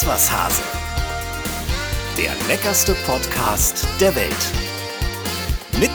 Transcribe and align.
Iss 0.00 0.06
was 0.06 0.32
Hase. 0.32 0.62
Der 2.16 2.30
leckerste 2.48 2.94
Podcast 3.06 3.86
der 4.00 4.16
Welt. 4.16 4.34
Mit 5.78 5.90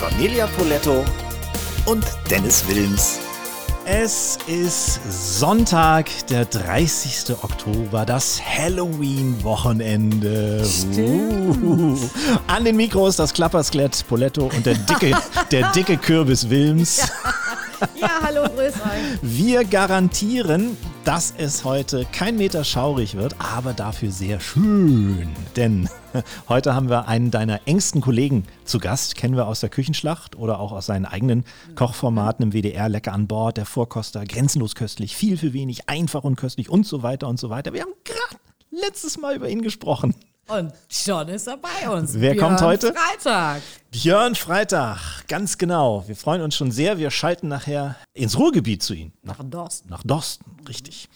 Cornelia 0.00 0.46
Poletto 0.56 1.04
und 1.84 2.06
Dennis 2.30 2.66
Wilms. 2.66 3.18
Es 3.84 4.38
ist 4.46 4.98
Sonntag, 5.38 6.08
der 6.28 6.46
30. 6.46 7.36
Oktober, 7.42 8.06
das 8.06 8.40
Halloween-Wochenende. 8.42 10.66
Uh. 10.96 11.98
An 12.46 12.64
den 12.64 12.76
Mikros 12.76 13.16
das 13.16 13.34
Klapperskelett 13.34 14.06
Poletto 14.08 14.50
und 14.54 14.64
der 14.64 14.72
dicke, 14.74 15.14
der 15.50 15.70
dicke 15.72 15.98
Kürbis 15.98 16.48
Wilms. 16.48 16.98
Ja. 16.98 17.08
ja, 17.94 18.10
hallo, 18.22 18.44
grüß 18.44 18.74
euch. 18.74 19.18
Wir 19.20 19.64
garantieren, 19.64 20.78
dass 21.08 21.32
es 21.38 21.64
heute 21.64 22.04
kein 22.12 22.36
Meter 22.36 22.64
schaurig 22.64 23.16
wird, 23.16 23.34
aber 23.38 23.72
dafür 23.72 24.10
sehr 24.10 24.40
schön. 24.40 25.30
Denn 25.56 25.88
heute 26.50 26.74
haben 26.74 26.90
wir 26.90 27.08
einen 27.08 27.30
deiner 27.30 27.66
engsten 27.66 28.02
Kollegen 28.02 28.44
zu 28.66 28.78
Gast, 28.78 29.16
kennen 29.16 29.34
wir 29.34 29.46
aus 29.46 29.60
der 29.60 29.70
Küchenschlacht 29.70 30.36
oder 30.36 30.60
auch 30.60 30.70
aus 30.70 30.84
seinen 30.84 31.06
eigenen 31.06 31.46
Kochformaten 31.76 32.42
im 32.42 32.52
WDR, 32.52 32.90
lecker 32.90 33.14
an 33.14 33.26
Bord, 33.26 33.56
der 33.56 33.64
Vorkoster, 33.64 34.26
grenzenlos 34.26 34.74
köstlich, 34.74 35.16
viel 35.16 35.38
für 35.38 35.54
wenig, 35.54 35.88
einfach 35.88 36.24
und 36.24 36.36
köstlich 36.36 36.68
und 36.68 36.86
so 36.86 37.02
weiter 37.02 37.26
und 37.26 37.40
so 37.40 37.48
weiter. 37.48 37.72
Wir 37.72 37.84
haben 37.84 37.94
gerade 38.04 38.42
letztes 38.70 39.16
Mal 39.16 39.34
über 39.36 39.48
ihn 39.48 39.62
gesprochen. 39.62 40.14
Und 40.48 40.72
schon 40.90 41.28
ist 41.28 41.46
er 41.46 41.58
bei 41.58 41.88
uns. 41.90 42.14
Wer 42.14 42.32
Björn 42.32 42.48
kommt 42.48 42.62
heute? 42.62 42.94
Freitag. 42.94 43.60
Björn 43.90 44.34
Freitag, 44.34 45.26
ganz 45.28 45.58
genau. 45.58 46.04
Wir 46.06 46.16
freuen 46.16 46.40
uns 46.40 46.56
schon 46.56 46.70
sehr. 46.70 46.96
Wir 46.98 47.10
schalten 47.10 47.48
nachher 47.48 47.96
ins 48.14 48.38
Ruhrgebiet 48.38 48.82
zu 48.82 48.94
ihm. 48.94 49.12
Nach 49.22 49.38
Dorsten. 49.44 49.90
Nach 49.90 50.02
Dorsten, 50.02 50.44
richtig. 50.66 51.08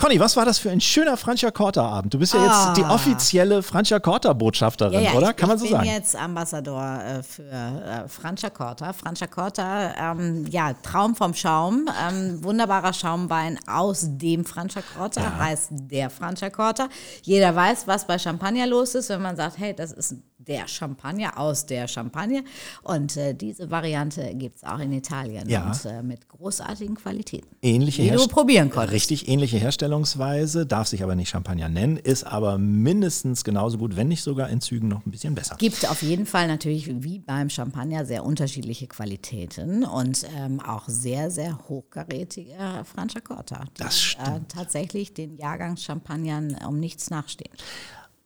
Conny, 0.00 0.20
was 0.20 0.36
war 0.36 0.44
das 0.44 0.58
für 0.60 0.70
ein 0.70 0.80
schöner 0.80 1.16
Francia-Corta-Abend? 1.16 2.14
Du 2.14 2.20
bist 2.20 2.32
ja 2.32 2.38
Ah. 2.38 2.68
jetzt 2.68 2.76
die 2.76 2.84
offizielle 2.84 3.64
Francia-Corta-Botschafterin, 3.64 4.92
Ja, 5.02 5.10
ja, 5.10 5.12
oder? 5.14 5.30
ich, 5.30 5.36
Kann 5.36 5.48
man 5.48 5.56
ich 5.56 5.62
so 5.64 5.68
bin 5.70 5.76
sagen? 5.76 5.88
jetzt 5.88 6.14
Ambassador 6.14 7.00
äh, 7.02 7.22
für 7.24 7.42
äh, 7.50 8.06
Franciacorta. 8.08 8.92
Franciacorta, 8.92 10.12
ähm, 10.12 10.46
ja, 10.50 10.72
Traum 10.84 11.16
vom 11.16 11.34
Schaum. 11.34 11.88
Ähm, 12.08 12.44
wunderbarer 12.44 12.92
Schaumwein 12.92 13.58
aus 13.66 14.04
dem 14.06 14.44
Franciacorta, 14.44 15.36
heißt 15.36 15.70
der 15.72 16.10
Franciacorta. 16.10 16.88
Jeder 17.22 17.56
weiß, 17.56 17.88
was 17.88 18.06
bei 18.06 18.20
Champagner 18.20 18.68
los 18.68 18.94
ist, 18.94 19.08
wenn 19.08 19.20
man 19.20 19.34
sagt, 19.34 19.58
hey, 19.58 19.74
das 19.74 19.90
ist 19.90 20.14
der 20.38 20.68
Champagner 20.68 21.38
aus 21.38 21.66
der 21.66 21.88
Champagne. 21.88 22.44
Und 22.82 23.16
äh, 23.16 23.34
diese 23.34 23.70
Variante 23.70 24.34
gibt 24.34 24.56
es 24.58 24.64
auch 24.64 24.78
in 24.78 24.92
Italien 24.92 25.48
Ja. 25.48 25.66
und 25.66 25.84
äh, 25.84 26.02
mit 26.02 26.28
großartigen 26.28 26.94
Qualitäten. 26.96 27.48
Ähnliche 27.60 28.02
die 28.02 28.10
du 28.10 28.28
probieren 28.28 28.70
konntest. 28.70 28.92
Richtig, 28.94 29.28
ähnliche 29.28 29.58
Herstellungsweise, 29.58 30.64
darf 30.66 30.88
sich 30.88 31.02
aber 31.02 31.14
nicht 31.16 31.28
Champagner 31.28 31.68
nennen, 31.68 31.96
ist 31.96 32.24
aber 32.24 32.56
mindestens 32.58 33.44
genauso 33.44 33.78
gut, 33.78 33.96
wenn 33.96 34.08
nicht 34.08 34.22
sogar 34.22 34.48
in 34.48 34.60
Zügen 34.60 34.88
noch 34.88 35.04
ein 35.04 35.10
bisschen 35.10 35.34
besser. 35.34 35.56
gibt 35.58 35.88
auf 35.90 36.02
jeden 36.02 36.26
Fall 36.26 36.46
natürlich 36.46 37.02
wie 37.02 37.18
beim 37.18 37.50
Champagner 37.50 38.04
sehr 38.04 38.24
unterschiedliche 38.24 38.86
Qualitäten 38.86 39.84
und 39.84 40.24
ähm, 40.36 40.60
auch 40.60 40.84
sehr, 40.86 41.30
sehr 41.30 41.58
hochkarätige 41.68 42.54
Franciacorta, 42.84 43.64
die 43.76 43.82
Das 43.82 44.00
stimmt. 44.00 44.28
Äh, 44.28 44.40
tatsächlich 44.48 45.14
den 45.14 45.36
Jahrgangschampagnern 45.36 46.56
um 46.66 46.78
nichts 46.78 47.10
nachstehen. 47.10 47.52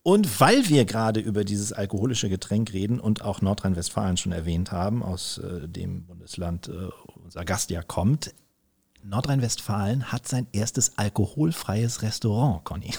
Und 0.04 0.40
weil 0.40 0.68
wir 0.68 0.84
gerade 0.84 1.20
über 1.20 1.44
dieses 1.44 1.72
alkoholische 1.72 2.28
Getränk 2.28 2.72
reden 2.72 2.98
und 2.98 3.22
auch 3.22 3.40
Nordrhein-Westfalen 3.40 4.16
schon 4.16 4.32
erwähnt 4.32 4.72
haben, 4.72 5.02
aus 5.02 5.38
äh, 5.38 5.68
dem 5.68 6.06
Bundesland 6.06 6.68
äh, 6.68 6.88
unser 7.22 7.44
Gast 7.44 7.70
ja 7.70 7.82
kommt, 7.82 8.34
Nordrhein-Westfalen 9.04 10.12
hat 10.12 10.28
sein 10.28 10.46
erstes 10.52 10.98
alkoholfreies 10.98 12.02
Restaurant, 12.02 12.64
Conny. 12.64 12.92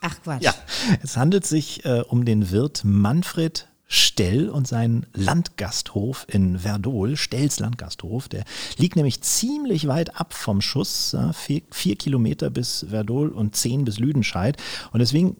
Ach 0.00 0.22
Quatsch. 0.22 0.42
Ja, 0.42 0.54
es 1.02 1.16
handelt 1.16 1.46
sich 1.46 1.84
äh, 1.84 2.02
um 2.06 2.24
den 2.24 2.50
Wirt 2.50 2.82
Manfred 2.84 3.68
Stell 3.90 4.50
und 4.50 4.68
seinen 4.68 5.06
Landgasthof 5.14 6.26
in 6.28 6.58
Verdol, 6.58 7.16
Stells 7.16 7.58
Landgasthof. 7.58 8.28
Der 8.28 8.44
liegt 8.76 8.96
nämlich 8.96 9.22
ziemlich 9.22 9.88
weit 9.88 10.20
ab 10.20 10.34
vom 10.34 10.60
Schuss, 10.60 11.12
ja, 11.12 11.32
vier, 11.32 11.62
vier 11.70 11.96
Kilometer 11.96 12.50
bis 12.50 12.84
Verdol 12.90 13.30
und 13.30 13.56
zehn 13.56 13.86
bis 13.86 13.98
Lüdenscheid. 13.98 14.58
Und 14.92 15.00
deswegen, 15.00 15.38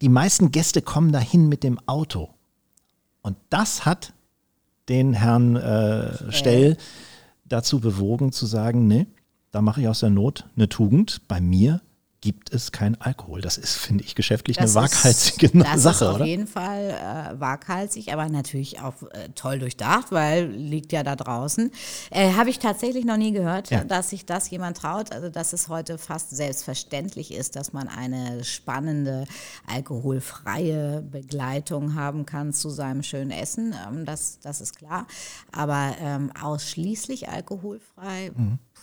die 0.00 0.08
meisten 0.08 0.50
Gäste 0.50 0.82
kommen 0.82 1.12
dahin 1.12 1.48
mit 1.48 1.62
dem 1.62 1.78
Auto. 1.86 2.30
Und 3.22 3.36
das 3.50 3.84
hat 3.84 4.12
den 4.88 5.12
Herrn 5.12 5.56
äh, 5.56 6.32
Stell 6.32 6.76
dazu 7.44 7.80
bewogen 7.80 8.32
zu 8.32 8.46
sagen, 8.46 8.86
nee, 8.86 9.06
da 9.50 9.62
mache 9.62 9.80
ich 9.80 9.88
aus 9.88 10.00
der 10.00 10.10
Not 10.10 10.46
eine 10.56 10.68
Tugend. 10.68 11.22
Bei 11.28 11.40
mir 11.40 11.80
gibt 12.28 12.52
es 12.52 12.72
kein 12.72 13.00
Alkohol. 13.00 13.40
Das 13.40 13.56
ist, 13.56 13.76
finde 13.76 14.04
ich, 14.04 14.14
geschäftlich 14.14 14.58
Das 14.58 14.76
eine 14.76 14.84
ist- 14.86 14.94
waghalsige 14.96 15.48
das 15.64 15.82
Sache, 15.82 15.94
ist 15.94 16.02
auf 16.10 16.14
oder? 16.16 16.24
jeden 16.26 16.46
Fall 16.46 16.90
äh, 16.90 17.40
waghalsig, 17.40 18.12
aber 18.12 18.28
natürlich 18.28 18.80
auch 18.82 18.92
äh, 19.12 19.30
toll 19.34 19.58
durchdacht, 19.60 20.12
weil 20.12 20.44
liegt 20.50 20.92
ja 20.92 21.02
da 21.02 21.16
draußen. 21.16 21.70
Äh, 22.10 22.32
Habe 22.34 22.50
ich 22.50 22.58
tatsächlich 22.58 23.06
noch 23.06 23.16
nie 23.16 23.32
gehört, 23.32 23.70
Ja. 23.70 23.82
dass 23.82 24.10
sich 24.10 24.26
das 24.26 24.50
jemand 24.50 24.76
traut. 24.76 25.10
Also 25.12 25.30
dass 25.30 25.54
es 25.54 25.68
heute 25.68 25.96
fast 25.96 26.28
selbstverständlich 26.36 27.32
ist, 27.32 27.56
dass 27.56 27.72
man 27.72 27.88
eine 27.88 28.44
spannende 28.44 29.24
alkoholfreie 29.66 31.02
Begleitung 31.02 31.94
haben 31.94 32.26
kann 32.26 32.52
zu 32.52 32.68
seinem 32.70 33.02
schönen 33.02 33.30
Essen. 33.30 33.74
Ähm, 33.88 34.04
das, 34.04 34.38
das 34.40 34.60
ist 34.60 34.76
klar. 34.76 35.06
Aber 35.52 35.94
ähm, 36.00 36.30
ausschließlich 36.40 37.28
alkoholfrei. 37.30 38.32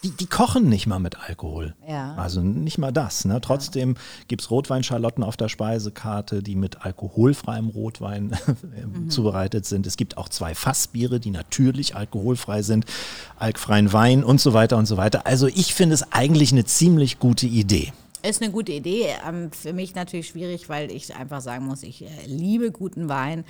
Die, 0.04 0.10
die 0.12 0.28
kochen 0.28 0.68
nicht 0.68 0.88
mal 0.88 1.00
mit 1.00 1.18
Alkohol. 1.18 1.74
Ja. 1.88 2.16
Also 2.16 2.42
nicht 2.42 2.78
mal 2.78 2.92
das. 2.92 3.26
Ne? 3.26 3.35
Trotzdem 3.42 3.96
gibt 4.28 4.42
es 4.42 4.52
Rotweinschalotten 4.52 5.24
auf 5.24 5.38
der 5.38 5.50
Speisekarte, 5.50 6.42
die 6.44 6.56
mit 6.56 6.86
alkoholfreiem 6.86 7.68
Rotwein 7.70 8.36
Mhm. 8.86 9.10
zubereitet 9.10 9.66
sind. 9.66 9.88
Es 9.88 9.98
gibt 9.98 10.18
auch 10.18 10.30
zwei 10.30 10.56
Fassbiere, 10.56 11.20
die 11.20 11.32
natürlich 11.32 11.96
alkoholfrei 11.96 12.62
sind, 12.62 12.86
alkfreien 13.38 13.92
Wein 13.94 14.24
und 14.24 14.40
so 14.42 14.54
weiter 14.54 14.78
und 14.78 14.86
so 14.86 14.98
weiter. 14.98 15.26
Also 15.26 15.48
ich 15.48 15.74
finde 15.74 15.96
es 15.96 16.12
eigentlich 16.12 16.52
eine 16.52 16.66
ziemlich 16.66 17.20
gute 17.20 17.46
Idee. 17.48 17.94
Ist 18.28 18.42
eine 18.42 18.52
gute 18.52 18.72
Idee. 18.72 19.06
Ähm, 19.28 19.52
für 19.52 19.72
mich 19.72 19.94
natürlich 19.94 20.30
schwierig, 20.30 20.68
weil 20.68 20.90
ich 20.92 21.16
einfach 21.16 21.42
sagen 21.42 21.66
muss, 21.66 21.84
ich 21.84 22.02
äh, 22.04 22.08
liebe 22.26 22.72
guten 22.72 23.08
Wein. 23.08 23.44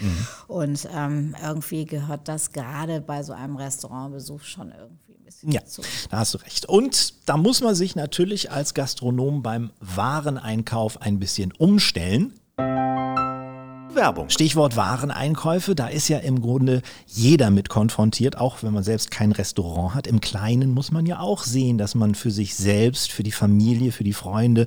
Und 0.47 0.87
ähm, 0.93 1.33
irgendwie 1.41 1.85
gehört 1.85 2.27
das 2.27 2.51
gerade 2.51 2.99
bei 2.99 3.23
so 3.23 3.31
einem 3.31 3.55
Restaurantbesuch 3.55 4.41
schon 4.41 4.73
irgendwie 4.77 5.04
bisschen 5.25 5.51
Ja, 5.51 5.61
dazu. 5.61 5.81
da 6.09 6.17
hast 6.19 6.33
du 6.33 6.37
recht. 6.39 6.65
Und 6.67 7.13
da 7.25 7.37
muss 7.37 7.61
man 7.61 7.75
sich 7.75 7.95
natürlich 7.95 8.51
als 8.51 8.73
Gastronom 8.73 9.43
beim 9.43 9.71
Wareneinkauf 9.79 11.01
ein 11.01 11.19
bisschen 11.19 11.51
umstellen. 11.51 12.33
Werbung. 12.57 14.29
Stichwort 14.29 14.75
Wareneinkäufe, 14.75 15.73
da 15.73 15.87
ist 15.87 16.09
ja 16.09 16.17
im 16.17 16.41
Grunde 16.41 16.81
jeder 17.07 17.49
mit 17.49 17.69
konfrontiert, 17.69 18.37
auch 18.37 18.61
wenn 18.61 18.73
man 18.73 18.83
selbst 18.83 19.09
kein 19.09 19.31
Restaurant 19.31 19.95
hat. 19.95 20.05
Im 20.05 20.19
Kleinen 20.19 20.71
muss 20.71 20.91
man 20.91 21.05
ja 21.05 21.19
auch 21.19 21.43
sehen, 21.43 21.77
dass 21.77 21.95
man 21.95 22.13
für 22.13 22.31
sich 22.31 22.55
selbst, 22.55 23.11
für 23.11 23.23
die 23.23 23.31
Familie, 23.31 23.93
für 23.93 24.03
die 24.03 24.13
Freunde, 24.13 24.65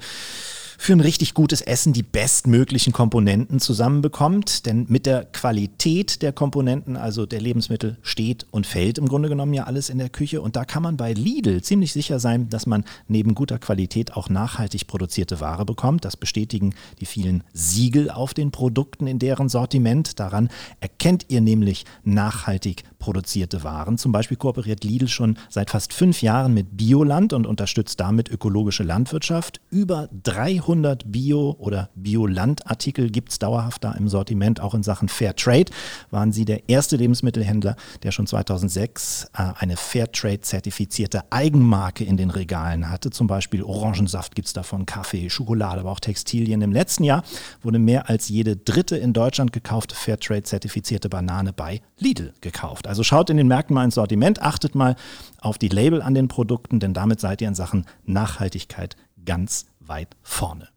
für 0.81 0.93
ein 0.93 1.01
richtig 1.01 1.35
gutes 1.35 1.61
Essen 1.61 1.93
die 1.93 2.05
bestmöglichen 2.05 2.93
Komponenten 2.93 3.59
zusammenbekommt. 3.59 4.65
Denn 4.65 4.87
mit 4.89 5.07
der 5.07 5.25
Qualität 5.25 6.23
der 6.23 6.33
Komponenten, 6.33 6.97
also 6.97 7.27
der 7.27 7.41
Lebensmittel, 7.41 7.99
steht 8.01 8.47
und 8.53 8.65
fällt 8.65 8.97
im 8.97 9.09
Grunde 9.09 9.29
genommen 9.29 9.53
ja 9.53 9.65
alles 9.65 9.91
in 9.91 9.99
der 9.99 10.09
Küche. 10.09 10.41
Und 10.41 10.55
da 10.55 10.65
kann 10.65 10.85
man 10.85 10.97
bei 10.97 11.13
Lidl 11.13 11.63
ziemlich 11.63 11.93
sicher 11.93 12.21
sein, 12.21 12.49
dass 12.49 12.67
man 12.67 12.85
neben 13.09 13.35
guter 13.35 13.59
Qualität 13.59 14.17
auch 14.17 14.31
nachhaltig 14.31 14.87
produzierte 14.87 15.41
Ware 15.41 15.67
bekommt. 15.67 16.05
Das 16.05 16.17
bestätigen 16.17 16.75
die 17.01 17.07
vielen 17.07 17.43
Siegel 17.53 18.09
auf 18.09 18.33
den 18.33 18.53
Produkten 18.53 19.09
in 19.09 19.19
deren 19.19 19.49
Sortiment. 19.49 20.21
Daran 20.21 20.49
erkennt 20.81 21.27
ihr 21.29 21.41
nämlich 21.41 21.87
nachhaltig 22.05 22.85
produzierte 22.99 23.65
Waren. 23.65 23.99
Zum 23.99 24.13
Beispiel 24.13 24.37
kooperiert 24.37 24.85
Lidl 24.85 25.09
schon 25.09 25.39
seit 25.49 25.71
fast 25.71 25.93
fünf 25.93 26.23
Jahren 26.23 26.55
mit 26.55 26.77
Bioland 26.77 27.33
und 27.33 27.47
unterstützt 27.47 28.01
damit 28.01 28.29
ökologische 28.29 28.83
Landwirtschaft. 28.83 29.61
Über 29.71 30.09
300 30.25 31.11
Bio- 31.11 31.57
oder 31.59 31.91
Bioland-Artikel 31.95 33.11
gibt 33.11 33.31
es 33.31 33.39
dauerhaft 33.39 33.85
da 33.85 33.93
im 33.93 34.09
Sortiment. 34.09 34.61
Auch 34.61 34.75
in 34.75 34.83
Sachen 34.83 35.09
Fair 35.09 35.37
Trade 35.37 35.67
waren 36.11 36.33
sie 36.33 36.45
der 36.45 36.69
erste 36.69 36.97
Lebensmittelhändler, 36.97 37.77
der 38.03 38.11
schon 38.11 38.27
2006 38.27 39.31
äh, 39.35 39.53
eine 39.59 39.77
Fairtrade-zertifizierte 39.77 41.23
Eigenmarke 41.31 42.05
in 42.05 42.17
den 42.17 42.31
Regalen 42.31 42.91
hatte. 42.91 43.11
Zum 43.11 43.27
Beispiel 43.27 43.63
Orangensaft 43.63 44.35
gibt 44.35 44.49
es 44.49 44.55
davon, 44.55 44.87
Kaffee, 44.87 45.31
Schokolade, 45.31 45.81
aber 45.81 45.93
auch 45.93 46.01
Textilien. 46.01 46.63
Im 46.63 46.73
letzten 46.73 47.05
Jahr 47.05 47.23
wurde 47.63 47.79
mehr 47.79 48.09
als 48.09 48.29
jede 48.29 48.57
dritte 48.57 48.97
in 48.97 49.13
Deutschland 49.13 49.53
gekaufte 49.53 49.95
Fairtrade-zertifizierte 49.95 51.09
Banane 51.09 51.53
bei 51.53 51.81
Lidl 51.99 52.33
gekauft. 52.41 52.88
Also 52.89 53.03
schaut 53.03 53.29
in 53.29 53.37
den 53.37 53.49
Märkten 53.49 53.75
mal 53.75 53.85
ins 53.85 53.97
Sortiment, 53.97 54.41
achtet 54.41 54.75
mal 54.75 54.97
auf 55.43 55.59
die 55.59 55.69
Label 55.69 56.01
an 56.01 56.15
den 56.15 56.27
Produkten, 56.27 56.81
denn 56.81 56.95
damit 56.95 57.21
seid 57.21 57.43
ihr 57.43 57.49
in 57.49 57.55
Sachen 57.55 57.85
Nachhaltigkeit 58.07 58.97
ganz 59.27 59.67
weit 59.81 60.17
vorne. 60.23 60.69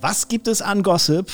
Was 0.00 0.28
gibt 0.28 0.46
es 0.46 0.62
an 0.62 0.84
Gossip 0.84 1.28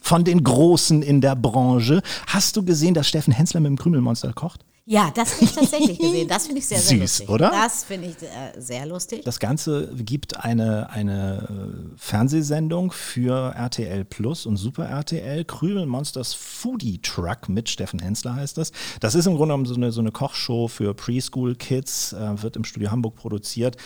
von 0.00 0.24
den 0.24 0.42
Großen 0.42 1.02
in 1.02 1.20
der 1.20 1.36
Branche? 1.36 2.00
Hast 2.26 2.56
du 2.56 2.64
gesehen, 2.64 2.94
dass 2.94 3.08
Steffen 3.08 3.34
Hensler 3.34 3.60
mit 3.60 3.68
dem 3.68 3.76
Krümelmonster 3.76 4.32
kocht? 4.32 4.64
Ja, 4.86 5.10
das 5.14 5.34
habe 5.34 5.44
ich 5.44 5.52
tatsächlich 5.52 5.98
gesehen. 5.98 6.28
Das 6.28 6.44
finde 6.44 6.58
ich 6.58 6.66
sehr, 6.66 6.78
sehr 6.78 6.98
Süß, 6.98 7.00
lustig. 7.00 7.28
oder? 7.30 7.50
Das 7.50 7.84
finde 7.84 8.08
ich 8.08 8.22
äh, 8.22 8.60
sehr 8.60 8.84
lustig. 8.84 9.22
Das 9.24 9.38
Ganze 9.38 9.88
gibt 9.96 10.44
eine, 10.44 10.90
eine 10.90 11.48
äh, 11.48 11.96
Fernsehsendung 11.96 12.92
für 12.92 13.54
RTL 13.54 14.04
Plus 14.04 14.44
und 14.44 14.58
Super 14.58 14.84
RTL. 14.84 15.46
Krümel 15.46 15.86
Monsters 15.86 16.34
Foodie 16.34 17.00
Truck 17.00 17.48
mit 17.48 17.70
Steffen 17.70 17.98
Hensler 17.98 18.34
heißt 18.34 18.58
das. 18.58 18.72
Das 19.00 19.14
ist 19.14 19.26
im 19.26 19.36
Grunde 19.36 19.54
genommen 19.54 19.64
so 19.66 19.74
eine, 19.74 19.90
so 19.90 20.00
eine 20.00 20.12
Kochshow 20.12 20.68
für 20.68 20.92
Preschool-Kids, 20.92 22.12
äh, 22.12 22.42
wird 22.42 22.56
im 22.56 22.64
Studio 22.64 22.90
Hamburg 22.90 23.14
produziert. 23.14 23.78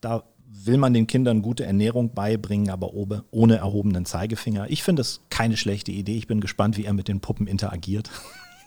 Da 0.00 0.24
will 0.64 0.78
man 0.78 0.92
den 0.92 1.06
Kindern 1.06 1.42
gute 1.42 1.64
Ernährung 1.64 2.12
beibringen, 2.12 2.70
aber 2.70 2.92
ohne 2.92 3.56
erhobenen 3.56 4.04
Zeigefinger. 4.04 4.68
Ich 4.68 4.82
finde 4.82 5.00
das 5.00 5.20
keine 5.30 5.56
schlechte 5.56 5.92
Idee. 5.92 6.16
Ich 6.16 6.26
bin 6.26 6.40
gespannt, 6.40 6.76
wie 6.76 6.86
er 6.86 6.92
mit 6.92 7.06
den 7.06 7.20
Puppen 7.20 7.46
interagiert. 7.46 8.10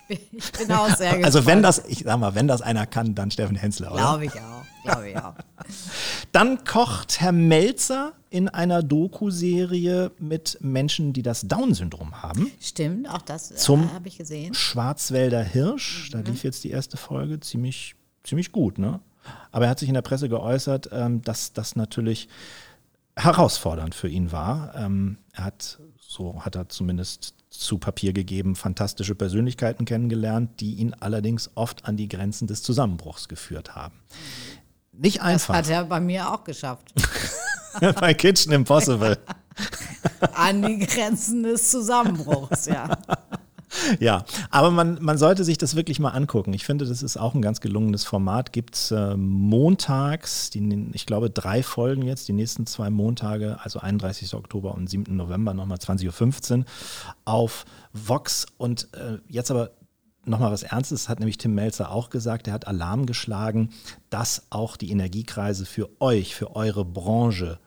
Ich 0.08 0.52
bin 0.52 0.72
auch 0.72 0.88
sehr 0.88 1.18
gespannt. 1.18 1.26
Also 1.26 1.46
wenn 1.46 1.62
das, 1.62 1.84
ich 1.88 2.00
sag 2.00 2.20
mal, 2.20 2.36
wenn 2.36 2.48
das 2.48 2.62
einer 2.62 2.86
kann, 2.86 3.16
dann 3.16 3.32
Steffen 3.32 3.56
Hensler, 3.56 3.92
oder? 3.92 4.02
Glaube 4.02 4.26
ich 4.26 4.34
auch. 4.34 4.64
Glaube 4.84 5.10
ich 5.10 5.18
auch. 5.18 5.34
Dann 6.34 6.66
kocht 6.66 7.22
Herr 7.22 7.32
Melzer 7.32 8.14
in 8.30 8.50
einer 8.50 8.84
Doku-Serie 8.84 10.12
mit 10.20 10.58
Menschen, 10.60 11.14
die 11.14 11.22
das 11.22 11.48
Down-Syndrom 11.48 12.22
haben. 12.22 12.52
Stimmt, 12.60 13.08
auch 13.08 13.22
das 13.22 13.52
äh, 13.52 13.78
habe 13.94 14.08
ich 14.08 14.18
gesehen. 14.18 14.54
Schwarzwälder 14.54 15.42
Hirsch, 15.42 16.10
da 16.12 16.20
lief 16.20 16.44
jetzt 16.44 16.64
die 16.66 16.72
erste 16.72 16.98
Folge 16.98 17.40
ziemlich, 17.40 17.96
ziemlich 18.24 18.52
gut, 18.52 18.78
ne? 18.78 19.00
Aber 19.52 19.66
er 19.66 19.72
hat 19.72 19.80
sich 19.80 19.88
in 19.88 19.96
der 19.96 20.02
Presse 20.02 20.28
geäußert, 20.28 20.90
ähm, 20.92 21.22
dass 21.22 21.54
das 21.54 21.78
natürlich 21.78 22.28
herausfordernd 23.16 23.96
für 23.96 24.10
ihn 24.10 24.32
war. 24.32 24.76
Ähm, 24.76 25.18
er 25.32 25.46
hat, 25.46 25.80
so 25.98 26.44
hat 26.44 26.56
er 26.56 26.68
zumindest 26.68 27.36
zu 27.64 27.78
Papier 27.78 28.14
gegeben, 28.14 28.56
fantastische 28.56 29.16
Persönlichkeiten 29.16 29.86
kennengelernt, 29.86 30.60
die 30.60 30.76
ihn 30.76 30.94
allerdings 31.00 31.50
oft 31.56 31.86
an 31.86 31.98
die 31.98 32.08
Grenzen 32.08 32.48
des 32.48 32.62
Zusammenbruchs 32.64 33.28
geführt 33.28 33.76
haben. 33.76 33.96
Nicht 34.92 35.18
Das 35.18 35.26
einfach. 35.26 35.56
hat 35.56 35.70
er 35.70 35.86
bei 35.86 36.00
mir 36.00 36.32
auch 36.32 36.44
geschafft. 36.44 36.94
Bei 38.00 38.14
Kitchen 38.14 38.52
Impossible. 38.52 39.18
An 40.36 40.62
die 40.62 40.78
Grenzen 40.86 41.42
des 41.42 41.72
Zusammenbruchs, 41.72 42.68
ja. 42.68 42.98
Ja, 44.00 44.26
aber 44.50 44.72
man, 44.72 44.98
man 45.02 45.18
sollte 45.18 45.44
sich 45.44 45.58
das 45.58 45.76
wirklich 45.76 46.00
mal 46.00 46.10
angucken. 46.10 46.54
Ich 46.54 46.66
finde, 46.66 46.86
das 46.86 47.04
ist 47.04 47.18
auch 47.18 47.36
ein 47.36 47.42
ganz 47.42 47.62
gelungenes 47.62 48.04
Format. 48.04 48.54
Gibt 48.54 48.76
es 48.76 48.92
äh, 48.92 49.16
montags, 49.16 50.50
die, 50.50 50.90
ich 50.94 51.06
glaube 51.06 51.30
drei 51.30 51.64
Folgen 51.64 52.04
jetzt, 52.04 52.28
die 52.28 52.34
nächsten 52.34 52.66
zwei 52.66 52.90
Montage, 52.90 53.58
also 53.62 53.80
31. 53.80 54.34
Oktober 54.34 54.74
und 54.74 54.90
7. 54.90 55.16
November, 55.16 55.54
nochmal 55.54 55.78
20.15 55.78 56.60
Uhr 56.60 56.66
auf 57.26 57.66
Vox. 57.94 58.46
Und 58.58 58.90
äh, 58.94 59.18
jetzt 59.28 59.52
aber 59.52 59.72
nochmal 60.26 60.52
was 60.52 60.64
Ernstes, 60.64 61.10
hat 61.10 61.20
nämlich 61.20 61.38
Tim 61.38 61.56
Melzer 61.56 61.92
auch 61.92 62.10
gesagt, 62.10 62.48
er 62.48 62.54
hat 62.54 62.68
Alarm 62.68 63.06
geschlagen, 63.06 63.70
dass 64.10 64.48
auch 64.50 64.78
die 64.78 64.92
Energiekreise 64.92 65.66
für 65.66 65.90
euch, 66.00 66.36
für 66.36 66.56
eure 66.56 66.86
Branche 66.86 67.60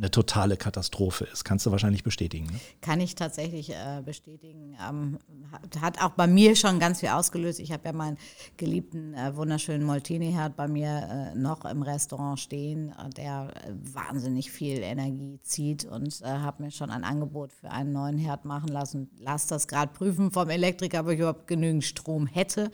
eine 0.00 0.10
totale 0.10 0.56
Katastrophe 0.56 1.24
ist. 1.30 1.44
Kannst 1.44 1.66
du 1.66 1.70
wahrscheinlich 1.70 2.02
bestätigen. 2.04 2.46
Ne? 2.46 2.58
Kann 2.80 3.00
ich 3.00 3.14
tatsächlich 3.16 3.70
äh, 3.70 4.00
bestätigen. 4.02 4.74
Ähm, 4.88 5.18
hat, 5.80 6.02
auch 6.02 6.12
bei 6.12 6.26
mir 6.26 6.56
schon 6.56 6.78
ganz 6.78 7.00
viel 7.00 7.10
ausgelöst. 7.10 7.60
Ich 7.60 7.70
habe 7.70 7.82
ja 7.84 7.92
meinen 7.92 8.16
geliebten, 8.56 9.12
äh, 9.12 9.36
wunderschönen 9.36 9.84
Moltini-Herd 9.84 10.56
bei 10.56 10.68
mir 10.68 11.32
äh, 11.34 11.38
noch 11.38 11.66
im 11.66 11.82
Restaurant 11.82 12.40
stehen, 12.40 12.90
äh, 12.92 13.10
der 13.10 13.52
äh, 13.54 13.72
wahnsinnig 13.94 14.50
viel 14.50 14.78
Energie 14.78 15.38
zieht 15.42 15.84
und 15.84 16.22
äh, 16.22 16.24
habe 16.24 16.62
mir 16.62 16.70
schon 16.70 16.90
ein 16.90 17.04
Angebot 17.04 17.52
für 17.52 17.70
einen 17.70 17.92
neuen 17.92 18.16
Herd 18.16 18.46
machen 18.46 18.68
lassen. 18.68 19.10
Lass 19.18 19.48
das 19.48 19.68
gerade 19.68 19.92
prüfen 19.92 20.30
vom 20.30 20.48
Elektriker, 20.48 21.00
ob 21.00 21.08
ich 21.10 21.18
überhaupt 21.18 21.46
genügend 21.46 21.84
Strom 21.84 22.26
hätte. 22.26 22.70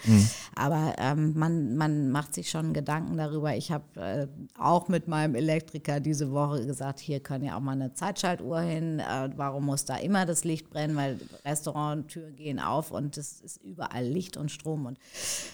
Aber 0.55 0.95
ähm, 0.99 1.33
man, 1.37 1.77
man 1.77 2.11
macht 2.11 2.35
sich 2.35 2.51
schon 2.51 2.73
Gedanken 2.73 3.17
darüber. 3.17 3.57
Ich 3.57 3.73
habe 3.73 4.29
auch 4.59 4.89
mit 4.89 5.09
meinem 5.09 5.35
Elektriker 5.35 6.01
diese 6.01 6.31
Woche 6.31 6.67
gesagt, 6.67 7.01
hier 7.01 7.16
kann 7.21 7.43
ja 7.43 7.57
auch 7.57 7.61
mal 7.61 7.73
eine 7.73 7.93
Zeitschaltuhr 7.93 8.61
hin. 8.61 9.01
Äh, 9.01 9.31
warum 9.37 9.67
muss 9.67 9.85
da 9.85 9.97
immer 9.97 10.27
das 10.27 10.45
Licht 10.45 10.71
brennen? 10.71 10.97
Weil 10.97 11.19
Restauranttüren 11.45 12.37
gehen 12.37 12.61
auf 12.61 12.91
und 12.91 13.17
es 13.17 13.41
ist 13.41 13.63
überall 13.63 14.05
Licht 14.05 14.37
und 14.37 14.51
Strom. 14.51 14.87
Und 14.87 14.99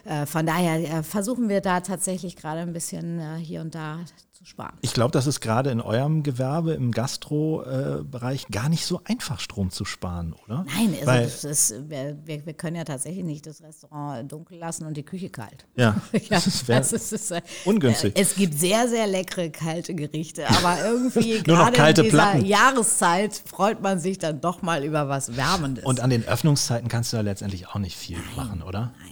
äh, 0.04 0.26
von 0.26 0.46
daher 0.46 0.98
äh, 0.98 1.02
versuchen 1.02 1.48
wir 1.48 1.60
da 1.60 1.80
tatsächlich 1.80 2.36
gerade 2.36 2.60
ein 2.60 2.72
bisschen 2.72 3.18
äh, 3.18 3.36
hier 3.36 3.60
und 3.60 3.74
da 3.74 4.00
zu 4.42 4.48
sparen. 4.48 4.76
Ich 4.80 4.92
glaube, 4.92 5.12
das 5.12 5.26
ist 5.26 5.40
gerade 5.40 5.70
in 5.70 5.80
eurem 5.80 6.22
Gewerbe, 6.22 6.72
im 6.72 6.90
Gastro-Bereich, 6.90 8.48
gar 8.48 8.68
nicht 8.68 8.84
so 8.84 9.00
einfach, 9.04 9.38
Strom 9.38 9.70
zu 9.70 9.84
sparen, 9.84 10.34
oder? 10.44 10.66
Nein, 10.74 10.94
also 10.94 11.06
Weil, 11.06 11.22
das 11.24 11.44
ist, 11.44 11.74
wir, 11.88 12.18
wir, 12.24 12.52
können 12.54 12.76
ja 12.76 12.84
tatsächlich 12.84 13.24
nicht 13.24 13.46
das 13.46 13.62
Restaurant 13.62 14.30
dunkel 14.30 14.58
lassen 14.58 14.84
und 14.86 14.96
die 14.96 15.04
Küche 15.04 15.30
kalt. 15.30 15.66
ja, 15.76 15.96
Ja, 16.12 16.40
das 16.40 16.66
wär, 16.66 16.78
das 16.78 16.92
ist, 16.92 17.12
ist, 17.12 17.30
äh, 17.30 17.42
ungünstig. 17.64 18.14
Es 18.16 18.34
gibt 18.34 18.54
sehr, 18.54 18.88
sehr 18.88 19.06
leckere 19.06 19.50
kalte 19.50 19.94
Gerichte, 19.94 20.48
aber 20.48 20.78
irgendwie 20.84 21.42
gerade 21.42 21.76
in 21.76 21.94
dieser 21.94 22.08
Platten. 22.08 22.44
Jahreszeit 22.44 23.42
freut 23.44 23.80
man 23.80 23.98
sich 24.00 24.18
dann 24.18 24.40
doch 24.40 24.62
mal 24.62 24.84
über 24.84 25.08
was 25.08 25.36
Wärmendes. 25.36 25.84
und 25.84 26.00
an 26.00 26.10
den 26.10 26.24
Öffnungszeiten 26.24 26.88
kannst 26.88 27.12
du 27.12 27.16
ja 27.16 27.22
letztendlich 27.22 27.68
auch 27.68 27.78
nicht 27.78 27.96
viel 27.96 28.18
machen, 28.36 28.62
oder? 28.62 28.92
nein, 28.98 29.11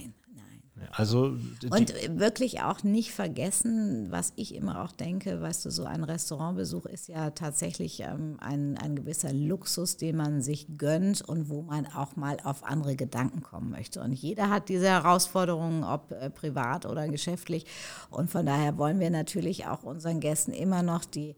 Also, 0.93 1.37
Und 1.69 1.93
wirklich 2.19 2.61
auch 2.61 2.83
nicht 2.83 3.11
vergessen, 3.11 4.07
was 4.09 4.33
ich 4.35 4.55
immer 4.55 4.83
auch 4.83 4.91
denke, 4.91 5.41
weißt 5.41 5.65
du, 5.65 5.69
so 5.71 5.85
ein 5.85 6.03
Restaurantbesuch 6.03 6.85
ist 6.85 7.07
ja 7.07 7.31
tatsächlich 7.31 8.01
ähm, 8.01 8.37
ein, 8.39 8.77
ein 8.77 8.95
gewisser 8.95 9.31
Luxus, 9.31 9.97
den 9.97 10.17
man 10.17 10.41
sich 10.41 10.67
gönnt 10.77 11.21
und 11.21 11.49
wo 11.49 11.61
man 11.61 11.87
auch 11.87 12.15
mal 12.15 12.37
auf 12.43 12.63
andere 12.63 12.95
Gedanken 12.95 13.41
kommen 13.41 13.69
möchte. 13.69 14.01
Und 14.01 14.13
jeder 14.13 14.49
hat 14.49 14.69
diese 14.69 14.87
Herausforderungen, 14.87 15.83
ob 15.83 16.11
äh, 16.11 16.29
privat 16.29 16.85
oder 16.85 17.07
geschäftlich. 17.07 17.65
Und 18.09 18.29
von 18.29 18.45
daher 18.45 18.77
wollen 18.77 18.99
wir 18.99 19.09
natürlich 19.09 19.67
auch 19.67 19.83
unseren 19.83 20.19
Gästen 20.19 20.51
immer 20.51 20.83
noch 20.83 21.05
die 21.05 21.35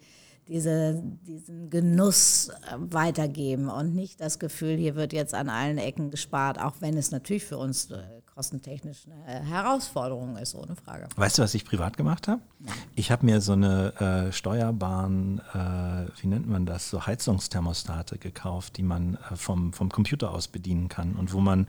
diese, 0.47 1.01
diesen 1.25 1.69
Genuss 1.69 2.50
äh, 2.50 2.75
weitergeben 2.77 3.69
und 3.69 3.95
nicht 3.95 4.19
das 4.19 4.39
Gefühl, 4.39 4.75
hier 4.75 4.95
wird 4.95 5.13
jetzt 5.13 5.33
an 5.33 5.50
allen 5.50 5.77
Ecken 5.77 6.11
gespart, 6.11 6.59
auch 6.59 6.75
wenn 6.79 6.97
es 6.97 7.11
natürlich 7.11 7.45
für 7.45 7.57
uns 7.57 7.91
äh, 7.91 8.01
kostentechnisch 8.35 9.06
eine 9.06 9.41
äh, 9.41 9.44
Herausforderung 9.44 10.38
ist, 10.38 10.56
ohne 10.56 10.75
Frage. 10.75 11.07
weißt 11.15 11.38
du, 11.38 11.44
was 11.44 11.53
ich 11.53 11.65
privat 11.65 11.97
gemacht 11.97 12.27
habe? 12.27 12.41
Ich 12.95 13.12
habe 13.12 13.25
mir 13.25 13.41
so 13.41 13.53
eine 13.53 14.27
äh, 14.30 14.31
steuerbaren, 14.31 15.39
äh, 15.53 16.21
wie 16.21 16.27
nennt 16.27 16.47
man 16.47 16.65
das, 16.65 16.89
so 16.89 17.06
Heizungsthermostate 17.06 18.18
gekauft, 18.18 18.77
die 18.77 18.83
man 18.83 19.18
äh, 19.31 19.35
vom, 19.35 19.74
vom 19.74 19.89
Computer 19.89 20.31
aus 20.31 20.47
bedienen 20.47 20.88
kann 20.88 21.15
und 21.15 21.33
wo 21.33 21.41
man, 21.41 21.68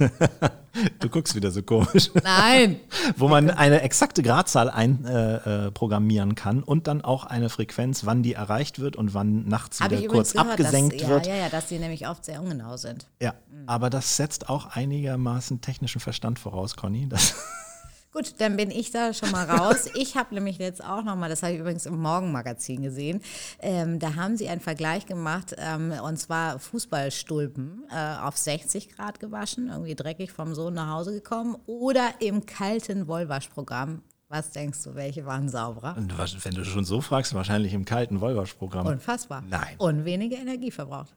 du 1.00 1.08
guckst 1.08 1.34
wieder 1.34 1.50
so 1.50 1.62
komisch. 1.62 2.10
Nein! 2.22 2.78
wo 3.16 3.28
man 3.28 3.50
eine 3.50 3.80
exakte 3.82 4.22
Gradzahl 4.22 4.70
einprogrammieren 4.70 5.66
äh, 5.66 5.70
programmieren 5.72 6.34
kann 6.34 6.62
und 6.62 6.86
dann 6.86 7.02
auch 7.02 7.24
eine 7.24 7.48
Frequenz, 7.48 8.04
wann 8.04 8.22
die 8.22 8.34
erreicht 8.34 8.78
wird 8.78 8.96
und 8.96 9.14
wann 9.14 9.48
nachts 9.48 9.80
Habe 9.80 9.98
wieder 9.98 10.08
kurz 10.08 10.32
gehört, 10.32 10.50
abgesenkt 10.50 11.00
dass, 11.00 11.08
wird. 11.08 11.26
Ja, 11.26 11.34
ja, 11.34 11.42
ja, 11.44 11.48
dass 11.48 11.66
die 11.66 11.78
nämlich 11.78 12.06
oft 12.06 12.24
sehr 12.24 12.40
ungenau 12.40 12.76
sind. 12.76 13.06
Ja, 13.20 13.34
aber 13.66 13.90
das 13.90 14.16
setzt 14.16 14.48
auch 14.48 14.76
einigermaßen 15.20 15.60
technischen 15.60 16.00
Verstand 16.00 16.38
voraus, 16.38 16.76
Conny. 16.76 17.08
Das, 17.08 17.34
Gut, 18.12 18.34
dann 18.38 18.56
bin 18.56 18.70
ich 18.70 18.92
da 18.92 19.12
schon 19.12 19.30
mal 19.30 19.44
raus. 19.44 19.90
Ich 19.94 20.16
habe 20.16 20.34
nämlich 20.34 20.56
jetzt 20.56 20.82
auch 20.82 21.02
noch 21.04 21.16
mal, 21.16 21.28
das 21.28 21.42
habe 21.42 21.52
ich 21.52 21.58
übrigens 21.60 21.84
im 21.84 22.00
Morgenmagazin 22.00 22.80
gesehen, 22.82 23.20
ähm, 23.60 23.98
da 23.98 24.14
haben 24.14 24.38
sie 24.38 24.48
einen 24.48 24.62
Vergleich 24.62 25.04
gemacht 25.04 25.54
ähm, 25.58 25.92
und 26.02 26.16
zwar 26.16 26.58
Fußballstulpen 26.58 27.84
äh, 27.90 28.16
auf 28.22 28.38
60 28.38 28.96
Grad 28.96 29.20
gewaschen, 29.20 29.68
irgendwie 29.68 29.94
dreckig 29.94 30.32
vom 30.32 30.54
Sohn 30.54 30.72
nach 30.74 30.88
Hause 30.90 31.12
gekommen 31.12 31.56
oder 31.66 32.08
im 32.20 32.46
kalten 32.46 33.06
Wollwaschprogramm. 33.06 34.02
Was 34.28 34.50
denkst 34.50 34.82
du, 34.84 34.94
welche 34.94 35.24
waren 35.26 35.48
sauberer? 35.50 35.96
und 35.98 36.16
was- 36.18 36.42
wenn 36.44 36.54
du 36.54 36.64
schon 36.64 36.84
so 36.84 37.00
fragst, 37.02 37.34
wahrscheinlich 37.34 37.74
im 37.74 37.84
kalten 37.84 38.20
Wollwaschprogramm. 38.22 38.86
Unfassbar. 38.86 39.42
Nein. 39.46 39.74
Und 39.78 40.04
weniger 40.06 40.38
Energie 40.38 40.70
verbraucht. 40.70 41.14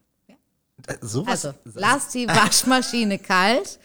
Ja. 0.88 0.94
Äh, 0.96 0.98
sowas, 1.02 1.46
Also, 1.46 1.58
lass 1.76 2.10
die 2.10 2.28
Waschmaschine 2.28 3.20
kalt 3.20 3.80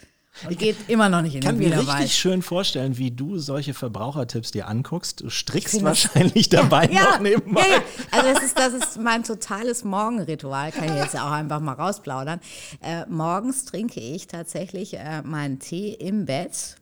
und 0.49 0.57
geht 0.59 0.75
immer 0.89 1.07
noch 1.07 1.21
nicht 1.21 1.33
in 1.35 1.39
ich 1.39 1.45
kann 1.45 1.57
den 1.57 1.69
mir 1.69 1.75
Wiederweich. 1.77 1.99
richtig 2.01 2.15
schön 2.19 2.41
vorstellen, 2.41 2.97
wie 2.97 3.09
du 3.09 3.37
solche 3.37 3.73
Verbrauchertipps 3.73 4.51
dir 4.51 4.67
anguckst. 4.67 5.21
Du 5.21 5.29
strickst 5.29 5.71
finde 5.75 5.91
das- 5.91 6.05
wahrscheinlich 6.05 6.49
dabei 6.49 6.87
noch 6.87 7.19
nebenbei. 7.19 7.61
Ja, 7.61 7.75
ja. 7.77 7.81
Also 8.11 8.33
das 8.33 8.43
ist, 8.43 8.59
das 8.59 8.73
ist 8.73 8.99
mein 8.99 9.23
totales 9.23 9.83
Morgenritual, 9.85 10.71
kann 10.73 10.85
ich 10.85 10.95
jetzt 10.95 11.15
auch 11.17 11.31
einfach 11.31 11.61
mal 11.61 11.73
rausplaudern. 11.73 12.41
Äh, 12.81 13.05
morgens 13.07 13.63
trinke 13.65 13.99
ich 14.01 14.27
tatsächlich 14.27 14.95
äh, 14.97 15.21
meinen 15.21 15.59
Tee 15.59 15.93
im 15.93 16.25
Bett 16.25 16.75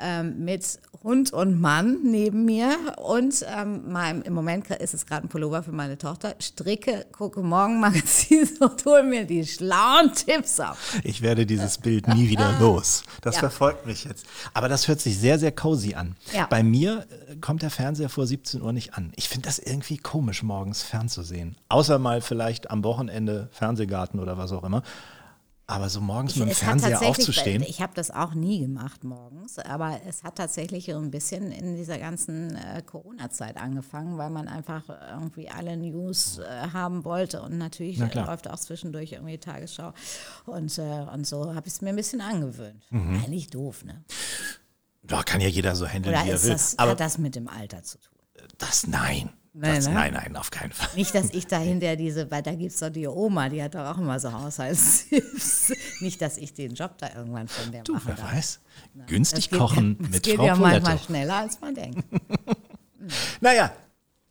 ähm, 0.00 0.44
mit 0.44 0.78
Hund 1.02 1.32
und 1.32 1.58
Mann 1.60 1.98
neben 2.04 2.44
mir 2.44 2.76
und 2.98 3.44
ähm, 3.56 3.90
meinem, 3.90 4.20
im 4.22 4.34
Moment 4.34 4.68
ist 4.70 4.92
es 4.92 5.06
gerade 5.06 5.26
ein 5.26 5.28
Pullover 5.30 5.62
für 5.62 5.72
meine 5.72 5.96
Tochter, 5.96 6.34
stricke, 6.40 7.06
gucke 7.10 7.40
Morgenmagazin 7.42 8.46
und 8.60 8.84
hole 8.84 9.02
mir 9.02 9.24
die 9.24 9.46
schlauen 9.46 10.12
Tipps 10.12 10.60
ab. 10.60 10.76
Ich 11.02 11.22
werde 11.22 11.46
dieses 11.46 11.78
Bild 11.78 12.06
nie 12.08 12.28
wieder 12.28 12.58
los. 12.60 13.02
Das 13.22 13.36
Ja. 13.36 13.40
verfolgt 13.40 13.86
mich 13.86 14.04
jetzt. 14.04 14.26
Aber 14.52 14.68
das 14.68 14.88
hört 14.88 15.00
sich 15.00 15.18
sehr, 15.18 15.38
sehr 15.38 15.52
cozy 15.52 15.94
an. 15.94 16.16
Ja. 16.34 16.46
Bei 16.46 16.62
mir 16.62 17.06
äh, 17.30 17.36
kommt 17.36 17.62
der 17.62 17.70
Fernseher 17.70 18.10
vor 18.10 18.26
17 18.26 18.60
Uhr 18.60 18.72
nicht 18.74 18.92
an. 18.94 19.12
Ich 19.16 19.28
finde 19.30 19.46
das 19.48 19.58
irgendwie 19.58 19.96
komisch, 19.96 20.42
morgens 20.42 20.82
fernzusehen. 20.82 21.56
Außer 21.70 21.98
mal 21.98 22.20
vielleicht 22.20 22.70
am 22.70 22.84
Wochenende 22.84 23.48
Fernsehgarten 23.52 24.20
oder 24.20 24.36
was 24.36 24.52
auch 24.52 24.64
immer. 24.64 24.82
Aber 25.70 25.88
so 25.88 26.00
morgens 26.00 26.34
mit 26.34 26.48
dem 26.48 26.54
Fernseher 26.54 27.00
aufzustehen. 27.02 27.62
Ich 27.62 27.80
habe 27.80 27.92
das 27.94 28.10
auch 28.10 28.34
nie 28.34 28.58
gemacht 28.60 29.04
morgens, 29.04 29.58
aber 29.60 30.00
es 30.06 30.24
hat 30.24 30.36
tatsächlich 30.36 30.86
so 30.86 30.98
ein 30.98 31.12
bisschen 31.12 31.52
in 31.52 31.76
dieser 31.76 31.98
ganzen 31.98 32.56
äh, 32.56 32.82
Corona-Zeit 32.84 33.56
angefangen, 33.56 34.18
weil 34.18 34.30
man 34.30 34.48
einfach 34.48 34.82
irgendwie 34.88 35.48
alle 35.48 35.76
News 35.76 36.38
äh, 36.38 36.68
haben 36.72 37.04
wollte 37.04 37.40
und 37.42 37.56
natürlich 37.56 37.98
Na 37.98 38.10
läuft 38.26 38.50
auch 38.50 38.58
zwischendurch 38.58 39.12
irgendwie 39.12 39.38
Tagesschau 39.38 39.92
und, 40.46 40.76
äh, 40.78 41.06
und 41.14 41.26
so 41.26 41.54
habe 41.54 41.68
ich 41.68 41.74
es 41.74 41.80
mir 41.82 41.90
ein 41.90 41.96
bisschen 41.96 42.20
angewöhnt. 42.20 42.84
Mhm. 42.90 43.22
Eigentlich 43.24 43.50
doof, 43.50 43.84
ne? 43.84 44.02
Da 45.02 45.22
kann 45.22 45.40
ja 45.40 45.48
jeder 45.48 45.76
so 45.76 45.86
handeln, 45.86 46.14
Oder 46.14 46.24
wie 46.24 46.30
er 46.30 46.42
will. 46.42 46.50
das, 46.50 46.78
Aber 46.78 46.92
hat 46.92 47.00
das 47.00 47.18
mit 47.18 47.36
dem 47.36 47.48
Alter 47.48 47.82
zu 47.82 47.98
tun? 47.98 48.18
das 48.58 48.86
nein. 48.86 49.30
Nein, 49.52 49.74
das, 49.76 49.88
ne? 49.88 49.94
nein, 49.94 50.12
nein, 50.14 50.36
auf 50.36 50.50
keinen 50.52 50.70
Fall. 50.72 50.88
Nicht, 50.94 51.12
dass 51.14 51.30
ich 51.30 51.46
dahinter 51.46 51.96
diese, 52.04 52.30
weil 52.30 52.42
da 52.42 52.54
gibt 52.54 52.72
es 52.72 52.78
doch 52.78 52.90
die 52.90 53.06
Oma, 53.08 53.48
die 53.48 53.60
hat 53.62 53.74
doch 53.74 53.84
auch 53.84 53.98
immer 53.98 54.20
so 54.20 54.32
Haushaltstipps. 54.32 55.72
Nicht, 56.00 56.22
dass 56.22 56.36
ich 56.38 56.54
den 56.54 56.74
Job 56.74 56.96
da 56.98 57.08
irgendwann 57.16 57.48
von 57.48 57.72
der 57.72 57.82
Du, 57.82 57.94
machen 57.94 58.04
wer 58.06 58.14
darf. 58.14 58.32
weiß. 58.32 58.60
Günstig 59.06 59.48
Das 59.48 59.50
geht- 59.50 59.58
kochen 59.58 59.96
das 60.00 60.08
mit 60.10 60.22
geht 60.22 60.36
Frau 60.36 60.46
ja 60.46 60.54
manchmal 60.56 60.98
schneller, 60.98 61.36
als 61.36 61.60
man 61.60 61.74
denkt. 61.74 62.04
Naja, 63.40 63.72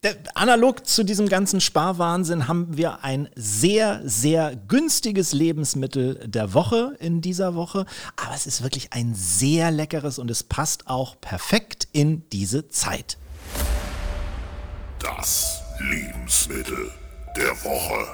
der, 0.04 0.16
analog 0.36 0.86
zu 0.88 1.04
diesem 1.04 1.28
ganzen 1.28 1.60
Sparwahnsinn 1.60 2.48
haben 2.48 2.78
wir 2.78 3.04
ein 3.04 3.28
sehr, 3.36 4.02
sehr 4.08 4.56
günstiges 4.56 5.34
Lebensmittel 5.34 6.16
der 6.28 6.54
Woche 6.54 6.96
in 7.00 7.20
dieser 7.22 7.56
Woche. 7.56 7.86
Aber 8.16 8.34
es 8.36 8.46
ist 8.48 8.62
wirklich 8.64 8.94
ein 8.94 9.14
sehr 9.16 9.72
leckeres 9.72 10.20
und 10.20 10.30
es 10.32 10.44
passt 10.44 10.88
auch 10.88 11.20
perfekt 11.20 11.88
in 11.92 12.24
diese 12.30 12.70
Zeit. 12.70 13.18
Das 15.00 15.62
Lebensmittel 15.80 16.92
der 17.38 17.52
Woche. 17.64 18.06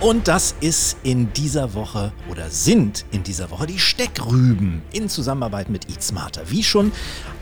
Und 0.00 0.28
das 0.28 0.54
ist 0.60 0.96
in 1.02 1.32
dieser 1.32 1.74
Woche 1.74 2.12
oder 2.30 2.48
sind 2.48 3.04
in 3.10 3.24
dieser 3.24 3.50
Woche 3.50 3.66
die 3.66 3.80
Steckrüben 3.80 4.82
in 4.92 5.08
Zusammenarbeit 5.08 5.68
mit 5.68 5.90
Eat 5.90 6.02
Smarter. 6.02 6.48
Wie 6.48 6.62
schon 6.62 6.92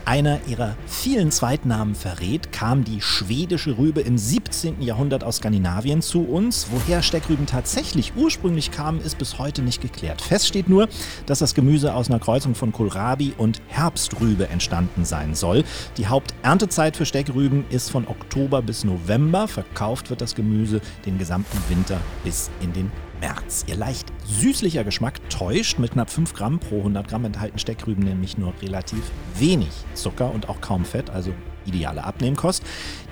einer 0.05 0.39
ihrer 0.47 0.75
vielen 0.87 1.31
Zweitnamen 1.31 1.95
verrät, 1.95 2.51
kam 2.51 2.83
die 2.83 3.01
schwedische 3.01 3.77
Rübe 3.77 4.01
im 4.01 4.17
17. 4.17 4.81
Jahrhundert 4.81 5.23
aus 5.23 5.37
Skandinavien 5.37 6.01
zu 6.01 6.23
uns. 6.23 6.67
Woher 6.71 7.01
Steckrüben 7.01 7.45
tatsächlich 7.45 8.13
ursprünglich 8.15 8.71
kamen, 8.71 9.01
ist 9.01 9.17
bis 9.17 9.39
heute 9.39 9.61
nicht 9.61 9.81
geklärt. 9.81 10.21
Fest 10.21 10.47
steht 10.47 10.69
nur, 10.69 10.89
dass 11.25 11.39
das 11.39 11.53
Gemüse 11.53 11.93
aus 11.93 12.09
einer 12.09 12.19
Kreuzung 12.19 12.55
von 12.55 12.71
Kohlrabi 12.71 13.33
und 13.37 13.61
Herbstrübe 13.67 14.49
entstanden 14.49 15.05
sein 15.05 15.35
soll. 15.35 15.63
Die 15.97 16.07
Haupterntezeit 16.07 16.97
für 16.97 17.05
Steckrüben 17.05 17.65
ist 17.69 17.91
von 17.91 18.07
Oktober 18.07 18.61
bis 18.61 18.83
November. 18.83 19.47
Verkauft 19.47 20.09
wird 20.09 20.21
das 20.21 20.35
Gemüse 20.35 20.81
den 21.05 21.17
gesamten 21.17 21.57
Winter 21.69 21.99
bis 22.23 22.49
in 22.61 22.73
den 22.73 22.91
März. 23.19 23.65
Ihr 23.67 23.75
leicht 23.75 24.11
süßlicher 24.25 24.83
Geschmack 24.83 25.29
täuscht. 25.29 25.79
Mit 25.79 25.91
knapp 25.91 26.09
5 26.09 26.33
Gramm 26.33 26.59
pro 26.59 26.79
100 26.79 27.07
Gramm 27.07 27.25
enthalten 27.25 27.59
Steckrüben 27.59 28.03
nämlich 28.03 28.37
nur 28.37 28.53
relativ 28.61 29.03
wenig 29.35 29.69
Zucker 29.93 30.33
und 30.33 30.49
auch 30.49 30.61
kaum 30.61 30.85
Fett, 30.85 31.09
also 31.09 31.33
ideale 31.69 32.03
Abnehmkost. 32.03 32.63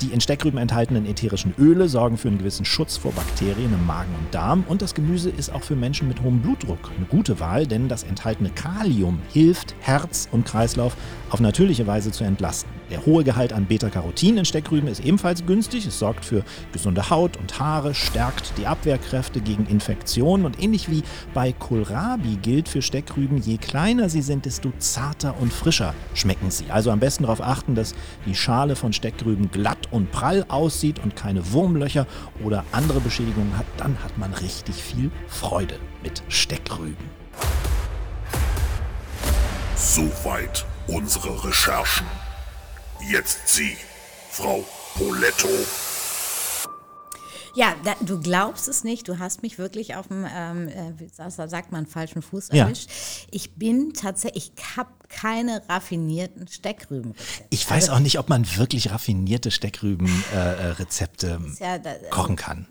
Die 0.02 0.08
in 0.08 0.22
Steckrüben 0.22 0.60
enthaltenen 0.60 1.06
ätherischen 1.06 1.54
Öle 1.58 1.88
sorgen 1.88 2.18
für 2.18 2.28
einen 2.28 2.38
gewissen 2.38 2.66
Schutz 2.66 2.98
vor 2.98 3.14
Bakterien 3.14 3.74
im 3.74 3.86
Magen 3.86 4.14
und 4.20 4.34
Darm 4.34 4.66
und 4.68 4.82
das 4.82 4.94
Gemüse 4.94 5.30
ist 5.30 5.54
auch 5.54 5.64
für 5.64 5.76
Menschen 5.76 6.08
mit 6.08 6.22
hohem 6.22 6.42
Blutdruck 6.42 6.92
eine 6.96 7.06
gute 7.06 7.40
Wahl, 7.40 7.66
denn 7.66 7.88
das 7.88 8.04
enthaltene 8.04 8.50
Kalium 8.50 9.20
hilft, 9.32 9.76
Herz 9.80 10.28
und 10.32 10.46
Kreislauf 10.46 10.96
auf 11.30 11.40
natürliche 11.40 11.88
Weise 11.88 12.12
zu 12.12 12.24
entlasten. 12.24 12.70
Der 12.90 13.06
hohe 13.06 13.24
Gehalt 13.24 13.52
an 13.52 13.66
Beta-Carotin 13.66 14.38
in 14.38 14.46
Steckrüben 14.46 14.88
ist 14.88 15.04
ebenfalls 15.04 15.46
günstig. 15.46 15.86
Es 15.86 16.00
sorgt 16.00 16.24
für 16.24 16.44
gesunde 16.72 17.10
Haut 17.10 17.36
und 17.36 17.60
Haare, 17.60 17.94
stärkt 17.94 18.54
die 18.58 18.66
Abwehrkräfte 18.66 19.42
gegen 19.42 19.66
Infektionen 19.66 20.46
und 20.46 20.62
ähnlich 20.62 20.90
wie 20.90 21.04
bei 21.34 21.52
Kohlrabi 21.52 22.38
gilt 22.42 22.70
für 22.70 22.82
Steckrüben, 22.82 23.40
je 23.40 23.58
kleiner 23.58 24.08
sie 24.10 24.22
sind, 24.22 24.46
desto 24.46 24.72
zarter 24.78 25.36
und 25.40 25.52
frischer 25.52 25.94
schmecken 26.14 26.50
sie. 26.50 26.66
Also 26.70 26.92
am 26.92 27.00
besten 27.00 27.24
darauf 27.24 27.42
achten, 27.42 27.76
dass 27.76 27.94
die 28.26 28.36
Schale 28.48 28.78
von 28.78 28.94
Steckrüben 28.94 29.52
glatt 29.52 29.90
und 29.92 30.10
prall 30.10 30.46
aussieht 30.48 31.00
und 31.00 31.18
keine 31.18 31.52
Wurmlöcher 31.52 32.08
oder 32.42 32.64
andere 32.72 33.02
Beschädigungen 33.02 33.58
hat. 33.58 33.66
Dann 33.76 34.02
hat 34.02 34.18
man 34.18 34.34
richtig 34.34 34.82
viel 34.82 35.12
Freude 35.28 35.78
mit 36.02 36.24
Steckrüben. 36.30 36.96
Soweit 39.76 40.66
unsere 40.88 41.44
Recherchen. 41.44 42.08
Jetzt 43.12 43.50
Sie, 43.50 43.76
Frau 44.32 44.64
Poletto. 44.96 45.50
Ja, 47.58 47.76
da, 47.84 47.96
du 48.02 48.20
glaubst 48.22 48.68
es 48.68 48.84
nicht. 48.84 49.08
Du 49.08 49.18
hast 49.18 49.42
mich 49.42 49.58
wirklich 49.58 49.96
auf 49.96 50.10
dem, 50.10 50.26
ähm, 50.32 50.68
äh, 50.68 50.94
wie 51.00 51.08
sa- 51.10 51.30
sagt 51.48 51.72
man, 51.72 51.88
falschen 51.88 52.22
Fuß 52.22 52.50
Ja. 52.52 52.66
erwischt. 52.66 52.88
Ich 53.32 53.56
bin 53.56 53.94
tatsächlich, 53.94 54.52
ich 54.56 54.78
habe 54.78 54.90
keine 55.10 55.64
raffinierten 55.68 56.48
Steckrüben. 56.48 57.16
Ich 57.50 57.68
weiß 57.68 57.90
auch 57.90 57.98
nicht, 58.00 58.20
ob 58.20 58.30
man 58.30 58.46
wirklich 58.58 58.92
raffinierte 58.92 59.50
Steckrüben-Rezepte 59.50 61.40
ja, 61.60 61.80
da- 61.80 61.96
kochen 62.12 62.36
kann. 62.36 62.68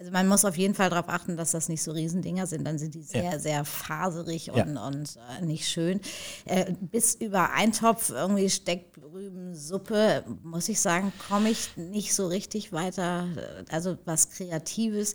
Also 0.00 0.12
man 0.12 0.26
muss 0.28 0.46
auf 0.46 0.56
jeden 0.56 0.74
Fall 0.74 0.88
darauf 0.88 1.10
achten, 1.10 1.36
dass 1.36 1.50
das 1.50 1.68
nicht 1.68 1.82
so 1.82 1.92
Riesendinger 1.92 2.46
sind. 2.46 2.64
Dann 2.66 2.78
sind 2.78 2.94
die 2.94 3.02
sehr, 3.02 3.38
sehr 3.38 3.66
faserig 3.66 4.46
Ja. 4.46 4.64
und, 4.64 4.78
und 4.78 5.18
äh, 5.38 5.44
nicht 5.44 5.68
schön. 5.68 6.00
Äh, 6.46 6.72
bis 6.80 7.16
über 7.16 7.52
Eintopf 7.52 8.08
irgendwie 8.08 8.48
Steckrübensuppe, 8.48 10.24
muss 10.42 10.70
ich 10.70 10.80
sagen, 10.80 11.12
komme 11.28 11.50
ich 11.50 11.76
nicht 11.76 12.14
so 12.14 12.28
richtig 12.28 12.72
weiter. 12.72 13.28
Also 13.70 13.98
was 14.06 14.30
Kreatives. 14.30 15.12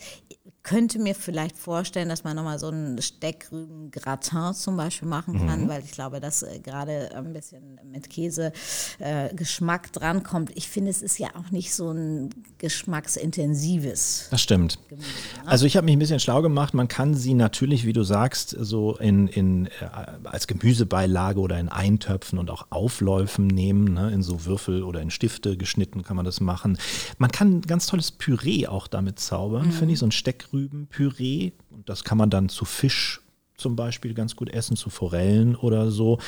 Könnte 0.66 0.98
mir 0.98 1.14
vielleicht 1.14 1.60
vorstellen, 1.60 2.10
dass 2.10 2.24
man 2.24 2.36
nochmal 2.36 2.58
so 2.58 2.70
einen 2.70 3.00
Steckrüben-Gratin 3.00 4.56
zum 4.56 4.76
Beispiel 4.76 5.08
machen 5.08 5.46
kann, 5.48 5.70
weil 5.70 5.84
ich 5.84 5.92
glaube, 5.92 6.20
dass 6.20 6.42
äh, 6.42 6.58
gerade 6.58 7.16
ein 7.16 7.34
bisschen 7.34 7.80
mit 7.92 8.10
Käse 8.10 8.52
äh, 8.98 9.32
Geschmack 9.36 9.94
drankommt. 9.94 10.52
Ich 10.56 10.68
finde, 10.68 10.90
es 10.90 11.04
ist 11.04 11.20
ja 11.20 11.28
auch 11.36 11.52
nicht 11.52 11.72
so 11.72 11.92
ein 11.92 12.32
geschmacksintensives 12.58 14.30
Das 14.32 14.42
stimmt. 14.42 14.80
Also 15.46 15.68
ich 15.68 15.78
habe 15.78 15.86
mich 15.86 15.96
ein 15.96 16.00
bisschen 16.00 16.20
schlau 16.20 16.42
gemacht. 16.42 16.74
Man 16.74 16.88
kann 16.88 17.14
sie 17.14 17.36
natürlich, 17.36 17.86
wie 17.86 17.94
du 17.94 18.02
sagst, 18.02 18.50
so 18.50 18.98
in, 18.98 19.28
in, 19.28 19.68
äh, 19.68 19.70
als 20.24 20.48
Gemüsebeilage 20.48 21.40
oder 21.42 21.60
in 21.60 21.70
Eintöpfen 21.70 22.40
und 22.40 22.50
auch 22.50 22.66
Aufläufen 22.72 23.46
nehmen. 23.46 23.94
Ne? 23.94 24.12
In 24.12 24.24
so 24.24 24.46
Würfel 24.46 24.82
oder 24.82 25.00
in 25.00 25.12
Stifte 25.12 25.58
geschnitten 25.58 26.02
kann 26.02 26.16
man 26.16 26.26
das 26.26 26.40
machen. 26.42 26.80
Man 27.20 27.32
kann 27.32 27.58
ein 27.58 27.62
ganz 27.62 27.86
tolles 27.86 28.12
Püree 28.12 28.66
auch 28.66 28.88
damit 28.88 29.20
zaubern, 29.20 29.72
finde 29.72 29.94
ich. 29.94 30.00
So 30.00 30.08
ein 30.08 30.12
Steckrübenpüree. 30.56 31.52
Und 31.70 31.90
das 31.90 32.04
kann 32.04 32.18
man 32.18 32.30
dann 32.30 32.50
zu 32.50 32.66
Fisch 32.66 33.22
zum 33.58 33.76
Beispiel 33.76 34.14
ganz 34.14 34.36
gut 34.36 34.50
essen, 34.50 34.76
zu 34.76 34.90
Forellen 34.90 35.56
oder 35.56 35.92
so. 35.92 36.20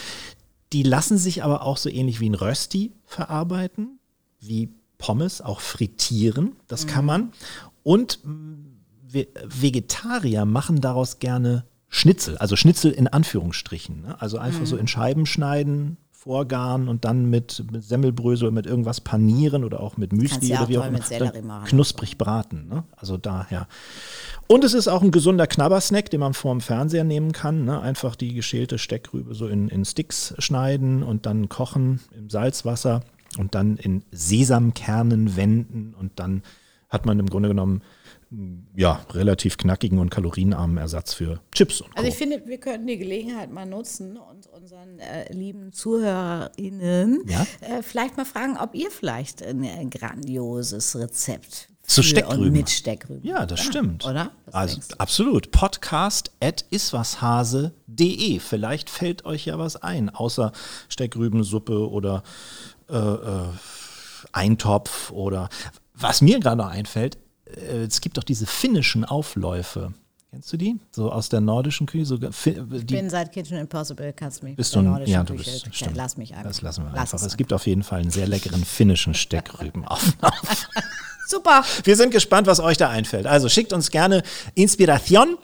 Die 0.74 0.84
lassen 0.84 1.18
sich 1.18 1.44
aber 1.44 1.64
auch 1.64 1.78
so 1.78 1.90
ähnlich 1.90 2.20
wie 2.20 2.30
ein 2.30 2.36
Rösti 2.36 2.92
verarbeiten, 3.06 4.00
wie 4.40 4.70
Pommes, 4.98 5.42
auch 5.42 5.62
frittieren. 5.62 6.56
Das 6.68 6.88
kann 6.88 7.06
man. 7.06 7.32
Und 7.84 8.20
Ve- 9.10 9.28
Vegetarier 9.46 10.46
machen 10.46 10.82
daraus 10.82 11.20
gerne 11.20 11.66
Schnitzel, 11.88 12.38
also 12.38 12.58
Schnitzel 12.58 12.92
in 12.92 13.08
Anführungsstrichen. 13.08 14.02
Ne? 14.02 14.22
Also 14.22 14.38
einfach 14.38 14.66
so 14.66 14.76
in 14.76 14.88
Scheiben 14.88 15.26
schneiden, 15.26 15.98
vorgaren 16.28 16.90
und 16.90 17.06
dann 17.06 17.30
mit, 17.30 17.64
mit 17.72 17.84
Semmelbrösel 17.84 18.48
oder 18.48 18.54
mit 18.54 18.66
irgendwas 18.66 19.00
panieren 19.00 19.64
oder 19.64 19.80
auch 19.80 19.96
mit 19.96 20.12
Müsli 20.12 20.50
ja 20.50 20.60
oder 20.60 20.70
wie 20.70 20.78
auch 20.78 20.86
immer. 21.34 21.64
Knusprig 21.64 22.18
braten. 22.18 22.68
Ne? 22.68 22.84
Also 22.98 23.16
daher. 23.16 23.68
Und 24.48 24.66
es 24.66 24.74
ist 24.74 24.90
auch 24.90 25.02
ein 25.02 25.12
gesunder 25.12 25.48
Knabbersnack, 25.48 26.10
den 26.10 26.20
man 26.20 26.34
vorm 26.34 26.60
Fernseher 26.60 27.06
nehmen 27.06 27.32
kann. 27.32 27.64
Ne? 27.64 27.80
Einfach 27.80 28.18
die 28.18 28.34
geschälte 28.34 28.78
Steckrübe 28.78 29.34
so 29.36 29.48
in, 29.48 29.70
in 29.70 29.86
Sticks 29.86 30.36
schneiden 30.38 31.02
und 31.02 31.26
dann 31.26 31.48
kochen 31.48 32.02
im 32.18 32.30
Salzwasser 32.30 33.02
und 33.40 33.56
dann 33.56 33.78
in 33.78 34.04
Sesamkernen 34.12 35.38
wenden 35.38 35.96
und 35.98 36.12
dann 36.16 36.44
hat 36.90 37.06
man 37.06 37.20
im 37.20 37.30
Grunde 37.30 37.50
genommen 37.50 37.82
ja, 38.76 39.06
relativ 39.12 39.58
knackigen 39.58 40.00
und 40.00 40.10
kalorienarmen 40.10 40.78
Ersatz 40.78 41.14
für 41.14 41.40
Chips 41.54 41.80
und 41.80 41.92
Co. 41.92 41.98
Also 41.98 42.10
ich 42.10 42.16
finde, 42.16 42.44
wir 42.46 42.58
könnten 42.60 42.86
die 42.86 42.98
Gelegenheit 42.98 43.52
mal 43.52 43.66
nutzen 43.66 44.18
und 44.18 44.48
unseren 44.48 45.00
äh, 45.00 45.32
lieben 45.32 45.72
ZuhörerInnen 45.72 47.22
Ja? 47.28 47.46
äh, 47.62 47.82
vielleicht 47.82 48.18
mal 48.18 48.26
fragen, 48.26 48.58
ob 48.58 48.76
ihr 48.76 48.92
vielleicht 48.92 49.42
ein, 49.44 49.64
ein 49.64 49.90
grandioses 49.90 50.98
Rezept 50.98 51.70
Zu 51.84 52.04
Steckrüben. 52.04 52.52
mit 52.52 52.70
Steckrüben. 52.70 53.26
Ja, 53.26 53.46
das 53.46 53.62
habt, 53.62 53.70
stimmt. 53.70 54.06
Oder? 54.06 54.32
Was 54.46 54.54
also 54.54 54.80
absolut. 54.98 55.52
Podcast 55.52 56.32
at 56.42 56.66
iswashase.de. 56.70 58.40
Vielleicht 58.40 58.90
fällt 58.90 59.24
euch 59.26 59.46
ja 59.46 59.58
was 59.58 59.78
ein, 59.78 60.10
außer 60.10 60.52
Steckrübensuppe 60.90 61.90
oder 61.90 62.24
äh, 62.90 62.98
äh, 62.98 63.48
Eintopf 64.34 65.12
oder 65.12 65.48
was 65.94 66.22
mir 66.22 66.40
gerade 66.40 66.58
noch 66.58 66.70
einfällt, 66.70 67.18
äh, 67.56 67.84
es 67.86 68.02
gibt 68.02 68.18
doch 68.18 68.24
diese 68.24 68.46
finnischen 68.46 69.06
Aufläufe. 69.06 69.94
Kennst 70.30 70.52
du 70.52 70.58
die? 70.58 70.76
So 70.92 71.10
aus 71.12 71.30
der 71.30 71.40
nordischen 71.40 71.88
Küche. 71.88 72.06
So, 72.06 72.18
Ich 72.22 72.86
bin 72.86 73.10
seit 73.10 73.32
Kitchen 73.32 73.58
Impossible, 73.58 74.12
kannst 74.14 74.44
mich 74.44 74.58
bist 74.58 74.76
du 74.76 74.80
ein, 74.80 75.08
ja, 75.08 75.24
du 75.24 75.36
Küche- 75.36 75.52
bist, 75.52 75.66
Ja, 75.68 75.72
stimmt. 75.74 75.96
Lass 75.96 76.18
mich 76.18 76.34
einfach. 76.34 76.48
Das 76.50 76.62
lassen 76.62 76.84
wir 76.84 76.92
Lass 76.92 77.14
einfach. 77.14 77.26
es 77.26 77.32
Es 77.34 77.38
gibt 77.38 77.54
auf 77.54 77.66
jeden 77.66 77.82
Fall 77.84 78.02
einen 78.02 78.12
sehr 78.12 78.28
leckeren 78.28 78.64
finnischen 78.66 79.14
Steckrübenauflauf. 79.14 80.68
Super. 81.30 81.64
Wir 81.84 81.96
sind 81.96 82.12
gespannt, 82.12 82.46
was 82.48 82.60
euch 82.60 82.76
da 82.78 82.90
einfällt. 82.90 83.26
Also 83.26 83.48
schickt 83.50 83.72
uns 83.74 83.90
gerne 83.90 84.22
Inspiration 84.54 85.38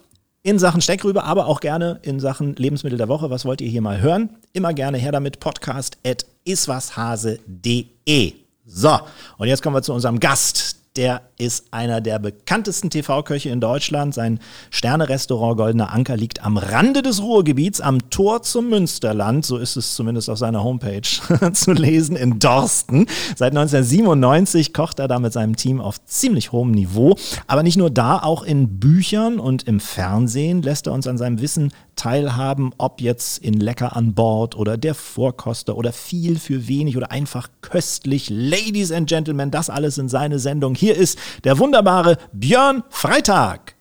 in 0.43 0.59
Sachen 0.59 0.81
Steckrübe, 0.81 1.23
aber 1.23 1.47
auch 1.47 1.61
gerne 1.61 1.99
in 2.03 2.19
Sachen 2.19 2.55
Lebensmittel 2.57 2.97
der 2.97 3.07
Woche. 3.07 3.29
Was 3.29 3.45
wollt 3.45 3.61
ihr 3.61 3.69
hier 3.69 3.81
mal 3.81 4.01
hören? 4.01 4.29
Immer 4.51 4.73
gerne 4.73 4.97
her 4.97 5.13
damit. 5.13 5.39
Podcast 5.39 5.97
at 6.05 6.25
iswashase.de. 6.45 8.33
So, 8.65 8.99
und 9.37 9.47
jetzt 9.47 9.61
kommen 9.63 9.75
wir 9.75 9.81
zu 9.81 9.93
unserem 9.93 10.19
Gast. 10.19 10.75
Der 10.95 11.23
ist 11.39 11.65
einer 11.71 12.01
der 12.01 12.19
bekanntesten 12.19 12.91
TV-Köche 12.91 13.49
in 13.49 13.59
Deutschland. 13.59 14.13
Sein 14.13 14.39
Sterne-Restaurant 14.69 15.57
Goldener 15.57 15.91
Anker 15.91 16.15
liegt 16.15 16.45
am 16.45 16.55
Rande 16.55 17.01
des 17.01 17.19
Ruhrgebiets, 17.19 17.81
am 17.81 18.11
Tor 18.11 18.43
zum 18.43 18.69
Münsterland. 18.69 19.43
So 19.43 19.57
ist 19.57 19.75
es 19.75 19.95
zumindest 19.95 20.29
auf 20.29 20.37
seiner 20.37 20.63
Homepage 20.63 21.01
zu 21.53 21.71
lesen 21.71 22.15
in 22.15 22.37
Dorsten. 22.37 23.07
Seit 23.35 23.53
1997 23.53 24.71
kocht 24.71 24.99
er 24.99 25.07
da 25.07 25.17
mit 25.17 25.33
seinem 25.33 25.55
Team 25.55 25.81
auf 25.81 25.99
ziemlich 26.05 26.51
hohem 26.51 26.69
Niveau. 26.69 27.15
Aber 27.47 27.63
nicht 27.63 27.77
nur 27.77 27.89
da, 27.89 28.19
auch 28.19 28.43
in 28.43 28.79
Büchern 28.79 29.39
und 29.39 29.63
im 29.63 29.79
Fernsehen 29.79 30.61
lässt 30.61 30.85
er 30.85 30.93
uns 30.93 31.07
an 31.07 31.17
seinem 31.17 31.41
Wissen 31.41 31.73
teilhaben, 31.95 32.71
ob 32.77 33.01
jetzt 33.01 33.37
in 33.39 33.53
Lecker 33.53 33.95
an 33.95 34.13
Bord 34.13 34.55
oder 34.55 34.77
der 34.77 34.95
Vorkoster 34.95 35.77
oder 35.77 35.93
viel 35.93 36.39
für 36.39 36.67
wenig 36.67 36.97
oder 36.97 37.11
einfach 37.11 37.49
köstlich. 37.61 38.29
Ladies 38.29 38.91
and 38.91 39.07
Gentlemen, 39.09 39.51
das 39.51 39.69
alles 39.69 39.97
in 39.97 40.09
seine 40.09 40.39
Sendung. 40.39 40.75
Hier 40.75 40.95
ist 40.95 41.19
der 41.43 41.59
wunderbare 41.59 42.17
Björn 42.31 42.83
Freitag. 42.89 43.75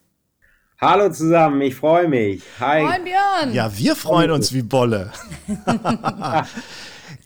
Hallo 0.81 1.11
zusammen, 1.11 1.61
ich 1.61 1.77
freue 1.77 2.09
mich. 2.09 2.43
Hi. 2.59 2.83
Moin 2.83 3.05
Björn. 3.05 3.55
Ja, 3.55 3.71
wir 3.79 3.95
freuen 3.95 4.33
uns 4.33 4.53
wie 4.53 4.63
Bolle. 4.63 5.13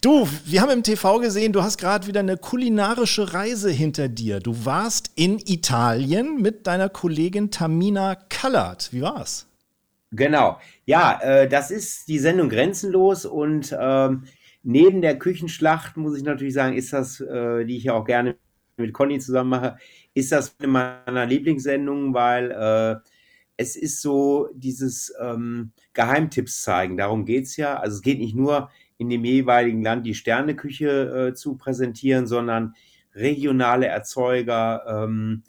Du, 0.02 0.28
wir 0.44 0.60
haben 0.60 0.70
im 0.70 0.82
TV 0.82 1.18
gesehen, 1.18 1.52
du 1.52 1.62
hast 1.62 1.78
gerade 1.78 2.06
wieder 2.06 2.20
eine 2.20 2.36
kulinarische 2.36 3.32
Reise 3.32 3.70
hinter 3.70 4.08
dir. 4.08 4.40
Du 4.40 4.64
warst 4.64 5.10
in 5.16 5.38
Italien 5.38 6.40
mit 6.40 6.66
deiner 6.66 6.88
Kollegin 6.88 7.50
Tamina 7.50 8.14
Kallert. 8.14 8.92
Wie 8.92 9.02
war's? 9.02 9.46
Genau. 10.12 10.60
Ja, 10.88 11.18
äh, 11.20 11.48
das 11.48 11.70
ist 11.72 12.06
die 12.06 12.18
Sendung 12.20 12.48
Grenzenlos 12.48 13.26
und 13.26 13.76
ähm, 13.78 14.22
neben 14.62 15.02
der 15.02 15.18
Küchenschlacht 15.18 15.96
muss 15.96 16.16
ich 16.16 16.22
natürlich 16.22 16.54
sagen, 16.54 16.76
ist 16.76 16.92
das, 16.92 17.20
äh, 17.20 17.64
die 17.64 17.76
ich 17.76 17.84
ja 17.84 17.94
auch 17.94 18.04
gerne 18.04 18.36
mit 18.76 18.92
Conny 18.92 19.18
zusammen 19.18 19.50
mache, 19.50 19.78
ist 20.14 20.30
das 20.30 20.54
eine 20.60 20.68
meiner 20.68 21.26
Lieblingssendungen, 21.26 22.14
weil 22.14 22.52
äh, 22.52 23.00
es 23.56 23.74
ist 23.74 24.00
so 24.00 24.48
dieses 24.54 25.12
ähm, 25.20 25.72
Geheimtipps 25.94 26.62
zeigen. 26.62 26.96
Darum 26.96 27.24
geht's 27.24 27.56
ja. 27.56 27.76
Also 27.78 27.96
es 27.96 28.02
geht 28.02 28.20
nicht 28.20 28.36
nur 28.36 28.70
in 28.98 29.08
dem 29.10 29.24
jeweiligen 29.24 29.82
Land 29.82 30.06
die 30.06 30.14
Sterneküche 30.14 31.30
äh, 31.30 31.34
zu 31.34 31.56
präsentieren, 31.56 32.26
sondern 32.28 32.74
regionale 33.14 33.86
Erzeuger, 33.86 34.84
ähm, 35.04 35.42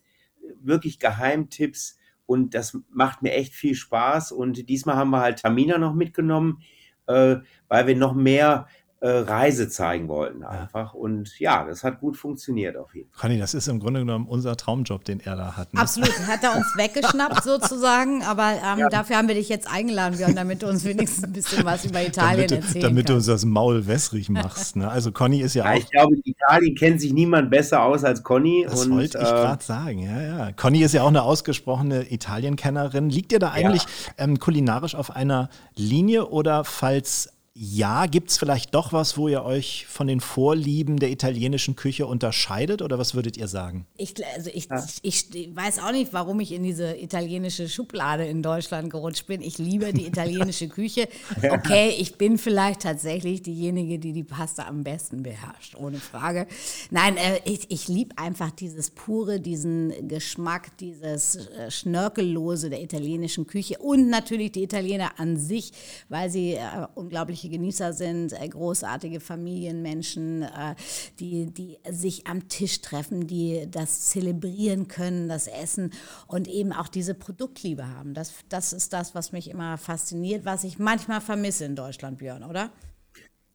wirklich 0.61 0.99
Geheimtipps. 0.99 1.96
Und 2.27 2.53
das 2.53 2.77
macht 2.91 3.23
mir 3.23 3.33
echt 3.33 3.55
viel 3.55 3.73
Spaß. 3.73 4.31
Und 4.31 4.69
diesmal 4.69 4.97
haben 4.97 5.09
wir 5.09 5.21
halt 5.21 5.41
Tamina 5.41 5.79
noch 5.79 5.95
mitgenommen, 5.95 6.61
äh, 7.07 7.37
weil 7.67 7.87
wir 7.87 7.95
noch 7.95 8.13
mehr 8.13 8.67
Reise 9.05 9.69
zeigen 9.69 10.07
wollten 10.07 10.43
einfach. 10.43 10.95
Und 10.95 11.37
ja, 11.39 11.65
das 11.65 11.83
hat 11.83 11.99
gut 11.99 12.17
funktioniert 12.17 12.75
auf 12.77 12.95
jeden 12.95 13.11
Fall. 13.11 13.21
Conny, 13.21 13.39
das 13.39 13.53
ist 13.53 13.67
im 13.67 13.79
Grunde 13.79 13.99
genommen 13.99 14.25
unser 14.25 14.57
Traumjob, 14.57 15.03
den 15.03 15.19
er 15.19 15.35
da 15.35 15.55
hat. 15.55 15.71
Ne? 15.71 15.81
Absolut, 15.81 16.11
hat 16.27 16.43
er 16.43 16.55
uns 16.55 16.65
weggeschnappt 16.75 17.43
sozusagen, 17.43 18.23
aber 18.23 18.53
ähm, 18.53 18.79
ja. 18.79 18.89
dafür 18.89 19.17
haben 19.17 19.27
wir 19.27 19.35
dich 19.35 19.49
jetzt 19.49 19.71
eingeladen, 19.71 20.17
Björn, 20.17 20.35
damit 20.35 20.63
du 20.63 20.67
uns 20.67 20.83
wenigstens 20.83 21.25
ein 21.25 21.31
bisschen 21.31 21.63
was 21.63 21.85
über 21.85 22.01
Italien 22.01 22.47
damit, 22.47 22.65
erzählen 22.65 22.83
Damit 22.83 23.05
kannst. 23.05 23.09
du 23.09 23.13
uns 23.13 23.25
das 23.27 23.45
Maul 23.45 23.85
wässrig 23.85 24.29
machst. 24.29 24.75
Ne? 24.75 24.89
Also 24.89 25.11
Conny 25.11 25.41
ist 25.41 25.53
ja, 25.53 25.65
ja 25.65 25.73
auch... 25.73 25.77
Ich 25.77 25.91
glaube, 25.91 26.15
in 26.15 26.21
Italien 26.25 26.75
kennt 26.75 26.99
sich 26.99 27.13
niemand 27.13 27.51
besser 27.51 27.83
aus 27.83 28.03
als 28.03 28.23
Conny. 28.23 28.65
Das 28.67 28.83
und, 28.83 28.95
wollte 28.95 29.19
ich 29.19 29.23
äh, 29.23 29.27
gerade 29.27 29.63
sagen, 29.63 29.99
ja, 29.99 30.21
ja. 30.21 30.51
Conny 30.53 30.81
ist 30.81 30.93
ja 30.93 31.03
auch 31.03 31.09
eine 31.09 31.21
ausgesprochene 31.21 32.11
Italienkennerin. 32.11 33.11
Liegt 33.11 33.31
ihr 33.31 33.39
da 33.39 33.51
eigentlich 33.51 33.85
ähm, 34.17 34.39
kulinarisch 34.39 34.95
auf 34.95 35.15
einer 35.15 35.49
Linie 35.75 36.29
oder 36.29 36.63
falls 36.63 37.29
ja, 37.59 38.05
gibt 38.05 38.29
es 38.29 38.37
vielleicht 38.37 38.75
doch 38.75 38.93
was, 38.93 39.17
wo 39.17 39.27
ihr 39.27 39.43
euch 39.43 39.87
von 39.87 40.05
den 40.05 40.21
Vorlieben 40.21 40.97
der 40.99 41.09
italienischen 41.09 41.75
Küche 41.75 42.05
unterscheidet 42.05 42.83
oder 42.83 42.99
was 42.99 43.15
würdet 43.15 43.35
ihr 43.35 43.47
sagen? 43.47 43.87
Ich, 43.97 44.13
also 44.35 44.51
ich, 44.53 44.67
ich, 45.01 45.33
ich 45.33 45.55
weiß 45.55 45.79
auch 45.79 45.91
nicht, 45.91 46.13
warum 46.13 46.39
ich 46.39 46.51
in 46.51 46.61
diese 46.61 46.95
italienische 46.95 47.67
Schublade 47.67 48.25
in 48.27 48.43
Deutschland 48.43 48.91
gerutscht 48.91 49.25
bin. 49.25 49.41
Ich 49.41 49.57
liebe 49.57 49.91
die 49.91 50.05
italienische 50.05 50.67
Küche. 50.69 51.09
Okay, 51.41 51.95
ich 51.97 52.19
bin 52.19 52.37
vielleicht 52.37 52.81
tatsächlich 52.81 53.41
diejenige, 53.41 53.97
die 53.97 54.13
die 54.13 54.23
Pasta 54.23 54.67
am 54.67 54.83
besten 54.83 55.23
beherrscht, 55.23 55.73
ohne 55.75 55.97
Frage. 55.97 56.45
Nein, 56.91 57.17
äh, 57.17 57.39
ich, 57.45 57.71
ich 57.71 57.87
liebe 57.87 58.19
einfach 58.19 58.51
dieses 58.51 58.91
pure, 58.91 59.39
diesen 59.39 60.07
Geschmack, 60.07 60.77
dieses 60.77 61.47
äh, 61.47 61.71
Schnörkellose 61.71 62.69
der 62.69 62.83
italienischen 62.83 63.47
Küche 63.47 63.79
und 63.79 64.09
natürlich 64.09 64.51
die 64.51 64.61
Italiener 64.61 65.13
an 65.17 65.37
sich, 65.37 65.71
weil 66.07 66.29
sie 66.29 66.53
äh, 66.53 66.85
unglaubliche 66.93 67.46
Genießer 67.49 67.93
sind, 67.93 68.33
äh, 68.33 68.47
großartige 68.47 69.19
Familienmenschen, 69.19 70.43
äh, 70.43 70.75
die, 71.19 71.51
die 71.51 71.77
sich 71.89 72.27
am 72.27 72.47
Tisch 72.47 72.81
treffen, 72.81 73.27
die 73.27 73.67
das 73.69 74.07
zelebrieren 74.07 74.87
können, 74.87 75.27
das 75.27 75.47
Essen 75.47 75.91
und 76.27 76.47
eben 76.47 76.73
auch 76.73 76.87
diese 76.87 77.13
Produktliebe 77.13 77.87
haben. 77.87 78.13
Das, 78.13 78.33
das 78.49 78.73
ist 78.73 78.93
das, 78.93 79.15
was 79.15 79.31
mich 79.31 79.49
immer 79.49 79.77
fasziniert, 79.77 80.45
was 80.45 80.63
ich 80.63 80.79
manchmal 80.79 81.21
vermisse 81.21 81.65
in 81.65 81.75
Deutschland, 81.75 82.17
Björn, 82.19 82.43
oder? 82.43 82.71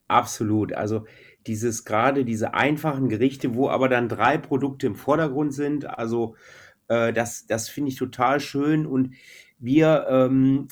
Absolut. 0.09 0.73
Also 0.75 1.07
dieses 1.47 1.85
gerade 1.85 2.25
diese 2.25 2.55
einfachen 2.55 3.09
Gerichte, 3.09 3.55
wo 3.55 3.69
aber 3.69 3.89
dann 3.89 4.09
drei 4.09 4.39
Produkte 4.39 4.87
im 4.87 4.95
Vordergrund 4.95 5.55
sind. 5.55 5.87
Also 5.87 6.37
äh, 6.89 7.13
das, 7.13 7.47
das 7.47 7.69
finde 7.69 7.91
ich 7.91 7.97
total 7.97 8.41
schön. 8.41 8.87
Und 8.87 9.15
wir 9.59 10.07
ähm, 10.09 10.69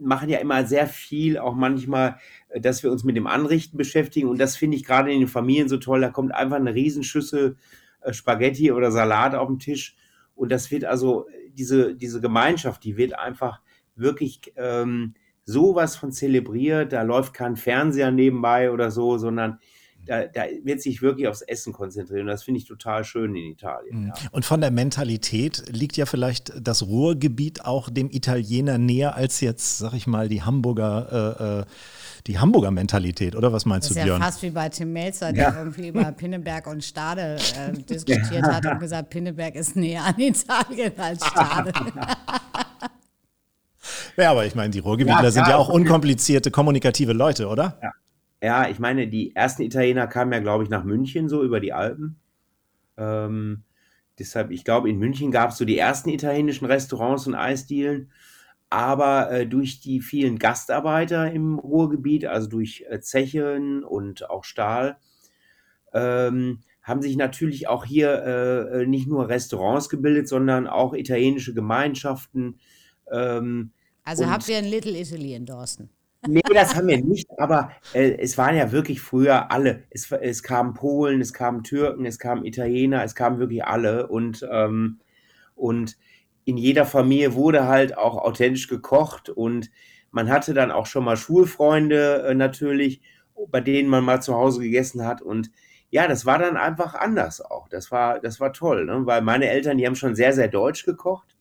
machen 0.00 0.28
ja 0.28 0.38
immer 0.38 0.66
sehr 0.66 0.86
viel, 0.86 1.38
auch 1.38 1.54
manchmal, 1.54 2.18
äh, 2.48 2.60
dass 2.60 2.82
wir 2.82 2.90
uns 2.90 3.04
mit 3.04 3.16
dem 3.16 3.26
Anrichten 3.26 3.76
beschäftigen. 3.76 4.28
Und 4.28 4.38
das 4.38 4.56
finde 4.56 4.76
ich 4.76 4.84
gerade 4.84 5.12
in 5.12 5.20
den 5.20 5.28
Familien 5.28 5.68
so 5.68 5.76
toll. 5.78 6.00
Da 6.00 6.10
kommt 6.10 6.34
einfach 6.34 6.56
eine 6.56 6.74
Riesenschüssel 6.74 7.56
äh, 8.00 8.12
Spaghetti 8.12 8.72
oder 8.72 8.90
Salat 8.90 9.34
auf 9.34 9.48
den 9.48 9.58
Tisch. 9.58 9.96
Und 10.34 10.52
das 10.52 10.70
wird 10.70 10.84
also, 10.84 11.26
diese, 11.52 11.94
diese 11.94 12.20
Gemeinschaft, 12.20 12.84
die 12.84 12.96
wird 12.96 13.18
einfach 13.18 13.60
wirklich 13.94 14.52
ähm, 14.56 15.14
sowas 15.44 15.96
von 15.96 16.12
zelebriert. 16.12 16.92
Da 16.92 17.02
läuft 17.02 17.34
kein 17.34 17.56
Fernseher 17.56 18.10
nebenbei 18.10 18.70
oder 18.70 18.90
so, 18.90 19.16
sondern 19.16 19.58
da, 20.06 20.24
da 20.26 20.44
wird 20.64 20.80
sich 20.80 21.02
wirklich 21.02 21.28
aufs 21.28 21.42
Essen 21.42 21.72
konzentrieren. 21.72 22.22
Und 22.22 22.28
das 22.28 22.44
finde 22.44 22.60
ich 22.60 22.66
total 22.66 23.04
schön 23.04 23.34
in 23.36 23.50
Italien. 23.52 24.06
Ja. 24.08 24.14
Und 24.32 24.44
von 24.44 24.60
der 24.60 24.70
Mentalität 24.70 25.64
liegt 25.68 25.96
ja 25.96 26.06
vielleicht 26.06 26.52
das 26.60 26.86
Ruhrgebiet 26.86 27.64
auch 27.64 27.90
dem 27.90 28.10
Italiener 28.10 28.78
näher 28.78 29.14
als 29.16 29.40
jetzt, 29.40 29.78
sag 29.78 29.92
ich 29.94 30.06
mal, 30.06 30.28
die 30.28 30.42
Hamburger, 30.42 31.34
äh, 31.40 31.60
äh, 31.60 31.64
die 32.26 32.38
Hamburger 32.38 32.70
Mentalität, 32.70 33.36
oder 33.36 33.52
was 33.52 33.66
meinst 33.66 33.88
Das 33.90 33.94
du, 33.94 34.00
ist 34.00 34.06
ja 34.06 34.14
Björn? 34.14 34.22
fast 34.22 34.42
wie 34.42 34.50
bei 34.50 34.68
Tim 34.68 34.92
Melzer, 34.92 35.32
der 35.32 35.42
Ja. 35.44 35.58
irgendwie 35.58 35.88
über 35.88 36.10
Pinneberg 36.12 36.66
und 36.66 36.82
Stade 36.82 37.36
äh, 37.56 37.72
diskutiert 37.88 38.42
hat 38.44 38.66
und 38.66 38.78
gesagt, 38.80 39.10
Pinneberg 39.10 39.54
ist 39.54 39.76
näher 39.76 40.04
an 40.04 40.18
Italien 40.18 40.92
als 40.98 41.24
Stade. 41.26 41.72
Ja, 44.16 44.30
aber 44.30 44.46
ich 44.46 44.54
meine, 44.54 44.70
die 44.70 44.78
Ruhrgebietler 44.78 45.24
Ja, 45.24 45.30
sind 45.30 45.46
ja 45.46 45.56
auch 45.56 45.68
unkomplizierte, 45.68 46.50
kommunikative 46.50 47.12
Leute, 47.12 47.48
oder? 47.48 47.78
Ja, 47.82 47.92
ich 48.68 48.78
meine, 48.78 49.08
die 49.08 49.34
ersten 49.34 49.62
Italiener 49.62 50.06
kamen 50.06 50.32
ja, 50.32 50.40
glaube 50.40 50.64
ich, 50.64 50.70
nach 50.70 50.84
München, 50.84 51.28
so 51.28 51.42
über 51.42 51.60
die 51.60 51.72
Alpen. 51.72 52.16
Ähm, 52.96 53.64
deshalb, 54.18 54.50
ich 54.50 54.64
glaube, 54.64 54.90
in 54.90 54.98
München 54.98 55.30
gab 55.30 55.50
es 55.50 55.58
so 55.58 55.64
die 55.64 55.78
ersten 55.78 56.10
italienischen 56.10 56.66
Restaurants 56.66 57.26
und 57.26 57.34
Eisdielen. 57.34 58.12
Aber 58.68 59.30
äh, 59.30 59.46
durch 59.46 59.80
die 59.80 60.00
vielen 60.00 60.38
Gastarbeiter 60.38 61.30
im 61.32 61.58
Ruhrgebiet, 61.58 62.26
also 62.26 62.48
durch 62.48 62.84
äh, 62.88 63.00
Zechen 63.00 63.84
und 63.84 64.28
auch 64.28 64.44
Stahl, 64.44 64.98
ähm, 65.92 66.60
haben 66.82 67.02
sich 67.02 67.16
natürlich 67.16 67.68
auch 67.68 67.84
hier 67.84 68.22
äh, 68.22 68.82
äh, 68.82 68.86
nicht 68.86 69.08
nur 69.08 69.28
Restaurants 69.28 69.88
gebildet, 69.88 70.28
sondern 70.28 70.66
auch 70.66 70.94
italienische 70.94 71.54
Gemeinschaften. 71.54 72.60
Ähm, 73.10 73.72
Also 74.04 74.28
habt 74.28 74.48
ihr 74.48 74.58
ein 74.58 74.66
Little 74.66 74.96
Italy 74.98 75.34
in 75.34 75.46
Dorsten? 75.46 75.90
Nee, 76.28 76.40
das 76.52 76.74
haben 76.74 76.88
wir 76.88 77.02
nicht, 77.02 77.28
aber 77.38 77.70
äh, 77.92 78.16
es 78.18 78.36
waren 78.38 78.56
ja 78.56 78.72
wirklich 78.72 79.00
früher 79.00 79.50
alle. 79.50 79.84
Es, 79.90 80.10
es 80.10 80.42
kamen 80.42 80.74
Polen, 80.74 81.20
es 81.20 81.32
kamen 81.32 81.62
Türken, 81.62 82.04
es 82.04 82.18
kamen 82.18 82.44
Italiener, 82.44 83.04
es 83.04 83.14
kamen 83.14 83.38
wirklich 83.38 83.64
alle 83.64 84.08
und, 84.08 84.46
ähm, 84.50 85.00
und 85.54 85.96
in 86.44 86.56
jeder 86.56 86.84
Familie 86.86 87.34
wurde 87.34 87.66
halt 87.66 87.96
auch 87.96 88.16
authentisch 88.16 88.68
gekocht 88.68 89.28
und 89.28 89.70
man 90.10 90.30
hatte 90.30 90.54
dann 90.54 90.70
auch 90.70 90.86
schon 90.86 91.04
mal 91.04 91.16
Schulfreunde 91.16 92.26
äh, 92.28 92.34
natürlich, 92.34 93.02
bei 93.50 93.60
denen 93.60 93.88
man 93.88 94.04
mal 94.04 94.22
zu 94.22 94.34
Hause 94.34 94.60
gegessen 94.60 95.04
hat 95.04 95.22
und 95.22 95.50
ja, 95.90 96.08
das 96.08 96.26
war 96.26 96.38
dann 96.38 96.56
einfach 96.56 96.94
anders 96.94 97.40
auch. 97.40 97.68
Das 97.68 97.90
war, 97.90 98.20
das 98.20 98.40
war 98.40 98.52
toll, 98.52 98.86
ne? 98.86 99.06
weil 99.06 99.22
meine 99.22 99.48
Eltern, 99.48 99.78
die 99.78 99.86
haben 99.86 99.94
schon 99.94 100.16
sehr, 100.16 100.32
sehr 100.32 100.48
deutsch 100.48 100.84
gekocht. 100.84 101.35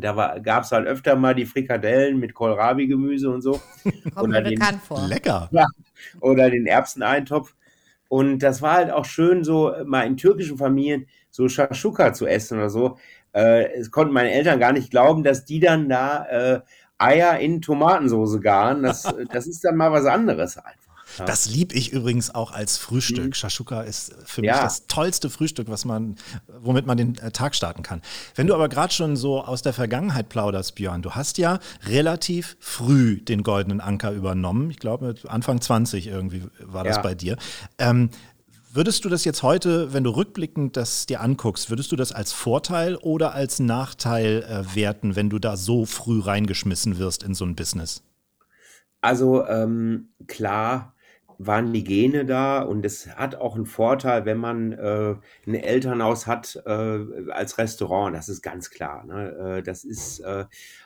Da 0.00 0.38
gab 0.38 0.64
es 0.64 0.72
halt 0.72 0.86
öfter 0.86 1.16
mal 1.16 1.34
die 1.34 1.46
Frikadellen 1.46 2.18
mit 2.18 2.34
Kohlrabi-Gemüse 2.34 3.30
und 3.30 3.42
so. 3.42 3.60
Kommt 4.14 4.16
Oder 4.16 4.28
mir 4.28 4.42
den- 4.42 4.58
bekannt 4.58 4.82
vor. 4.82 5.06
Lecker. 5.06 5.48
oder 6.20 6.50
den 6.50 6.66
Erbseneintopf. 6.66 7.54
Und 8.08 8.40
das 8.40 8.60
war 8.62 8.72
halt 8.74 8.90
auch 8.90 9.04
schön, 9.04 9.44
so 9.44 9.72
mal 9.84 10.02
in 10.06 10.16
türkischen 10.16 10.58
Familien 10.58 11.06
so 11.30 11.48
Shashuka 11.48 12.12
zu 12.12 12.26
essen 12.26 12.58
oder 12.58 12.70
so. 12.70 12.98
Äh, 13.32 13.72
es 13.74 13.90
konnten 13.92 14.12
meine 14.12 14.32
Eltern 14.32 14.58
gar 14.58 14.72
nicht 14.72 14.90
glauben, 14.90 15.22
dass 15.22 15.44
die 15.44 15.60
dann 15.60 15.88
da 15.88 16.26
äh, 16.26 16.60
Eier 16.98 17.38
in 17.38 17.62
Tomatensauce 17.62 18.40
garen. 18.40 18.82
Das, 18.82 19.02
das 19.32 19.46
ist 19.46 19.64
dann 19.64 19.76
mal 19.76 19.92
was 19.92 20.06
anderes 20.06 20.56
einfach. 20.58 20.79
Ja. 21.18 21.24
Das 21.24 21.48
lieb 21.50 21.74
ich 21.74 21.92
übrigens 21.92 22.34
auch 22.34 22.52
als 22.52 22.76
Frühstück. 22.78 23.26
Mhm. 23.26 23.32
Shashuka 23.34 23.82
ist 23.82 24.14
für 24.24 24.40
mich 24.42 24.48
Ja. 24.48 24.62
das 24.62 24.86
tollste 24.86 25.30
Frühstück, 25.30 25.68
was 25.68 25.84
man, 25.84 26.16
womit 26.60 26.86
man 26.86 26.96
den 26.96 27.16
äh, 27.18 27.30
Tag 27.30 27.54
starten 27.54 27.82
kann. 27.82 28.00
Wenn 28.34 28.46
du 28.46 28.54
aber 28.54 28.68
gerade 28.68 28.92
schon 28.92 29.16
so 29.16 29.42
aus 29.42 29.62
der 29.62 29.72
Vergangenheit 29.72 30.28
plauderst, 30.28 30.74
Björn, 30.74 31.02
du 31.02 31.12
hast 31.12 31.38
ja 31.38 31.58
relativ 31.86 32.56
früh 32.60 33.20
den 33.20 33.42
goldenen 33.42 33.80
Anker 33.80 34.12
übernommen. 34.12 34.70
Ich 34.70 34.78
glaube, 34.78 35.06
mit 35.08 35.26
Anfang 35.26 35.60
20 35.60 36.06
irgendwie 36.06 36.44
war 36.60 36.84
das 36.84 36.96
Ja. 36.96 37.02
bei 37.02 37.14
dir. 37.14 37.36
Ähm, 37.78 38.10
Würdest 38.72 39.04
du 39.04 39.08
das 39.08 39.24
jetzt 39.24 39.42
heute, 39.42 39.92
wenn 39.92 40.04
du 40.04 40.10
rückblickend 40.10 40.76
das 40.76 41.04
dir 41.04 41.20
anguckst, 41.22 41.70
würdest 41.70 41.90
du 41.90 41.96
das 41.96 42.12
als 42.12 42.32
Vorteil 42.32 42.94
oder 42.94 43.34
als 43.34 43.58
Nachteil 43.58 44.44
äh, 44.44 44.76
werten, 44.76 45.16
wenn 45.16 45.28
du 45.28 45.40
da 45.40 45.56
so 45.56 45.86
früh 45.86 46.20
reingeschmissen 46.20 46.96
wirst 46.98 47.24
in 47.24 47.34
so 47.34 47.44
ein 47.44 47.56
Business? 47.56 48.04
Also 49.00 49.44
ähm, 49.46 50.10
klar 50.28 50.94
waren 51.42 51.72
die 51.72 51.84
Gene 51.84 52.26
da 52.26 52.60
und 52.60 52.84
es 52.84 53.16
hat 53.16 53.34
auch 53.34 53.56
einen 53.56 53.64
Vorteil, 53.64 54.26
wenn 54.26 54.36
man 54.36 54.72
äh, 54.72 55.14
ein 55.46 55.54
Elternhaus 55.54 56.26
hat 56.26 56.60
äh, 56.66 57.30
als 57.30 57.56
Restaurant. 57.56 58.14
Das 58.14 58.28
ist 58.28 58.42
ganz 58.42 58.68
klar. 58.68 59.04
Ne? 59.06 59.58
Äh, 59.58 59.62
das 59.62 59.84
ist 59.84 60.20
äh, 60.20 60.44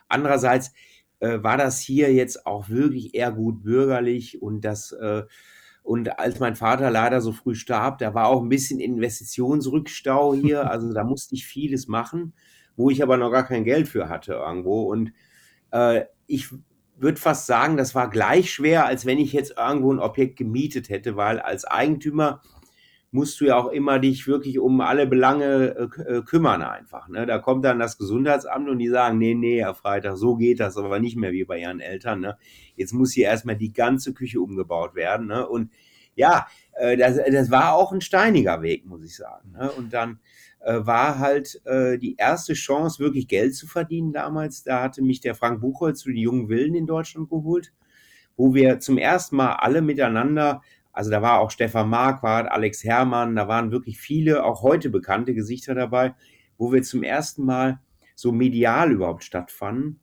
andererseits 0.09 0.73
äh, 1.19 1.43
war 1.43 1.57
das 1.57 1.81
hier 1.81 2.12
jetzt 2.14 2.47
auch 2.47 2.69
wirklich 2.69 3.17
eher 3.17 3.33
gut 3.33 3.64
bürgerlich 3.64 4.43
und 4.43 4.61
das 4.64 4.93
äh, 4.93 5.25
und 5.83 6.19
als 6.19 6.38
mein 6.38 6.55
Vater 6.55 6.90
leider 6.90 7.21
so 7.21 7.33
früh 7.33 7.57
starb, 7.57 7.99
da 7.99 8.14
war 8.14 8.29
auch 8.29 8.40
ein 8.40 8.49
bisschen 8.49 8.81
Investitionsrückstau 8.81 10.35
hier. 10.35 10.64
Also 10.71 10.93
da 10.93 11.05
musste 11.05 11.35
ich 11.35 11.47
vieles 11.47 11.88
machen, 11.88 12.33
wo 12.77 12.90
ich 12.90 13.03
aber 13.03 13.17
noch 13.17 13.31
gar 13.31 13.45
kein 13.45 13.64
Geld 13.64 13.88
für 13.88 14.09
hatte 14.09 14.35
irgendwo. 14.35 14.85
Und 14.85 15.12
äh, 15.73 16.05
ich 16.27 16.49
würde 16.96 17.20
fast 17.20 17.46
sagen, 17.46 17.76
das 17.76 17.94
war 17.94 18.09
gleich 18.09 18.52
schwer, 18.52 18.87
als 18.87 19.07
wenn 19.07 19.18
ich 19.18 19.33
jetzt 19.33 19.54
irgendwo 19.59 19.92
ein 19.92 19.98
Objekt 19.98 20.37
gemietet 20.37 20.88
hätte, 20.88 21.16
weil 21.16 21.40
als 21.40 21.64
Eigentümer 21.64 22.40
musst 23.14 23.40
du 23.40 23.44
ja 23.44 23.57
auch 23.57 23.70
immer 23.70 24.00
dich 24.00 24.26
wirklich 24.26 24.59
um 24.59 24.80
alle 24.80 25.07
Belange 25.07 25.90
äh, 25.96 26.16
äh, 26.16 26.22
kümmern 26.22 26.62
einfach. 26.62 27.09
Ne? 27.09 27.26
Da 27.26 27.38
kommt 27.38 27.64
dann 27.64 27.78
das 27.78 27.96
Gesundheitsamt 27.96 28.68
und 28.68 28.80
die 28.80 28.88
sagen, 28.88 29.18
nee, 29.18 29.35
nee, 29.35 29.61
Herr 29.61 29.76
Freitag, 29.76 30.16
so 30.16 30.35
geht 30.35 30.59
das 30.59 30.76
aber 30.76 30.98
nicht 30.98 31.16
mehr 31.16 31.30
wie 31.30 31.44
bei 31.44 31.61
Ihren 31.61 31.78
Eltern. 31.78 32.20
Ne? 32.20 32.37
Jetzt 32.74 32.92
muss 32.92 33.12
hier 33.12 33.26
erstmal 33.26 33.54
die 33.54 33.72
ganze 33.72 34.14
Küche 34.14 34.40
umgebaut 34.40 34.96
werden. 34.96 35.28
Ne? 35.28 35.46
Und 35.46 35.70
ja, 36.16 36.48
äh, 36.72 36.96
das, 36.96 37.16
das 37.30 37.52
war 37.52 37.74
auch 37.74 37.92
ein 37.92 38.00
steiniger 38.00 38.62
Weg, 38.62 38.85
muss 38.85 39.04
ich 39.04 39.14
sagen. 39.14 39.52
Ne? 39.52 39.70
Und 39.70 39.92
dann 39.92 40.18
war 40.72 41.18
halt 41.18 41.61
äh, 41.66 41.98
die 41.98 42.16
erste 42.16 42.55
Chance, 42.55 42.98
wirklich 42.98 43.29
Geld 43.29 43.55
zu 43.55 43.66
verdienen 43.66 44.12
damals. 44.12 44.62
Da 44.62 44.83
hatte 44.83 45.03
mich 45.03 45.20
der 45.20 45.35
Frank 45.35 45.61
Buchholz 45.61 46.00
zu 46.00 46.09
den 46.09 46.16
jungen 46.16 46.48
Willen 46.48 46.74
in 46.74 46.87
Deutschland 46.87 47.29
geholt, 47.29 47.72
wo 48.37 48.55
wir 48.55 48.81
zum 48.81 48.98
ersten 48.98 49.37
Mal 49.37 49.55
alle 49.55 49.83
miteinander, 49.83 50.62
also 50.92 51.11
da 51.11 51.22
war 51.22 51.40
auch 51.40 51.50
Stefan 51.50 51.88
Marquardt, 51.90 52.50
Alex 52.50 52.85
Herrmann, 52.85 53.37
da 53.37 53.48
waren 53.48 53.72
wirklich 53.72 53.98
viele, 53.98 54.44
auch 54.44 54.62
heute 54.62 54.90
bekannte 54.90 55.35
Gesichter 55.35 55.74
dabei, 55.74 56.14
wo 56.57 56.72
wir 56.72 56.83
zum 56.83 57.03
ersten 57.03 57.44
Mal 57.44 57.81
so 58.14 58.33
medial 58.33 58.92
überhaupt 58.92 59.24
stattfanden. 59.24 60.00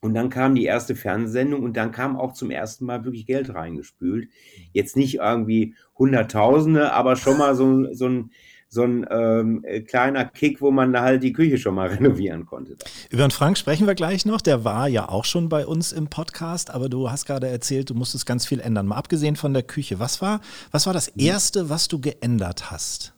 Und 0.00 0.14
dann 0.14 0.30
kam 0.30 0.56
die 0.56 0.64
erste 0.64 0.96
Fernsehsendung 0.96 1.62
und 1.62 1.76
dann 1.76 1.92
kam 1.92 2.16
auch 2.16 2.32
zum 2.32 2.50
ersten 2.50 2.86
Mal 2.86 3.04
wirklich 3.04 3.24
Geld 3.24 3.54
reingespült. 3.54 4.28
Jetzt 4.72 4.96
nicht 4.96 5.16
irgendwie 5.18 5.76
Hunderttausende, 5.96 6.92
aber 6.92 7.14
schon 7.14 7.38
mal 7.38 7.54
so, 7.54 7.92
so 7.94 8.08
ein, 8.08 8.30
so 8.72 8.84
ein 8.84 9.06
ähm, 9.10 9.62
äh, 9.64 9.82
kleiner 9.82 10.24
Kick, 10.24 10.62
wo 10.62 10.70
man 10.70 10.94
da 10.94 11.02
halt 11.02 11.22
die 11.22 11.34
Küche 11.34 11.58
schon 11.58 11.74
mal 11.74 11.88
renovieren 11.90 12.46
konnte. 12.46 12.78
Über 13.10 13.28
den 13.28 13.30
Frank 13.30 13.58
sprechen 13.58 13.86
wir 13.86 13.94
gleich 13.94 14.24
noch. 14.24 14.40
Der 14.40 14.64
war 14.64 14.88
ja 14.88 15.10
auch 15.10 15.26
schon 15.26 15.50
bei 15.50 15.66
uns 15.66 15.92
im 15.92 16.08
Podcast, 16.08 16.70
aber 16.70 16.88
du 16.88 17.10
hast 17.10 17.26
gerade 17.26 17.48
erzählt, 17.48 17.90
du 17.90 17.94
musstest 17.94 18.24
ganz 18.24 18.46
viel 18.46 18.60
ändern. 18.60 18.86
Mal 18.86 18.96
abgesehen 18.96 19.36
von 19.36 19.52
der 19.52 19.62
Küche, 19.62 19.98
was 19.98 20.22
war, 20.22 20.40
was 20.70 20.86
war 20.86 20.94
das 20.94 21.08
Erste, 21.08 21.68
was 21.68 21.86
du 21.88 22.00
geändert 22.00 22.70
hast? 22.70 23.12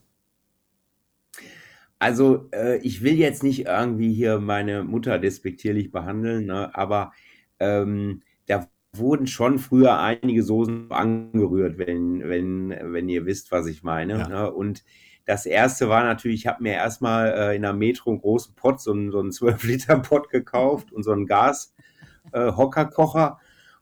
Also 2.00 2.48
äh, 2.52 2.78
ich 2.78 3.04
will 3.04 3.14
jetzt 3.14 3.44
nicht 3.44 3.66
irgendwie 3.66 4.12
hier 4.12 4.40
meine 4.40 4.82
Mutter 4.82 5.20
despektierlich 5.20 5.92
behandeln, 5.92 6.46
ne, 6.46 6.74
aber 6.74 7.12
ähm, 7.60 8.22
da 8.46 8.66
wurden 8.92 9.28
schon 9.28 9.60
früher 9.60 10.00
einige 10.00 10.42
Soßen 10.42 10.90
angerührt, 10.90 11.78
wenn, 11.78 12.28
wenn, 12.28 12.70
wenn 12.70 13.08
ihr 13.08 13.24
wisst, 13.24 13.52
was 13.52 13.68
ich 13.68 13.84
meine. 13.84 14.18
Ja. 14.18 14.28
Ne? 14.28 14.52
Und 14.52 14.82
das 15.26 15.46
erste 15.46 15.88
war 15.88 16.04
natürlich, 16.04 16.40
ich 16.40 16.46
habe 16.46 16.62
mir 16.62 16.74
erstmal 16.74 17.32
äh, 17.32 17.56
in 17.56 17.62
der 17.62 17.72
Metro 17.72 18.10
einen 18.10 18.20
großen 18.20 18.54
Pott, 18.54 18.80
so 18.80 18.92
einen, 18.92 19.10
so 19.10 19.18
einen 19.20 19.30
12-Liter-Pott 19.32 20.28
gekauft 20.30 20.92
und 20.92 21.02
so 21.02 21.12
einen 21.12 21.26
Gas-Hockerkocher. 21.26 23.38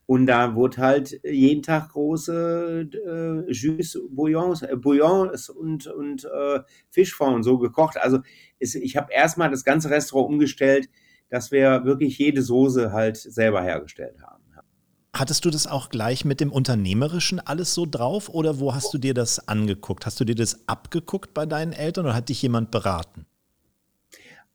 und 0.07 0.27
da 0.27 0.55
wurde 0.55 0.77
halt 0.79 1.21
jeden 1.25 1.63
Tag 1.63 1.91
große 1.91 2.89
äh, 2.93 3.53
Jus, 3.53 3.99
Bouillons, 4.11 4.63
äh, 4.63 4.77
Bouillons 4.77 5.49
und, 5.49 5.87
und 5.89 6.25
äh, 6.25 6.61
Fischfond 6.91 7.37
und 7.37 7.43
so 7.43 7.59
gekocht. 7.59 7.97
Also 7.99 8.21
es, 8.59 8.75
ich 8.75 8.97
habe 8.97 9.13
erstmal 9.13 9.51
das 9.51 9.65
ganze 9.65 9.91
Restaurant 9.91 10.31
umgestellt, 10.31 10.89
dass 11.29 11.51
wir 11.51 11.85
wirklich 11.85 12.19
jede 12.19 12.43
Soße 12.43 12.93
halt 12.93 13.17
selber 13.17 13.63
hergestellt 13.63 14.23
haben. 14.23 14.42
Hattest 15.15 15.45
du 15.45 15.51
das 15.51 15.67
auch 15.67 15.91
gleich 15.91 16.25
mit 16.25 16.41
dem 16.41 16.51
Unternehmerischen 16.51 17.39
alles 17.39 17.75
so 17.75 17.87
drauf 17.87 18.31
oder 18.31 18.61
wo 18.61 18.75
hast 18.75 18.95
du 18.95 18.99
dir 18.99 19.13
das 19.13 19.47
angeguckt? 19.47 20.07
Hast 20.07 20.19
du 20.21 20.25
dir 20.25 20.35
das 20.35 20.67
abgeguckt 20.67 21.35
bei 21.35 21.45
deinen 21.45 21.73
Eltern 21.73 22.07
oder 22.07 22.15
hat 22.15 22.31
dich 22.31 22.41
jemand 22.41 22.71
beraten? 22.71 23.27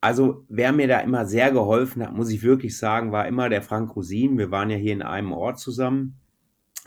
Also 0.01 0.45
wer 0.49 0.71
mir 0.71 0.87
da 0.87 0.99
immer 0.99 1.25
sehr 1.25 1.51
geholfen 1.51 2.01
hat, 2.03 2.13
muss 2.13 2.29
ich 2.29 2.41
wirklich 2.41 2.77
sagen, 2.77 3.11
war 3.11 3.27
immer 3.27 3.49
der 3.49 3.61
Frank 3.61 3.95
Rosin. 3.95 4.37
Wir 4.37 4.49
waren 4.49 4.69
ja 4.69 4.77
hier 4.77 4.93
in 4.93 5.03
einem 5.03 5.31
Ort 5.31 5.59
zusammen 5.59 6.19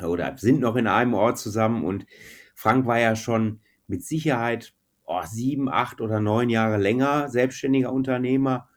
oder 0.02 0.36
sind 0.36 0.60
noch 0.60 0.76
in 0.76 0.86
einem 0.86 1.14
Ort 1.14 1.38
zusammen 1.38 1.84
und 1.84 2.06
Frank 2.54 2.86
war 2.86 2.98
ja 2.98 3.14
schon 3.14 3.60
mit 3.86 4.04
Sicherheit 4.04 4.74
oh, 5.04 5.22
sieben, 5.24 5.68
acht 5.68 6.00
oder 6.00 6.20
neun 6.20 6.50
Jahre 6.50 6.76
länger 6.76 7.28
selbstständiger 7.28 7.92
Unternehmer. 7.92 8.68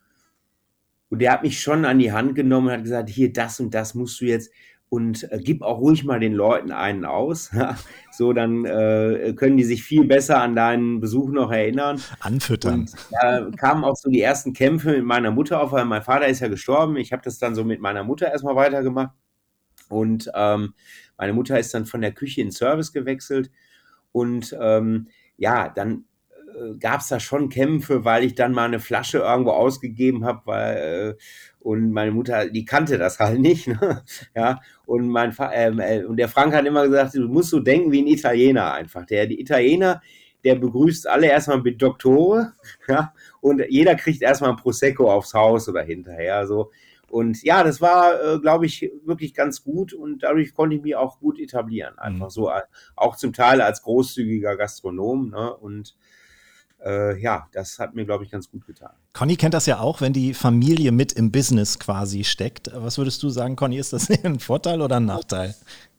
Und 1.10 1.20
der 1.20 1.32
hat 1.32 1.44
mich 1.44 1.62
schon 1.62 1.86
an 1.86 2.00
die 2.00 2.12
Hand 2.12 2.34
genommen 2.34 2.68
und 2.68 2.74
hat 2.74 2.84
gesagt, 2.84 3.10
hier, 3.10 3.32
das 3.32 3.60
und 3.60 3.74
das 3.74 3.94
musst 3.94 4.20
du 4.20 4.26
jetzt 4.26 4.52
und 4.94 5.32
äh, 5.32 5.40
gib 5.42 5.64
auch 5.64 5.80
ruhig 5.80 6.04
mal 6.04 6.20
den 6.20 6.34
Leuten 6.34 6.72
einen 6.72 7.04
aus. 7.04 7.50
so, 8.12 8.32
dann 8.32 8.64
äh, 8.64 9.34
können 9.36 9.58
die 9.58 9.64
sich 9.64 9.82
viel 9.82 10.06
besser 10.06 10.40
an 10.40 10.56
deinen 10.56 11.00
Besuch 11.00 11.32
noch 11.32 11.52
erinnern. 11.52 12.00
Anfüttern. 12.20 12.82
Und 12.82 12.96
da 13.10 13.50
kamen 13.58 13.86
auch 13.86 13.96
so 13.96 14.12
die 14.12 14.22
ersten 14.22 14.54
Kämpfe 14.54 14.92
mit 14.92 15.04
meiner 15.04 15.32
Mutter 15.32 15.62
auf, 15.62 15.72
weil 15.72 15.86
mein 15.86 16.04
Vater 16.04 16.28
ist 16.28 16.42
ja 16.42 16.48
gestorben. 16.48 16.96
Ich 16.98 17.12
habe 17.12 17.24
das 17.24 17.40
dann 17.40 17.56
so 17.56 17.64
mit 17.64 17.82
meiner 17.82 18.04
Mutter 18.04 18.32
erstmal 18.32 18.56
weitergemacht. 18.56 19.16
Und 19.90 20.30
ähm, 20.36 20.76
meine 21.18 21.34
Mutter 21.34 21.58
ist 21.58 21.74
dann 21.74 21.88
von 21.88 22.02
der 22.02 22.12
Küche 22.12 22.42
in 22.42 22.52
Service 22.52 22.94
gewechselt. 22.94 23.50
Und 24.12 24.56
ähm, 24.62 25.08
ja, 25.38 25.70
dann 25.70 26.06
äh, 26.54 26.78
gab 26.78 27.02
es 27.02 27.08
da 27.08 27.20
schon 27.20 27.50
Kämpfe, 27.50 28.06
weil 28.06 28.24
ich 28.24 28.36
dann 28.36 28.52
mal 28.52 28.66
eine 28.66 28.80
Flasche 28.80 29.20
irgendwo 29.20 29.52
ausgegeben 29.54 30.24
habe, 30.24 30.42
weil 30.46 30.78
äh, 30.78 31.24
und 31.64 31.92
meine 31.92 32.12
Mutter, 32.12 32.50
die 32.50 32.66
kannte 32.66 32.98
das 32.98 33.20
halt 33.20 33.40
nicht, 33.40 33.68
ne? 33.68 34.04
ja. 34.36 34.60
Und 34.86 35.08
mein 35.08 35.36
ähm, 35.54 35.80
äh, 35.80 36.04
und 36.04 36.18
der 36.18 36.28
Frank 36.28 36.54
hat 36.54 36.66
immer 36.66 36.88
gesagt, 36.88 37.16
du 37.16 37.28
musst 37.28 37.50
so 37.52 37.60
denken 37.60 37.92
wie 37.92 38.02
ein 38.02 38.08
Italiener 38.08 38.74
einfach. 38.74 39.06
Der 39.06 39.26
die 39.28 39.40
Italiener, 39.40 40.02
der 40.44 40.56
begrüßt 40.56 41.08
alle 41.08 41.28
erstmal 41.28 41.62
mit 41.62 41.82
Doktore, 41.82 42.54
ja, 42.88 43.14
und 43.42 43.62
jeder 43.70 43.96
kriegt 43.96 44.22
erstmal 44.22 44.52
ein 44.52 44.58
Prosecco 44.58 45.10
aufs 45.12 45.34
Haus 45.34 45.70
oder 45.70 45.82
hinterher 45.84 46.46
so. 46.48 46.70
Und 47.10 47.44
ja, 47.44 47.64
das 47.64 47.80
war, 47.80 48.20
äh, 48.24 48.40
glaube 48.40 48.66
ich, 48.66 48.92
wirklich 49.06 49.36
ganz 49.36 49.64
gut 49.64 49.94
und 49.94 50.24
dadurch 50.24 50.54
konnte 50.56 50.76
ich 50.76 50.82
mich 50.82 50.96
auch 50.96 51.20
gut 51.20 51.40
etablieren. 51.40 51.98
Einfach 52.00 52.26
Mhm. 52.26 52.32
so, 52.32 52.50
äh, 52.50 52.62
auch 52.96 53.16
zum 53.16 53.34
Teil 53.34 53.62
als 53.62 53.84
großzügiger 53.84 54.58
Gastronom. 54.58 55.30
Ne? 55.30 55.56
Und 55.56 55.96
äh, 56.84 57.20
ja, 57.20 57.48
das 57.52 57.80
hat 57.80 57.96
mir, 57.96 58.06
glaube 58.06 58.24
ich, 58.24 58.32
ganz 58.32 58.50
gut 58.50 58.66
getan. 58.66 58.92
Conny 59.14 59.36
kennt 59.36 59.54
das 59.54 59.66
ja 59.66 59.80
auch, 59.80 60.02
wenn 60.02 60.14
die 60.14 60.34
Familie 60.34 60.92
mit 60.92 61.14
im 61.14 61.32
Business 61.32 61.80
quasi 61.80 62.24
steckt. 62.24 62.72
Was 62.74 62.98
würdest 62.98 63.22
du 63.24 63.30
sagen, 63.30 63.56
Conny, 63.56 63.78
ist 63.78 63.94
das 63.94 64.10
ein 64.24 64.40
Vorteil 64.40 64.82
oder 64.82 64.98
ein 64.98 65.06
Nachteil? 65.06 65.56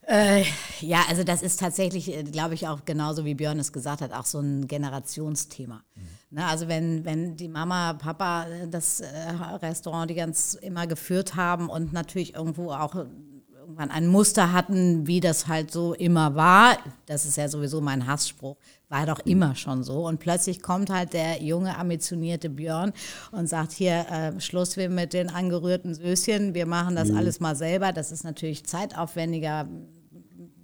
Äh, 0.06 0.44
ja, 0.80 1.02
also 1.08 1.24
das 1.24 1.42
ist 1.42 1.60
tatsächlich, 1.60 2.14
äh, 2.14 2.22
glaube 2.24 2.54
ich, 2.54 2.68
auch 2.68 2.84
genauso 2.84 3.24
wie 3.24 3.34
Björn 3.34 3.58
es 3.58 3.72
gesagt 3.72 4.02
hat, 4.02 4.12
auch 4.12 4.26
so 4.26 4.38
ein 4.38 4.68
Generationsthema. 4.68 5.82
Ne, 6.30 6.44
also 6.44 6.68
wenn, 6.68 7.04
wenn 7.04 7.36
die 7.36 7.48
Mama, 7.48 7.94
Papa 7.94 8.46
äh, 8.46 8.68
das 8.68 9.00
äh, 9.00 9.06
Restaurant 9.62 10.10
die 10.10 10.14
ganz 10.14 10.54
immer 10.54 10.86
geführt 10.86 11.36
haben 11.36 11.70
und 11.70 11.92
natürlich 11.92 12.34
irgendwo 12.34 12.72
auch 12.72 13.06
irgendwann 13.64 13.90
ein 13.90 14.06
Muster 14.08 14.52
hatten, 14.52 15.06
wie 15.06 15.20
das 15.20 15.46
halt 15.46 15.70
so 15.70 15.94
immer 15.94 16.34
war, 16.34 16.76
das 17.06 17.24
ist 17.24 17.36
ja 17.36 17.48
sowieso 17.48 17.80
mein 17.80 18.06
Hassspruch, 18.06 18.56
war 18.94 19.06
doch 19.06 19.18
immer 19.26 19.56
schon 19.56 19.82
so. 19.82 20.06
Und 20.06 20.20
plötzlich 20.20 20.62
kommt 20.62 20.88
halt 20.88 21.14
der 21.14 21.42
junge, 21.42 21.76
ambitionierte 21.76 22.48
Björn 22.48 22.92
und 23.32 23.48
sagt, 23.48 23.72
hier, 23.72 24.06
äh, 24.08 24.40
Schluss 24.40 24.76
wir 24.76 24.88
mit 24.88 25.12
den 25.12 25.30
angerührten 25.30 25.94
Söschen, 25.94 26.54
wir 26.54 26.66
machen 26.66 26.94
das 26.94 27.10
alles 27.10 27.40
mal 27.40 27.56
selber. 27.56 27.92
Das 27.92 28.12
ist 28.12 28.22
natürlich 28.22 28.64
zeitaufwendiger, 28.66 29.68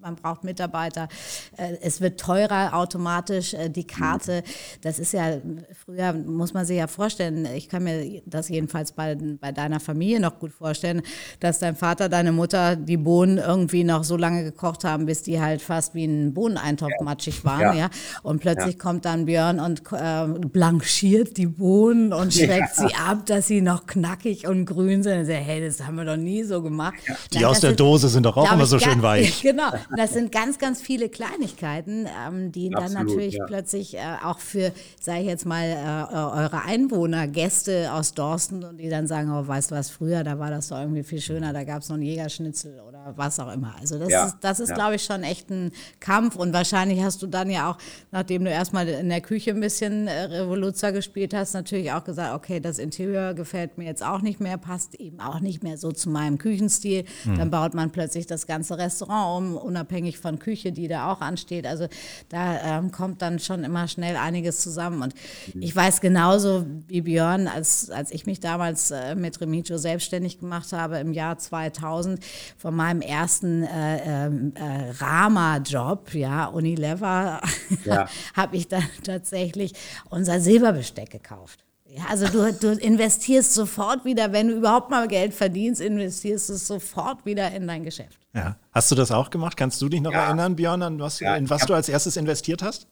man 0.00 0.16
braucht 0.16 0.44
Mitarbeiter, 0.44 1.08
äh, 1.56 1.76
es 1.82 2.00
wird 2.00 2.20
teurer 2.20 2.74
automatisch, 2.74 3.54
äh, 3.54 3.68
die 3.68 3.84
Karte. 3.84 4.42
Das 4.82 4.98
ist 4.98 5.12
ja, 5.12 5.38
früher 5.84 6.12
muss 6.12 6.54
man 6.54 6.64
sich 6.64 6.78
ja 6.78 6.86
vorstellen, 6.86 7.46
ich 7.54 7.68
kann 7.68 7.84
mir 7.84 8.22
das 8.26 8.48
jedenfalls 8.48 8.92
bei, 8.92 9.16
bei 9.40 9.52
deiner 9.52 9.80
Familie 9.80 10.20
noch 10.20 10.38
gut 10.38 10.52
vorstellen, 10.52 11.02
dass 11.40 11.58
dein 11.58 11.76
Vater, 11.76 12.08
deine 12.08 12.32
Mutter 12.32 12.76
die 12.76 12.96
Bohnen 12.96 13.38
irgendwie 13.38 13.84
noch 13.84 14.04
so 14.04 14.16
lange 14.16 14.44
gekocht 14.44 14.84
haben, 14.84 15.06
bis 15.06 15.22
die 15.22 15.40
halt 15.40 15.62
fast 15.62 15.94
wie 15.94 16.04
ein 16.04 16.34
Bohneneintopf 16.34 16.92
ja. 16.98 17.04
matschig 17.04 17.44
waren, 17.44 17.60
ja. 17.60 17.74
ja. 17.74 17.90
Und 18.22 18.40
plötzlich 18.40 18.74
ja. 18.74 18.80
kommt 18.80 19.04
dann 19.04 19.26
Björn 19.26 19.60
und 19.60 19.82
äh, 19.92 20.26
blanchiert 20.48 21.36
die 21.36 21.46
Bohnen 21.46 22.12
und 22.12 22.32
schreckt 22.34 22.76
sie 22.76 22.94
ab, 22.94 23.26
dass 23.26 23.46
sie 23.46 23.60
noch 23.60 23.86
knackig 23.86 24.46
und 24.46 24.64
grün 24.64 25.02
sind. 25.02 25.20
Und 25.20 25.26
sagt, 25.26 25.40
hey, 25.44 25.64
das 25.64 25.86
haben 25.86 25.96
wir 25.96 26.04
doch 26.04 26.16
nie 26.16 26.42
so 26.42 26.62
gemacht. 26.62 26.94
Die 27.32 27.40
Na, 27.40 27.48
aus 27.48 27.60
der 27.60 27.72
Dose 27.72 28.08
sind 28.08 28.24
doch 28.24 28.36
auch 28.36 28.52
immer 28.52 28.66
so 28.66 28.78
schön 28.78 29.02
weich. 29.02 29.42
Genau, 29.50 29.70
das 29.96 30.12
sind 30.12 30.32
ganz, 30.32 30.58
ganz 30.58 30.80
viele 30.80 31.08
Kleinigkeiten, 31.08 32.06
ähm, 32.26 32.52
die 32.52 32.74
Absolut, 32.74 32.96
dann 32.96 33.06
natürlich 33.06 33.34
ja. 33.34 33.44
plötzlich 33.46 33.96
äh, 33.96 34.00
auch 34.24 34.38
für, 34.38 34.72
sage 35.00 35.20
ich 35.20 35.26
jetzt 35.26 35.46
mal, 35.46 35.64
äh, 35.64 36.14
eure 36.14 36.62
Einwohner, 36.64 37.26
Gäste 37.28 37.92
aus 37.92 38.14
Dorsten 38.14 38.64
und 38.64 38.78
die 38.78 38.88
dann 38.88 39.06
sagen, 39.06 39.30
oh, 39.30 39.46
weißt 39.46 39.70
du 39.70 39.74
was, 39.74 39.90
früher, 39.90 40.24
da 40.24 40.38
war 40.38 40.50
das 40.50 40.68
doch 40.68 40.78
irgendwie 40.78 41.02
viel 41.02 41.20
schöner, 41.20 41.52
da 41.52 41.64
gab 41.64 41.82
es 41.82 41.88
noch 41.88 41.94
einen 41.94 42.04
Jägerschnitzel 42.04 42.80
oder 42.86 43.12
was 43.16 43.40
auch 43.40 43.52
immer. 43.52 43.74
Also 43.80 43.98
das 43.98 44.10
ja. 44.10 44.26
ist, 44.26 44.36
das 44.40 44.60
ist 44.60 44.70
ja. 44.70 44.74
glaube 44.74 44.96
ich, 44.96 45.04
schon 45.04 45.22
echt 45.22 45.50
ein 45.50 45.72
Kampf 45.98 46.36
und 46.36 46.52
wahrscheinlich 46.52 47.02
hast 47.02 47.22
du 47.22 47.26
dann 47.26 47.50
ja 47.50 47.70
auch, 47.70 47.78
nachdem 48.10 48.44
du 48.44 48.50
erstmal 48.50 48.88
in 48.88 49.08
der 49.08 49.20
Küche 49.20 49.50
ein 49.50 49.60
bisschen 49.60 50.06
äh, 50.06 50.24
Revoluzer 50.24 50.92
gespielt 50.92 51.34
hast, 51.34 51.54
natürlich 51.54 51.92
auch 51.92 52.04
gesagt, 52.04 52.34
okay, 52.34 52.60
das 52.60 52.78
Interieur 52.78 53.34
gefällt 53.34 53.78
mir 53.78 53.84
jetzt 53.84 54.04
auch 54.04 54.22
nicht 54.22 54.40
mehr, 54.40 54.58
passt 54.58 54.94
eben 54.94 55.20
auch 55.20 55.40
nicht 55.40 55.62
mehr 55.62 55.76
so 55.76 55.92
zu 55.92 56.10
meinem 56.10 56.38
Küchenstil. 56.38 57.04
Hm. 57.24 57.38
Dann 57.38 57.50
baut 57.50 57.74
man 57.74 57.90
plötzlich 57.90 58.26
das 58.26 58.46
ganze 58.46 58.78
Restaurant 58.78 59.56
um, 59.56 59.56
unabhängig 59.80 60.18
von 60.18 60.38
Küche, 60.38 60.72
die 60.72 60.88
da 60.88 61.10
auch 61.10 61.20
ansteht. 61.20 61.66
Also 61.66 61.88
da 62.28 62.78
ähm, 62.78 62.92
kommt 62.92 63.22
dann 63.22 63.38
schon 63.38 63.64
immer 63.64 63.88
schnell 63.88 64.16
einiges 64.16 64.60
zusammen. 64.60 65.02
Und 65.02 65.14
mhm. 65.54 65.62
ich 65.62 65.74
weiß 65.74 66.00
genauso 66.00 66.66
wie 66.86 67.00
Björn, 67.00 67.48
als, 67.48 67.90
als 67.90 68.12
ich 68.12 68.26
mich 68.26 68.40
damals 68.40 68.90
äh, 68.90 69.14
mit 69.14 69.40
Remigio 69.40 69.78
selbstständig 69.78 70.38
gemacht 70.40 70.72
habe 70.72 70.98
im 70.98 71.12
Jahr 71.12 71.38
2000, 71.38 72.22
von 72.56 72.74
meinem 72.74 73.00
ersten 73.00 73.62
äh, 73.62 74.26
ähm, 74.26 74.52
äh, 74.54 74.90
Rama-Job, 75.02 76.14
ja, 76.14 76.46
Unilever, 76.46 77.40
ja. 77.84 78.08
habe 78.36 78.56
ich 78.56 78.68
dann 78.68 78.84
tatsächlich 79.02 79.72
unser 80.10 80.40
Silberbesteck 80.40 81.10
gekauft. 81.10 81.64
Ja, 81.92 82.04
also 82.08 82.28
du, 82.28 82.52
du 82.52 82.72
investierst 82.72 83.52
sofort 83.52 84.04
wieder, 84.04 84.32
wenn 84.32 84.46
du 84.46 84.54
überhaupt 84.54 84.90
mal 84.90 85.08
Geld 85.08 85.34
verdienst, 85.34 85.80
investierst 85.80 86.48
du 86.48 86.54
sofort 86.54 87.26
wieder 87.26 87.50
in 87.50 87.66
dein 87.66 87.82
Geschäft. 87.82 88.16
Ja. 88.32 88.56
Hast 88.70 88.92
du 88.92 88.94
das 88.94 89.10
auch 89.10 89.30
gemacht? 89.30 89.56
Kannst 89.56 89.82
du 89.82 89.88
dich 89.88 90.00
noch 90.00 90.12
ja. 90.12 90.26
erinnern, 90.26 90.54
Björn, 90.54 90.82
an 90.82 91.00
was, 91.00 91.18
ja, 91.18 91.34
in 91.34 91.50
was 91.50 91.62
hab, 91.62 91.68
du 91.68 91.74
als 91.74 91.88
erstes 91.88 92.16
investiert 92.16 92.62
hast? 92.62 92.86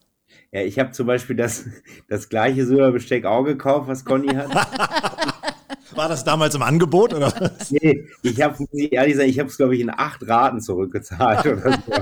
Ja, 0.51 0.63
ich 0.63 0.81
habe 0.81 0.91
zum 0.91 1.07
Beispiel 1.07 1.37
das, 1.37 1.65
das 2.09 2.29
gleiche 2.29 2.67
Silberbesteck 2.67 3.25
auch 3.25 3.45
gekauft, 3.45 3.87
was 3.87 4.05
Conny 4.05 4.35
hat. 4.35 4.53
War 5.95 6.09
das 6.09 6.25
damals 6.25 6.57
im 6.57 6.63
Angebot 6.63 7.15
oder 7.15 7.33
was? 7.41 7.71
Nee, 7.71 8.05
ich 8.23 8.43
habe 8.43 8.57
ehrlich 8.73 9.13
gesagt, 9.13 9.29
ich 9.29 9.39
habe 9.39 9.49
es 9.49 9.57
glaube 9.57 9.77
ich 9.77 9.81
in 9.81 9.91
acht 9.91 10.27
Raten 10.27 10.61
zurückgezahlt 10.61 11.47
oder 11.47 11.73
so. 11.73 11.93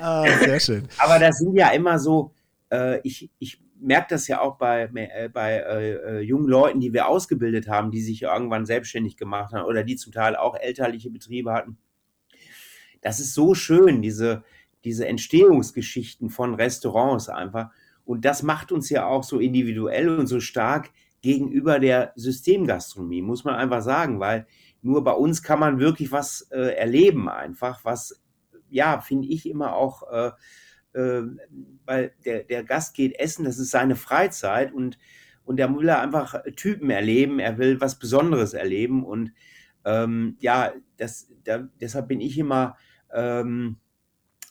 ah, 0.00 0.26
sehr 0.40 0.60
schön. 0.60 0.88
Aber 0.98 1.18
das 1.18 1.38
sind 1.38 1.56
ja 1.56 1.70
immer 1.70 1.98
so, 1.98 2.32
äh, 2.70 3.00
ich, 3.02 3.30
ich 3.38 3.61
merke 3.82 4.08
das 4.10 4.28
ja 4.28 4.40
auch 4.40 4.56
bei, 4.56 4.88
äh, 4.94 5.28
bei 5.28 5.56
äh, 5.56 5.92
äh, 5.92 6.20
jungen 6.20 6.48
Leuten, 6.48 6.80
die 6.80 6.92
wir 6.92 7.08
ausgebildet 7.08 7.68
haben, 7.68 7.90
die 7.90 8.00
sich 8.00 8.22
irgendwann 8.22 8.64
selbstständig 8.64 9.16
gemacht 9.16 9.52
haben 9.52 9.66
oder 9.66 9.84
die 9.84 9.96
zum 9.96 10.12
Teil 10.12 10.36
auch 10.36 10.56
elterliche 10.56 11.10
Betriebe 11.10 11.52
hatten. 11.52 11.78
Das 13.00 13.20
ist 13.20 13.34
so 13.34 13.54
schön, 13.54 14.00
diese, 14.00 14.44
diese 14.84 15.06
Entstehungsgeschichten 15.06 16.30
von 16.30 16.54
Restaurants 16.54 17.28
einfach. 17.28 17.70
Und 18.04 18.24
das 18.24 18.42
macht 18.42 18.72
uns 18.72 18.88
ja 18.90 19.06
auch 19.06 19.24
so 19.24 19.38
individuell 19.38 20.08
und 20.08 20.26
so 20.26 20.40
stark 20.40 20.90
gegenüber 21.20 21.78
der 21.78 22.12
Systemgastronomie, 22.16 23.22
muss 23.22 23.44
man 23.44 23.54
einfach 23.54 23.82
sagen, 23.82 24.18
weil 24.18 24.46
nur 24.82 25.04
bei 25.04 25.12
uns 25.12 25.42
kann 25.42 25.60
man 25.60 25.78
wirklich 25.78 26.10
was 26.10 26.48
äh, 26.50 26.74
erleben, 26.74 27.28
einfach, 27.28 27.84
was, 27.84 28.20
ja, 28.68 29.00
finde 29.00 29.28
ich 29.28 29.48
immer 29.48 29.74
auch 29.74 30.02
äh, 30.10 30.32
äh, 30.98 31.22
weil 31.84 32.12
der, 32.24 32.44
der 32.44 32.64
Gast 32.64 32.94
geht 32.94 33.18
essen, 33.18 33.44
das 33.44 33.58
ist 33.58 33.70
seine 33.70 33.96
Freizeit 33.96 34.72
und, 34.72 34.98
und 35.44 35.56
der 35.56 35.74
will 35.74 35.90
einfach 35.90 36.42
Typen 36.56 36.90
erleben, 36.90 37.38
er 37.38 37.58
will 37.58 37.80
was 37.80 37.98
Besonderes 37.98 38.54
erleben 38.54 39.04
und 39.04 39.32
ähm, 39.84 40.36
ja, 40.40 40.72
das, 40.96 41.28
da, 41.44 41.68
deshalb 41.80 42.08
bin 42.08 42.20
ich 42.20 42.38
immer 42.38 42.76
ähm, 43.12 43.76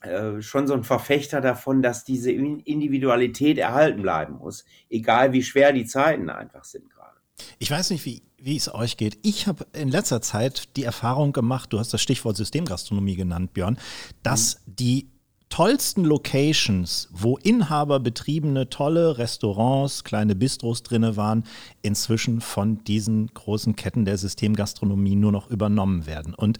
äh, 0.02 0.41
schon 0.41 0.67
so 0.67 0.74
ein 0.74 0.84
Verfechter 0.84 1.41
davon, 1.41 1.82
dass 1.82 2.04
diese 2.04 2.32
Individualität 2.32 3.58
erhalten 3.58 4.02
bleiben 4.02 4.38
muss, 4.38 4.65
egal 4.89 5.32
wie 5.32 5.44
schwer 5.44 5.74
die 5.74 5.86
Zeiten 5.86 6.30
einfach 6.30 6.63
sind 6.63 6.89
gerade. 6.89 7.17
Ich 7.60 7.70
weiß 7.70 7.91
nicht, 7.91 8.06
wie, 8.06 8.24
wie 8.38 8.58
es 8.58 8.74
euch 8.74 8.98
geht. 8.98 9.20
Ich 9.22 9.48
habe 9.48 9.65
in 9.74 9.89
letzter 9.89 10.22
Zeit 10.22 10.76
die 10.76 10.84
Erfahrung 10.84 11.34
gemacht, 11.34 11.72
du 11.72 11.80
hast 11.80 11.94
das 11.94 12.02
Stichwort 12.02 12.36
Systemgastronomie 12.36 13.15
genannt, 13.15 13.54
Björn, 13.54 13.78
dass 14.24 14.62
mhm. 14.65 14.76
die 14.76 15.11
tollsten 15.52 16.06
Locations, 16.06 17.10
wo 17.12 17.38
inhaberbetriebene 17.38 18.70
tolle 18.70 19.20
Restaurants, 19.20 20.04
kleine 20.04 20.34
Bistros 20.34 20.82
drinne 20.82 21.18
waren, 21.18 21.44
inzwischen 21.84 22.42
von 22.42 22.84
diesen 22.86 23.28
großen 23.34 23.76
Ketten 23.76 24.06
der 24.06 24.18
Systemgastronomie 24.18 25.16
nur 25.16 25.32
noch 25.32 25.52
übernommen 25.52 26.08
werden. 26.08 26.34
Und 26.34 26.58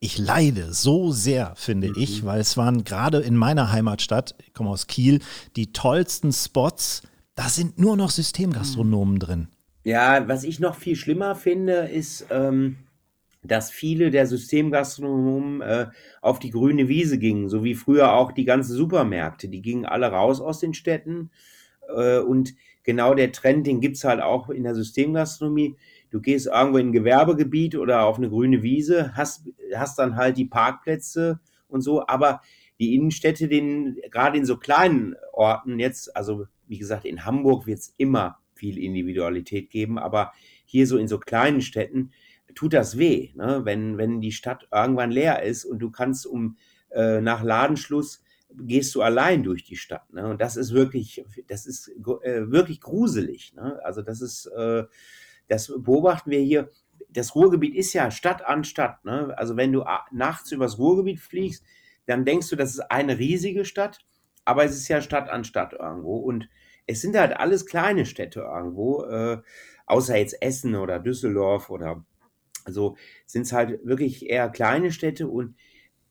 ich 0.00 0.18
leide 0.18 0.72
so 0.72 1.12
sehr, 1.12 1.52
finde 1.54 1.88
mhm. 1.88 1.94
ich, 1.98 2.24
weil 2.24 2.40
es 2.40 2.56
waren 2.56 2.82
gerade 2.82 3.18
in 3.18 3.36
meiner 3.36 3.70
Heimatstadt, 3.70 4.34
ich 4.44 4.54
komme 4.54 4.70
aus 4.70 4.86
Kiel, 4.86 5.20
die 5.56 5.72
tollsten 5.72 6.32
Spots, 6.32 7.02
da 7.34 7.48
sind 7.48 7.78
nur 7.78 7.96
noch 7.96 8.10
Systemgastronomen 8.10 9.14
mhm. 9.14 9.20
drin. 9.20 9.48
Ja, 9.84 10.26
was 10.28 10.44
ich 10.44 10.60
noch 10.60 10.76
viel 10.76 10.96
schlimmer 10.96 11.34
finde, 11.34 11.72
ist, 11.72 12.26
ähm, 12.30 12.76
dass 13.42 13.70
viele 13.70 14.10
der 14.10 14.26
Systemgastronomen 14.26 15.60
äh, 15.62 15.86
auf 16.20 16.38
die 16.38 16.50
grüne 16.50 16.88
Wiese 16.88 17.18
gingen, 17.18 17.48
so 17.48 17.64
wie 17.64 17.74
früher 17.74 18.12
auch 18.12 18.32
die 18.32 18.44
ganzen 18.44 18.74
Supermärkte. 18.74 19.48
Die 19.48 19.62
gingen 19.62 19.86
alle 19.86 20.08
raus 20.08 20.40
aus 20.40 20.60
den 20.60 20.74
Städten. 20.74 21.30
Äh, 21.88 22.18
und 22.18 22.54
genau 22.82 23.14
der 23.14 23.32
Trend, 23.32 23.66
den 23.66 23.80
gibt's 23.80 24.04
halt 24.04 24.20
auch 24.20 24.50
in 24.50 24.64
der 24.64 24.74
Systemgastronomie. 24.74 25.76
Du 26.10 26.20
gehst 26.20 26.48
irgendwo 26.48 26.78
in 26.78 26.88
ein 26.88 26.92
Gewerbegebiet 26.92 27.76
oder 27.76 28.04
auf 28.04 28.18
eine 28.18 28.28
grüne 28.28 28.62
Wiese, 28.62 29.12
hast, 29.14 29.48
hast 29.74 29.98
dann 29.98 30.16
halt 30.16 30.36
die 30.36 30.46
Parkplätze 30.46 31.40
und 31.68 31.80
so, 31.82 32.06
aber 32.06 32.40
die 32.78 32.94
Innenstädte, 32.94 33.48
den, 33.48 33.98
gerade 34.10 34.36
in 34.38 34.44
so 34.44 34.56
kleinen 34.56 35.14
Orten 35.32 35.78
jetzt, 35.78 36.16
also 36.16 36.46
wie 36.66 36.78
gesagt, 36.78 37.04
in 37.04 37.24
Hamburg 37.24 37.66
wird's 37.66 37.94
immer 37.96 38.38
viel 38.54 38.78
Individualität 38.78 39.70
geben, 39.70 39.98
aber 39.98 40.32
hier 40.64 40.86
so 40.86 40.98
in 40.98 41.08
so 41.08 41.18
kleinen 41.18 41.62
Städten, 41.62 42.12
tut 42.54 42.72
das 42.72 42.98
weh, 42.98 43.32
ne? 43.34 43.62
wenn, 43.64 43.98
wenn 43.98 44.20
die 44.20 44.32
Stadt 44.32 44.68
irgendwann 44.72 45.10
leer 45.10 45.42
ist 45.42 45.64
und 45.64 45.78
du 45.78 45.90
kannst 45.90 46.26
um 46.26 46.56
äh, 46.90 47.20
nach 47.20 47.42
Ladenschluss 47.42 48.22
gehst 48.54 48.94
du 48.94 49.02
allein 49.02 49.42
durch 49.42 49.64
die 49.64 49.76
Stadt. 49.76 50.12
Ne? 50.12 50.26
Und 50.26 50.40
das 50.40 50.56
ist 50.56 50.72
wirklich, 50.72 51.24
das 51.46 51.66
ist 51.66 51.88
äh, 51.88 52.50
wirklich 52.50 52.80
gruselig. 52.80 53.54
Ne? 53.54 53.80
Also 53.84 54.02
das 54.02 54.20
ist, 54.20 54.46
äh, 54.46 54.84
das 55.48 55.72
beobachten 55.78 56.30
wir 56.30 56.40
hier. 56.40 56.70
Das 57.08 57.34
Ruhrgebiet 57.34 57.74
ist 57.74 57.92
ja 57.92 58.10
Stadt 58.10 58.44
an 58.44 58.64
Stadt. 58.64 59.04
Ne? 59.04 59.34
Also 59.36 59.56
wenn 59.56 59.72
du 59.72 59.84
nachts 60.10 60.52
übers 60.52 60.78
Ruhrgebiet 60.78 61.20
fliegst, 61.20 61.64
dann 62.06 62.24
denkst 62.24 62.48
du, 62.48 62.56
das 62.56 62.70
ist 62.70 62.90
eine 62.90 63.18
riesige 63.18 63.64
Stadt, 63.64 64.00
aber 64.44 64.64
es 64.64 64.72
ist 64.72 64.88
ja 64.88 65.00
Stadt 65.00 65.28
an 65.28 65.44
Stadt 65.44 65.72
irgendwo. 65.72 66.16
Und 66.16 66.48
es 66.86 67.00
sind 67.00 67.16
halt 67.16 67.36
alles 67.36 67.66
kleine 67.66 68.06
Städte 68.06 68.40
irgendwo, 68.40 69.04
äh, 69.04 69.38
außer 69.86 70.16
jetzt 70.16 70.40
Essen 70.42 70.74
oder 70.74 70.98
Düsseldorf 70.98 71.70
oder 71.70 72.04
also 72.64 72.96
sind 73.26 73.42
es 73.42 73.52
halt 73.52 73.84
wirklich 73.84 74.28
eher 74.28 74.48
kleine 74.48 74.92
Städte 74.92 75.28
und 75.28 75.54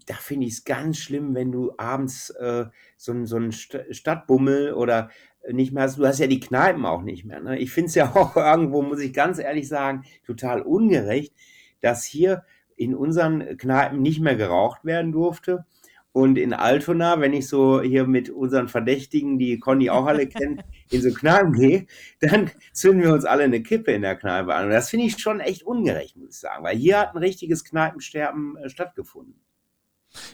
da 0.06 0.16
finde 0.16 0.48
ich 0.48 0.54
es 0.54 0.64
ganz 0.64 0.98
schlimm, 0.98 1.36
wenn 1.36 1.52
du 1.52 1.74
abends 1.78 2.32
äh, 2.32 2.66
so, 2.98 3.26
so 3.26 3.36
einen 3.36 3.52
St 3.52 3.78
Stadtbummel 3.92 4.74
oder 4.74 5.10
nicht 5.52 5.72
mehr 5.72 5.84
hast. 5.84 6.00
Du 6.00 6.06
hast 6.06 6.20
ja 6.20 6.28
die 6.28 6.40
Kneipen 6.40 6.86
auch 6.86 7.04
nicht 7.04 7.26
mehr. 7.26 7.40
Ne? 7.40 7.60
Ich 7.60 7.72
finde 7.72 7.90
es 7.90 7.96
ja 7.96 8.12
auch 8.16 8.36
irgendwo, 8.36 8.82
muss 8.82 9.00
ich 9.00 9.14
ganz 9.14 9.38
ehrlich 9.38 9.68
sagen, 9.68 10.04
total 10.26 10.62
ungerecht, 10.62 11.34
dass 11.82 12.06
hier 12.06 12.44
in 12.76 12.96
unseren 12.96 13.58
Kneipen 13.58 14.02
nicht 14.02 14.20
mehr 14.20 14.36
geraucht 14.36 14.84
werden 14.86 15.12
durfte 15.12 15.66
und 16.12 16.38
in 16.38 16.54
Altona, 16.54 17.20
wenn 17.22 17.34
ich 17.34 17.48
so 17.48 17.82
hier 17.82 18.06
mit 18.08 18.30
unseren 18.30 18.68
Verdächtigen, 18.68 19.38
die 19.38 19.60
Conny 19.60 19.90
auch 19.90 20.06
alle 20.06 20.28
kennt, 20.28 20.64
in 20.92 21.02
so 21.02 21.12
Kneipen 21.12 21.54
gehe, 21.54 21.86
dann 22.20 22.50
zünden 22.74 23.04
wir 23.04 23.14
uns 23.14 23.26
alle 23.26 23.44
eine 23.44 23.62
Kippe 23.62 23.92
in 23.92 24.02
der 24.02 24.16
Kneipe 24.16 24.54
an. 24.56 24.66
Und 24.66 24.72
das 24.72 24.90
finde 24.90 25.06
ich 25.06 25.20
schon 25.20 25.40
echt 25.40 25.64
ungerecht, 25.64 26.18
muss 26.18 26.30
ich 26.30 26.40
sagen, 26.40 26.64
weil 26.64 26.78
hier 26.78 27.00
hat 27.00 27.16
ein 27.16 27.20
richtiges 27.20 27.64
Kneipensterben 27.64 28.58
äh, 28.58 28.70
stattgefunden. 28.70 29.40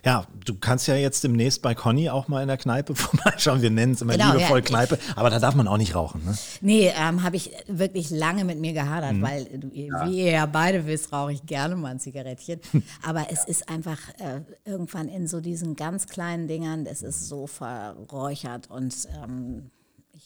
Ja, 0.03 0.25
du 0.45 0.55
kannst 0.55 0.87
ja 0.87 0.95
jetzt 0.95 1.23
demnächst 1.23 1.61
bei 1.61 1.75
Conny 1.75 2.09
auch 2.09 2.27
mal 2.27 2.41
in 2.41 2.47
der 2.47 2.57
Kneipe 2.57 2.95
vorbeischauen. 2.95 3.61
Wir 3.61 3.69
nennen 3.69 3.93
es 3.93 4.01
immer 4.01 4.13
Genau, 4.13 4.33
liebevoll 4.33 4.59
ja. 4.59 4.65
Kneipe, 4.65 4.99
aber 5.15 5.29
da 5.29 5.39
darf 5.39 5.55
man 5.55 5.67
auch 5.67 5.77
nicht 5.77 5.95
rauchen. 5.95 6.23
Ne? 6.25 6.35
Nee, 6.61 6.91
ähm, 6.97 7.23
habe 7.23 7.35
ich 7.35 7.51
wirklich 7.67 8.09
lange 8.09 8.45
mit 8.45 8.59
mir 8.59 8.73
gehadert, 8.73 9.13
Mhm. 9.13 9.21
weil, 9.21 9.45
du- 9.45 9.71
wie 9.73 10.21
ihr 10.25 10.31
ja 10.31 10.45
beide 10.45 10.85
wisst, 10.87 11.11
rauche 11.13 11.33
ich 11.33 11.45
gerne 11.45 11.75
mal 11.75 11.89
ein 11.91 11.99
Zigarettchen. 11.99 12.59
Aber 13.03 13.27
es 13.31 13.45
ist 13.45 13.69
einfach 13.69 13.99
äh, 14.19 14.41
irgendwann 14.69 15.07
in 15.09 15.27
so 15.27 15.41
diesen 15.41 15.75
ganz 15.75 16.07
kleinen 16.07 16.47
Dingern, 16.47 16.85
es 16.85 17.01
ist 17.01 17.27
so 17.27 17.47
verräuchert 17.47 18.69
und 18.69 18.93
ähm, 19.23 19.71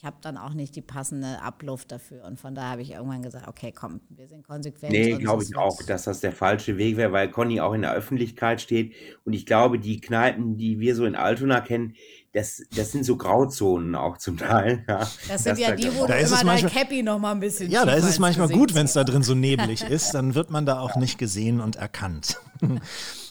ich 0.01 0.05
habe 0.05 0.15
dann 0.21 0.37
auch 0.37 0.53
nicht 0.53 0.77
die 0.77 0.81
passende 0.81 1.41
Abluft 1.41 1.91
dafür. 1.91 2.23
Und 2.23 2.39
von 2.39 2.55
daher 2.55 2.71
habe 2.71 2.81
ich 2.81 2.91
irgendwann 2.91 3.21
gesagt, 3.21 3.49
okay, 3.49 3.73
komm, 3.75 3.99
wir 4.07 4.29
sind 4.29 4.47
konsequent. 4.47 4.93
Nee, 4.93 5.15
glaube 5.17 5.43
ich 5.43 5.57
auch, 5.57 5.83
dass 5.83 6.03
das 6.03 6.21
der 6.21 6.31
falsche 6.31 6.77
Weg 6.77 6.95
wäre, 6.95 7.11
weil 7.11 7.29
Conny 7.29 7.59
auch 7.59 7.73
in 7.73 7.81
der 7.81 7.91
Öffentlichkeit 7.91 8.61
steht. 8.61 8.93
Und 9.25 9.33
ich 9.33 9.45
glaube, 9.45 9.77
die 9.77 9.99
Kneipen, 9.99 10.55
die 10.55 10.79
wir 10.79 10.95
so 10.95 11.03
in 11.03 11.15
Altona 11.15 11.59
kennen, 11.59 11.95
das, 12.31 12.63
das 12.73 12.93
sind 12.93 13.03
so 13.03 13.17
Grauzonen 13.17 13.95
auch 13.95 14.17
zum 14.17 14.37
Teil. 14.37 14.85
Ja, 14.87 14.99
Das 14.99 15.43
sind 15.43 15.47
Dass 15.47 15.59
ja 15.59 15.69
da, 15.71 15.75
die, 15.75 15.93
wo 15.93 16.05
Da 16.07 16.13
du 16.15 16.19
ist 16.21 16.31
es 16.31 16.41
immer 16.43 16.53
dein 16.53 16.61
manchmal- 16.63 16.71
Cappy 16.71 17.03
noch 17.03 17.19
mal 17.19 17.31
ein 17.33 17.41
bisschen 17.41 17.69
Ja, 17.69 17.83
da 17.85 17.91
ist 17.93 18.05
es 18.05 18.19
manchmal 18.19 18.47
gut, 18.47 18.73
wenn 18.75 18.85
es 18.85 18.93
da 18.93 19.03
drin 19.03 19.21
so 19.23 19.35
neblig 19.35 19.81
ist, 19.83 20.11
dann 20.13 20.33
wird 20.33 20.49
man 20.49 20.65
da 20.65 20.79
auch 20.79 20.95
nicht 20.95 21.17
gesehen 21.17 21.59
und 21.59 21.75
erkannt. 21.75 22.37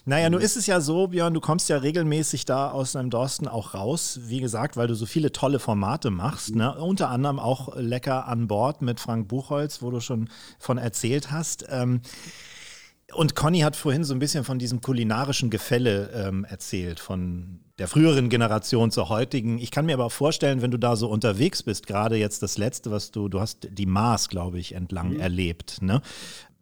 Naja, 0.09 0.31
nun 0.31 0.41
ist 0.41 0.57
es 0.57 0.67
ja 0.67 0.81
so, 0.81 1.09
Björn, 1.09 1.35
du 1.35 1.41
kommst 1.41 1.69
ja 1.69 1.77
regelmäßig 1.77 2.47
da 2.47 2.71
aus 2.71 2.93
deinem 2.93 3.11
Dorsten 3.11 3.47
auch 3.47 3.75
raus, 3.75 4.21
wie 4.23 4.41
gesagt, 4.41 4.79
weil 4.79 4.87
du 4.87 4.95
so 4.95 5.05
viele 5.05 5.33
tolle 5.33 5.59
Formate 5.59 6.09
machst, 6.09 6.57
ne? 6.57 6.75
unter 6.79 7.11
anderem 7.11 7.39
auch 7.39 7.77
Lecker 7.77 8.27
an 8.27 8.49
Bord 8.49 8.81
mit 8.81 9.01
Frank 9.01 9.29
Buchholz, 9.29 9.83
wo 9.83 9.91
du 9.91 10.01
schon 10.01 10.31
von 10.59 10.79
erzählt 10.79 11.31
hast. 11.31 11.67
Ähm, 11.69 12.01
und 13.13 13.35
Conny 13.35 13.61
hat 13.61 13.77
vorhin 13.77 14.03
so 14.03 14.15
ein 14.15 14.19
bisschen 14.19 14.45
von 14.45 14.59
diesem 14.59 14.81
kulinarischen 14.81 15.51
Gefälle 15.51 16.09
ähm, 16.15 16.47
erzählt, 16.47 17.01
von 17.01 17.61
der 17.79 17.87
früheren 17.87 18.31
Generation 18.31 18.91
zur 18.91 19.11
heutigen. 19.11 19.59
Ich 19.59 19.71
kann 19.71 19.85
mir 19.85 19.93
aber 19.93 20.09
vorstellen, 20.09 20.63
wenn 20.63 20.71
du 20.71 20.79
da 20.79 20.97
so 20.97 21.11
unterwegs 21.11 21.63
bist, 21.63 21.87
gerade 21.87 22.17
jetzt 22.17 22.43
das 22.43 22.57
letzte, 22.57 22.91
was 22.91 23.11
du, 23.11 23.29
du 23.29 23.41
hast 23.41 23.69
die 23.73 23.85
Maas, 23.85 24.31
glaube 24.31 24.59
ich, 24.59 24.75
entlang 24.75 25.21
erlebt, 25.21 25.83
ne? 25.83 26.01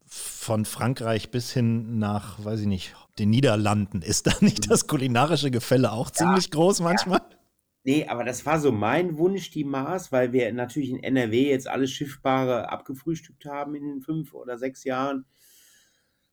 Von 0.04 0.64
Frankreich 0.64 1.30
bis 1.30 1.52
hin 1.52 2.00
nach, 2.00 2.44
weiß 2.44 2.61
ich 2.61 2.66
nicht, 2.66 2.94
den 3.18 3.31
Niederlanden. 3.31 4.02
Ist 4.02 4.26
da 4.26 4.33
nicht 4.40 4.70
das 4.70 4.87
kulinarische 4.87 5.50
Gefälle 5.50 5.92
auch 5.92 6.11
ziemlich 6.11 6.50
groß 6.50 6.81
manchmal? 6.81 7.20
Nee, 7.85 8.07
aber 8.09 8.24
das 8.24 8.44
war 8.44 8.59
so 8.59 8.72
mein 8.72 9.16
Wunsch, 9.16 9.50
die 9.50 9.62
Maß, 9.62 10.11
weil 10.11 10.33
wir 10.33 10.52
natürlich 10.52 10.90
in 10.90 11.02
NRW 11.02 11.50
jetzt 11.50 11.68
alles 11.68 11.92
Schiffbare 11.92 12.68
abgefrühstückt 12.68 13.44
haben 13.44 13.76
in 13.76 14.00
fünf 14.00 14.35
oder 14.35 14.59
sechs 14.59 14.83
Jahren. 14.83 15.24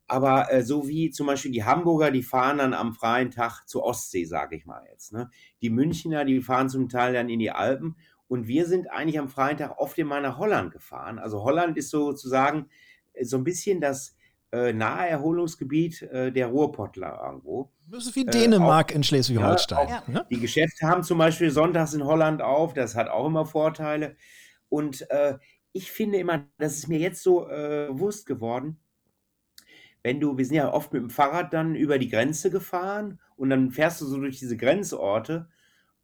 Aber 0.08 0.52
äh, 0.52 0.64
so 0.64 0.88
wie 0.88 1.12
zum 1.12 1.28
Beispiel 1.28 1.52
die 1.52 1.64
Hamburger, 1.64 2.12
die 2.12 2.24
fahren 2.24 2.58
dann 2.58 2.74
am 2.74 2.94
freien 2.94 3.32
Tag 3.32 3.68
zur 3.68 3.84
Ostsee, 3.84 4.26
sage 4.26 4.56
ich 4.56 4.66
mal 4.66 4.84
jetzt. 4.92 5.14
Ne? 5.14 5.30
Die 5.62 5.70
Münchner, 5.70 6.26
die 6.26 6.42
fahren 6.42 6.70
zum 6.70 6.90
Teil 6.90 7.14
dann 7.14 7.30
in 7.30 7.40
die 7.40 7.52
Alpen. 7.52 7.98
Und 8.28 8.48
wir 8.48 8.66
sind 8.66 8.90
eigentlich 8.90 9.20
am 9.20 9.30
freien 9.30 9.58
Tag 9.58 9.78
oft 9.78 9.98
immer 10.00 10.20
nach 10.22 10.40
Holland 10.40 10.72
gefahren. 10.72 11.20
Also 11.20 11.44
Holland 11.44 11.78
ist 11.78 11.92
sozusagen 11.92 12.68
äh, 13.14 13.26
so 13.26 13.38
ein 13.38 13.44
bisschen 13.44 13.80
das 13.80 14.16
äh, 14.54 14.72
Naherholungsgebiet 14.72 16.04
äh, 16.04 16.32
der 16.32 16.48
Ruhrpottler 16.48 17.20
irgendwo. 17.26 17.72
Das 17.90 18.06
ist 18.06 18.16
wie 18.16 18.24
Dänemark 18.24 18.94
in 18.94 19.04
Schleswig-Holstein. 19.04 19.90
Ja, 19.90 20.04
ne? 20.08 20.26
Die 20.30 20.40
Geschäfte 20.40 20.88
haben 20.88 21.02
zum 21.02 21.18
Beispiel 21.18 21.50
sonntags 21.50 21.96
in 21.96 22.06
Holland 22.06 22.42
auf, 22.42 22.74
das 22.74 22.96
hat 22.96 23.10
auch 23.10 23.26
immer 23.26 23.48
Vorteile. 23.48 24.16
Und 24.70 25.10
äh, 25.10 25.40
ich 25.72 25.92
finde 25.92 26.20
immer, 26.20 26.46
das 26.60 26.76
ist 26.78 26.88
mir 26.88 27.00
jetzt 27.00 27.24
so 27.24 27.50
äh, 27.50 27.88
bewusst 27.88 28.28
geworden, 28.28 28.80
wenn 30.04 30.20
du, 30.20 30.38
wir 30.38 30.46
sind 30.46 30.56
ja 30.56 30.72
oft 30.72 30.94
mit 30.94 31.02
dem 31.02 31.10
Fahrrad 31.10 31.52
dann 31.52 31.76
über 31.76 31.98
die 31.98 32.10
Grenze 32.10 32.52
gefahren 32.52 33.20
und 33.36 33.50
dann 33.50 33.72
fährst 33.72 34.02
du 34.02 34.06
so 34.06 34.20
durch 34.20 34.38
diese 34.38 34.58
Grenzorte 34.58 35.50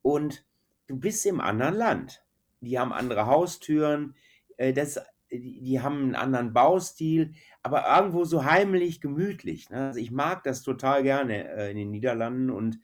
und 0.01 0.43
du 0.87 0.97
bist 0.97 1.23
im 1.27 1.39
anderen 1.39 1.75
Land. 1.75 2.23
Die 2.61 2.79
haben 2.79 2.93
andere 2.93 3.27
Haustüren, 3.27 4.15
äh, 4.57 4.73
das, 4.73 4.99
die, 5.31 5.61
die 5.61 5.81
haben 5.81 6.03
einen 6.03 6.15
anderen 6.15 6.53
Baustil, 6.53 7.33
aber 7.61 7.85
irgendwo 7.87 8.23
so 8.23 8.45
heimlich 8.45 9.01
gemütlich. 9.01 9.69
Ne? 9.69 9.87
Also 9.87 9.99
ich 9.99 10.11
mag 10.11 10.43
das 10.43 10.63
total 10.63 11.03
gerne 11.03 11.49
äh, 11.49 11.71
in 11.71 11.77
den 11.77 11.91
Niederlanden 11.91 12.49
und, 12.49 12.79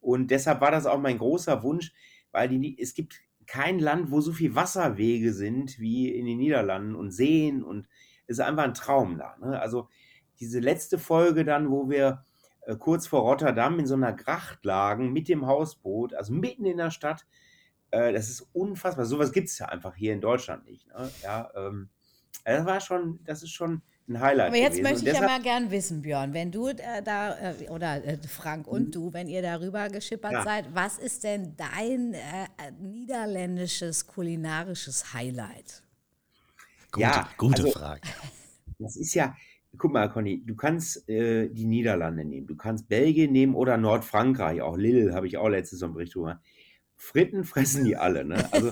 und 0.00 0.30
deshalb 0.30 0.60
war 0.60 0.70
das 0.70 0.86
auch 0.86 1.00
mein 1.00 1.18
großer 1.18 1.62
Wunsch, 1.62 1.92
weil 2.30 2.48
die, 2.48 2.80
es 2.80 2.94
gibt 2.94 3.20
kein 3.46 3.78
Land, 3.78 4.10
wo 4.10 4.20
so 4.20 4.32
viel 4.32 4.54
Wasserwege 4.54 5.32
sind 5.32 5.78
wie 5.78 6.10
in 6.10 6.26
den 6.26 6.38
Niederlanden 6.38 6.94
und 6.94 7.10
Seen 7.10 7.62
und 7.62 7.88
es 8.26 8.38
ist 8.38 8.44
einfach 8.44 8.64
ein 8.64 8.74
Traum 8.74 9.18
da. 9.18 9.36
Ne? 9.40 9.58
Also 9.58 9.88
diese 10.38 10.60
letzte 10.60 10.98
Folge 10.98 11.44
dann, 11.44 11.70
wo 11.70 11.88
wir 11.88 12.24
äh, 12.62 12.76
kurz 12.76 13.06
vor 13.06 13.22
Rotterdam 13.22 13.78
in 13.78 13.86
so 13.86 13.94
einer 13.94 14.12
Gracht 14.12 14.64
lagen 14.64 15.12
mit 15.12 15.28
dem 15.28 15.46
Hausboot, 15.46 16.14
also 16.14 16.32
mitten 16.32 16.66
in 16.66 16.76
der 16.76 16.90
Stadt, 16.90 17.26
äh, 17.90 18.12
das 18.12 18.28
ist 18.28 18.46
unfassbar. 18.52 19.04
Sowas 19.06 19.32
gibt 19.32 19.48
es 19.48 19.58
ja 19.58 19.66
einfach 19.66 19.94
hier 19.94 20.12
in 20.12 20.20
Deutschland 20.20 20.64
nicht. 20.66 20.86
Ne? 20.88 21.10
Ja, 21.22 21.50
ähm, 21.56 21.88
das 22.44 22.64
war 22.66 22.80
schon, 22.80 23.20
das 23.24 23.42
ist 23.42 23.50
schon 23.52 23.82
ein 24.08 24.20
Highlight. 24.20 24.48
Aber 24.48 24.56
jetzt 24.56 24.76
gewesen. 24.78 24.92
möchte 24.94 25.10
ich 25.10 25.14
ja 25.16 25.26
mal 25.26 25.42
gern 25.42 25.70
wissen, 25.70 26.00
Björn, 26.00 26.32
wenn 26.32 26.50
du 26.50 26.68
äh, 26.68 27.02
da, 27.04 27.36
äh, 27.52 27.68
oder 27.68 28.02
äh, 28.04 28.16
Frank 28.26 28.66
und 28.66 28.94
du, 28.94 29.12
wenn 29.12 29.28
ihr 29.28 29.42
darüber 29.42 29.88
geschippert 29.88 30.30
Mhm. 30.32 30.36
Ja. 30.38 30.44
seid, 30.44 30.74
was 30.74 30.98
ist 30.98 31.24
denn 31.24 31.54
dein 31.56 32.14
äh, 32.14 32.18
äh, 32.56 32.70
niederländisches 32.80 34.06
kulinarisches 34.06 35.12
Highlight? 35.12 35.82
Gute, 36.90 37.02
Ja, 37.02 37.28
gute 37.36 37.62
also- 37.64 37.78
Frage. 37.78 38.00
Das 38.80 38.94
ist 38.96 39.12
ja, 39.14 39.34
guck 39.76 39.92
mal, 39.92 40.08
Conny, 40.08 40.40
du 40.46 40.54
kannst 40.54 41.08
äh, 41.08 41.48
die 41.48 41.64
Niederlande 41.64 42.24
nehmen, 42.24 42.46
du 42.46 42.54
kannst 42.54 42.88
Belgien 42.88 43.32
nehmen 43.32 43.56
oder 43.56 43.76
Nordfrankreich, 43.76 44.62
auch 44.62 44.76
Lille, 44.76 45.12
habe 45.14 45.26
ich 45.26 45.36
auch 45.36 45.48
letztes 45.48 45.80
so 45.80 45.86
einen 45.86 45.94
Bericht 45.94 46.14
drüber. 46.14 46.40
Fritten 46.98 47.44
fressen 47.44 47.84
die 47.84 47.96
alle, 47.96 48.24
ne? 48.24 48.48
Also, 48.52 48.70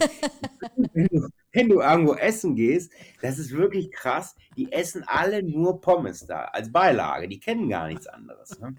wenn 0.93 1.07
du, 1.07 1.29
wenn 1.53 1.69
du 1.69 1.81
irgendwo 1.81 2.15
essen 2.15 2.57
gehst, 2.57 2.93
das 3.23 3.39
ist 3.39 3.53
wirklich 3.53 3.91
krass. 3.93 4.35
Die 4.57 4.73
essen 4.73 5.05
alle 5.07 5.43
nur 5.43 5.81
Pommes 5.81 6.27
da 6.27 6.45
als 6.47 6.71
Beilage. 6.73 7.29
Die 7.29 7.41
kennen 7.41 7.69
gar 7.69 7.89
nichts 7.89 8.07
anderes. 8.07 8.59
Ne? 8.59 8.75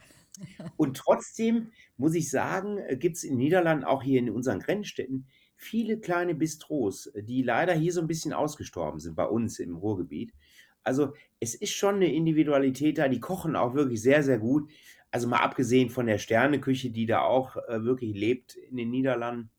Und 0.76 0.98
trotzdem 0.98 1.72
muss 1.96 2.14
ich 2.14 2.30
sagen, 2.30 2.80
gibt 3.00 3.16
es 3.16 3.24
in 3.24 3.32
den 3.32 3.40
Niederlanden, 3.40 3.86
auch 3.86 4.04
hier 4.04 4.20
in 4.20 4.30
unseren 4.30 4.60
Grenzstädten, 4.60 5.28
viele 5.56 6.00
kleine 6.00 6.36
Bistros, 6.36 7.12
die 7.16 7.42
leider 7.42 7.74
hier 7.74 7.94
so 7.94 8.02
ein 8.02 8.08
bisschen 8.08 8.34
ausgestorben 8.34 9.00
sind 9.00 9.16
bei 9.16 9.26
uns 9.26 9.60
im 9.60 9.76
Ruhrgebiet. 9.76 10.34
Also 10.84 11.14
es 11.40 11.56
ist 11.56 11.74
schon 11.74 11.96
eine 11.96 12.14
Individualität 12.14 12.98
da, 12.98 13.08
die 13.08 13.20
kochen 13.20 13.56
auch 13.56 13.74
wirklich 13.74 14.02
sehr, 14.02 14.24
sehr 14.24 14.38
gut. 14.38 14.70
Also 15.12 15.28
mal 15.28 15.40
abgesehen 15.40 15.90
von 15.90 16.06
der 16.06 16.18
Sterneküche, 16.18 16.90
die 16.92 17.06
da 17.06 17.22
auch 17.22 17.56
äh, 17.56 17.84
wirklich 17.84 18.16
lebt 18.16 18.56
in 18.56 18.78
den 18.78 18.92
Niederlanden, 18.92 19.50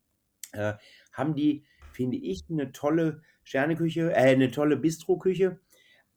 äh, 0.53 0.75
haben 1.13 1.35
die, 1.35 1.65
finde 1.93 2.17
ich, 2.19 2.45
eine 2.51 2.73
tolle 2.73 3.23
Sterneküche, 3.45 4.13
äh, 4.13 4.33
eine 4.33 4.51
tolle 4.51 4.77
Bistroküche. 4.77 5.61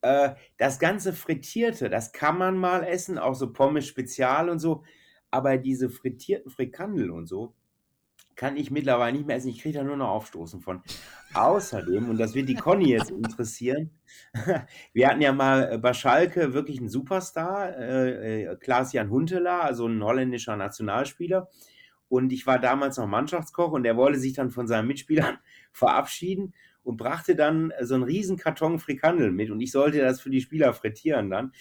Äh, 0.02 0.36
das 0.58 0.80
ganze 0.80 1.14
Frittierte, 1.14 1.90
das 1.90 2.12
kann 2.12 2.38
man 2.38 2.58
mal 2.58 2.84
essen, 2.84 3.18
auch 3.18 3.36
so 3.36 3.54
Pommes 3.54 3.88
Spezial 3.88 4.50
und 4.50 4.60
so. 4.60 4.84
Aber 5.32 5.58
diese 5.58 5.90
frittierten 5.90 6.52
Frikandel 6.52 7.10
und 7.10 7.28
so, 7.28 7.56
kann 8.36 8.58
ich 8.58 8.72
mittlerweile 8.72 9.18
nicht 9.18 9.28
mehr 9.28 9.36
essen. 9.36 9.50
Ich 9.50 9.62
kriege 9.62 9.78
da 9.78 9.84
nur 9.84 9.98
noch 9.98 10.10
Aufstoßen 10.10 10.62
von. 10.62 10.82
Außerdem, 11.34 12.10
und 12.10 12.18
das 12.18 12.34
wird 12.34 12.50
die 12.50 12.56
Conny 12.56 12.90
jetzt 12.90 13.12
interessieren, 13.12 13.92
wir 14.94 15.08
hatten 15.08 15.22
ja 15.22 15.32
mal 15.32 15.74
äh, 15.74 15.78
bei 15.78 15.94
Schalke 15.94 16.54
wirklich 16.54 16.80
einen 16.80 16.90
Superstar, 16.90 17.78
äh, 17.78 18.44
äh, 18.44 18.56
Klaas-Jan 18.58 19.10
Huntelaar, 19.10 19.64
also 19.64 19.88
ein 19.88 20.04
holländischer 20.04 20.56
Nationalspieler. 20.56 21.50
Und 22.08 22.34
ich 22.34 22.46
war 22.46 22.60
damals 22.60 22.98
noch 22.98 23.08
Mannschaftskoch 23.08 23.72
und 23.72 23.84
der 23.84 23.96
wollte 23.96 24.20
sich 24.20 24.34
dann 24.34 24.52
von 24.52 24.68
seinen 24.68 24.88
Mitspielern 24.88 25.38
verabschieden 25.72 26.54
und 26.84 26.98
brachte 26.98 27.36
dann 27.36 27.72
äh, 27.72 27.86
so 27.86 27.96
einen 27.96 28.04
riesen 28.04 28.38
Karton 28.38 28.80
Frikandel 28.80 29.32
mit 29.32 29.50
und 29.52 29.62
ich 29.62 29.72
sollte 29.72 30.00
das 30.00 30.20
für 30.20 30.30
die 30.30 30.42
Spieler 30.42 30.74
frittieren 30.74 31.30
dann. 31.30 31.54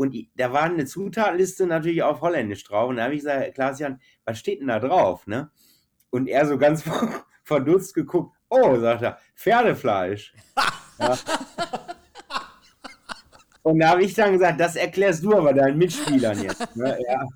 Und 0.00 0.16
da 0.36 0.50
war 0.50 0.62
eine 0.62 0.86
Zutatenliste 0.86 1.66
natürlich 1.66 2.02
auf 2.02 2.22
Holländisch 2.22 2.64
drauf. 2.64 2.88
Und 2.88 2.96
da 2.96 3.04
habe 3.04 3.14
ich 3.14 3.20
gesagt, 3.20 3.54
Klaas-Jan, 3.54 4.00
was 4.24 4.38
steht 4.38 4.60
denn 4.60 4.68
da 4.68 4.78
drauf? 4.78 5.26
Ne? 5.26 5.50
Und 6.10 6.26
er 6.28 6.46
so 6.46 6.58
ganz 6.58 6.84
verdutzt 7.44 7.94
geguckt. 7.94 8.36
Oh, 8.48 8.76
sagt 8.78 9.02
er, 9.02 9.18
Pferdefleisch. 9.36 10.34
ja. 10.98 11.16
Und 13.62 13.78
da 13.78 13.90
habe 13.90 14.02
ich 14.02 14.14
dann 14.14 14.32
gesagt, 14.32 14.58
das 14.58 14.74
erklärst 14.76 15.22
du 15.22 15.36
aber 15.36 15.52
deinen 15.52 15.76
Mitspielern 15.76 16.42
jetzt. 16.42 16.76
Ne? 16.76 16.98
Ja. 17.06 17.26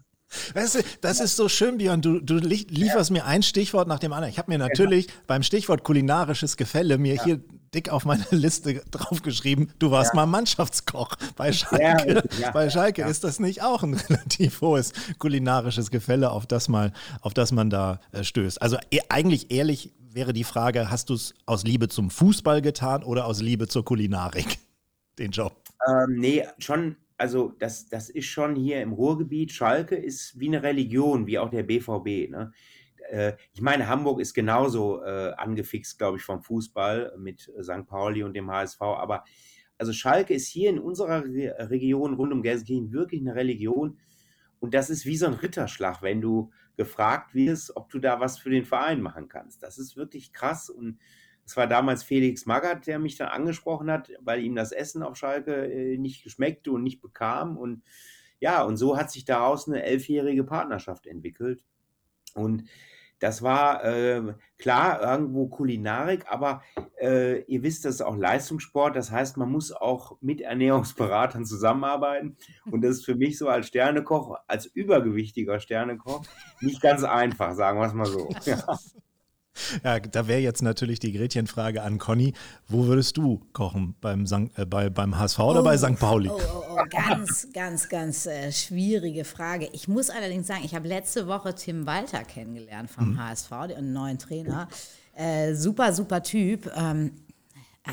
Weißt 0.55 0.77
du, 0.77 0.79
das 1.01 1.21
ist 1.21 1.37
so 1.37 1.49
schön, 1.49 1.79
Björn. 1.79 2.03
Du, 2.03 2.21
du 2.21 2.37
li- 2.37 2.67
lieferst 2.69 3.11
mir 3.11 3.25
ein 3.25 3.43
Stichwort 3.43 3.89
nach 3.89 3.99
dem 3.99 4.13
anderen. 4.13 4.31
Ich 4.31 4.39
habe 4.39 4.51
mir 4.51 4.59
natürlich 4.59 5.09
beim 5.27 5.43
Stichwort 5.43 5.85
kulinarisches 5.85 6.57
Gefälle 6.57 6.99
mir 6.99 7.23
hier 7.23 7.41
dick 7.75 7.89
auf 7.91 8.05
meine 8.05 8.25
Liste 8.31 8.83
draufgeschrieben, 8.91 9.73
du 9.79 9.91
warst 9.91 10.15
mal 10.15 10.27
Mannschaftskoch 10.27 11.17
bei 11.37 11.53
Schalke. 11.53 12.23
ja, 12.41 12.51
bei 12.53 12.71
Schalke 12.71 13.03
ja. 13.03 13.09
ist 13.09 13.25
das 13.25 13.41
nicht 13.41 13.63
auch 13.63 13.83
ein 13.83 13.95
relativ 14.09 14.61
hohes 14.61 14.93
kulinarisches 15.19 15.91
Gefälle, 15.91 16.31
auf 16.31 16.47
das, 16.47 16.69
mal, 16.69 16.93
auf 17.21 17.35
das 17.35 17.53
man 17.53 17.71
da 17.71 18.01
äh, 18.13 18.25
stößt. 18.25 18.63
Also 18.63 18.79
e 18.91 19.01
eigentlich 19.09 19.51
ehrlich 19.51 19.93
wäre 19.99 20.33
die 20.33 20.45
Frage, 20.45 20.91
hast 20.91 21.11
du 21.11 21.15
es 21.15 21.35
aus 21.47 21.65
Liebe 21.65 21.89
zum 21.89 22.11
Fußball 22.11 22.63
getan 22.63 23.03
oder 23.03 23.27
aus 23.27 23.41
Liebe 23.41 23.67
zur 23.67 23.85
Kulinarik? 23.85 24.59
Den 25.19 25.33
Job. 25.33 25.57
Ähm, 25.89 26.17
nee, 26.19 26.47
schon 26.59 26.97
also 27.17 27.55
das, 27.59 27.89
das 27.89 28.11
ist 28.11 28.27
schon 28.27 28.57
hier 28.57 28.83
im 28.83 28.93
Ruhrgebiet. 28.93 29.53
Schalke 29.53 29.97
ist 29.97 30.39
wie 30.39 30.49
eine 30.49 30.63
Religion, 30.63 31.27
wie 31.27 31.39
auch 31.39 31.51
der 31.51 31.63
BVB. 31.63 32.31
Ne? 32.31 32.53
Äh, 33.11 33.35
ich 33.53 33.61
meine, 33.61 33.89
Hamburg 33.89 34.21
ist 34.21 34.35
genauso 34.35 35.03
äh, 35.03 35.33
angefixt, 35.37 35.99
glaube 35.99 36.19
ich, 36.19 36.25
vom 36.25 36.43
Fußball 36.43 37.15
mit 37.19 37.53
St. 37.63 37.87
Pauli 37.87 38.23
und 38.23 38.35
dem 38.35 38.51
HSV. 38.51 38.81
Aber 38.81 39.25
also 39.79 39.93
Schalke 39.93 40.35
ist 40.35 40.49
hier 40.49 40.71
in 40.71 40.79
unserer 40.79 41.25
Re 41.25 41.55
Region 41.71 42.15
rund 42.15 42.33
um 42.33 42.43
Gelsenkirchen 42.43 42.93
wirklich 42.93 43.21
eine 43.21 43.35
Religion. 43.35 43.99
Und 44.61 44.75
das 44.75 44.91
ist 44.91 45.05
wie 45.05 45.17
so 45.17 45.27
ein 45.27 45.35
Ritterschlag, 45.35 46.03
wenn 46.03 46.21
du 46.21 46.51
gefragt 46.77 47.35
wirst, 47.35 47.77
ob 47.77 47.91
du 47.91 47.99
da 47.99 48.21
was 48.21 48.39
für 48.39 48.51
den 48.51 48.65
Verein 48.65 49.01
machen 49.01 49.29
kannst. 49.29 49.63
Das 49.63 49.79
ist 49.79 49.97
wirklich 49.97 50.33
krass. 50.33 50.71
Und 50.71 50.99
es 51.47 51.57
war 51.57 51.67
damals 51.67 52.03
Felix 52.03 52.47
Magath, 52.47 52.87
der 52.87 52.99
mich 52.99 53.17
dann 53.17 53.29
angesprochen 53.29 53.91
hat, 53.91 54.11
weil 54.21 54.43
ihm 54.43 54.55
das 54.55 54.73
Essen 54.73 55.03
auf 55.03 55.17
Schalke 55.17 55.67
äh, 55.67 55.99
nicht 55.99 56.25
geschmeckte 56.25 56.73
und 56.73 56.83
nicht 56.83 57.01
bekam. 57.01 57.57
Und 57.57 57.83
ja, 58.41 58.63
und 58.63 58.77
so 58.77 58.97
hat 58.97 59.11
sich 59.11 59.25
daraus 59.25 59.69
eine 59.69 59.83
elfjährige 59.83 60.45
Partnerschaft 60.45 61.07
entwickelt. 61.07 61.65
Und 62.35 62.65
das 63.21 63.43
war 63.43 63.85
äh, 63.85 64.35
klar 64.59 65.01
irgendwo 65.01 65.47
Kulinarik, 65.47 66.27
aber 66.29 66.63
äh, 67.01 67.43
ihr 67.45 67.63
wisst, 67.63 67.85
das 67.85 67.97
ist 67.97 68.01
auch 68.03 68.17
Leistungssport. 68.17 68.97
Das 68.97 69.11
heißt, 69.11 69.37
man 69.37 69.51
muss 69.51 69.73
auch 69.73 70.19
mit 70.21 70.41
Ernährungsberatern 70.41 71.45
zusammenarbeiten. 71.47 72.37
Und 72.71 72.83
das 72.83 72.97
ist 72.97 73.05
für 73.05 73.15
mich 73.15 73.39
so 73.39 73.49
als 73.49 73.69
Sternekoch, 73.69 74.37
als 74.47 74.67
übergewichtiger 74.67 75.61
Sternekoch, 75.61 76.25
nicht 76.61 76.83
ganz 76.83 77.05
einfach, 77.05 77.55
sagen 77.55 77.79
wir 77.79 77.87
es 77.87 77.95
mal 77.95 78.07
so. 78.07 78.29
Ja. 78.45 78.79
Ja, 79.85 80.01
da 80.01 80.27
wäre 80.27 80.41
jetzt 80.41 80.63
natürlich 80.63 80.99
die 80.99 81.13
Gretchenfrage 81.13 81.83
an 81.83 81.99
Conny. 81.99 82.35
Wo 82.69 82.87
würdest 82.87 83.17
du 83.17 83.41
kochen? 83.53 83.95
Beim, 84.01 84.27
Sankt, 84.27 84.59
äh, 84.59 84.67
bei, 84.67 84.91
beim 84.91 85.19
HSV 85.19 85.39
oder 85.39 85.63
bei 85.63 85.77
St. 85.77 85.99
Pauli? 85.99 86.29
Oh, 86.29 86.41
oh, 86.41 86.63
oh, 86.71 86.85
ganz, 86.91 87.49
ganz, 87.53 87.89
ganz 87.89 88.27
äh, 88.27 88.51
schwierige 88.53 89.25
Frage. 89.25 89.69
Ich 89.73 89.89
muss 89.89 90.11
allerdings 90.11 90.47
sagen, 90.47 90.63
ich 90.65 90.75
habe 90.75 90.89
letzte 90.89 91.27
Woche 91.27 91.55
Tim 91.55 91.87
Walter 91.87 92.25
kennengelernt 92.25 92.91
vom 92.91 93.13
mhm. 93.13 93.23
HSV, 93.23 93.51
den 93.69 93.93
neuen 93.93 94.19
Trainer. 94.19 94.69
Äh, 95.15 95.55
super, 95.55 95.93
super 95.93 96.23
Typ. 96.23 96.71
Ähm, 96.75 97.13
äh, 97.85 97.91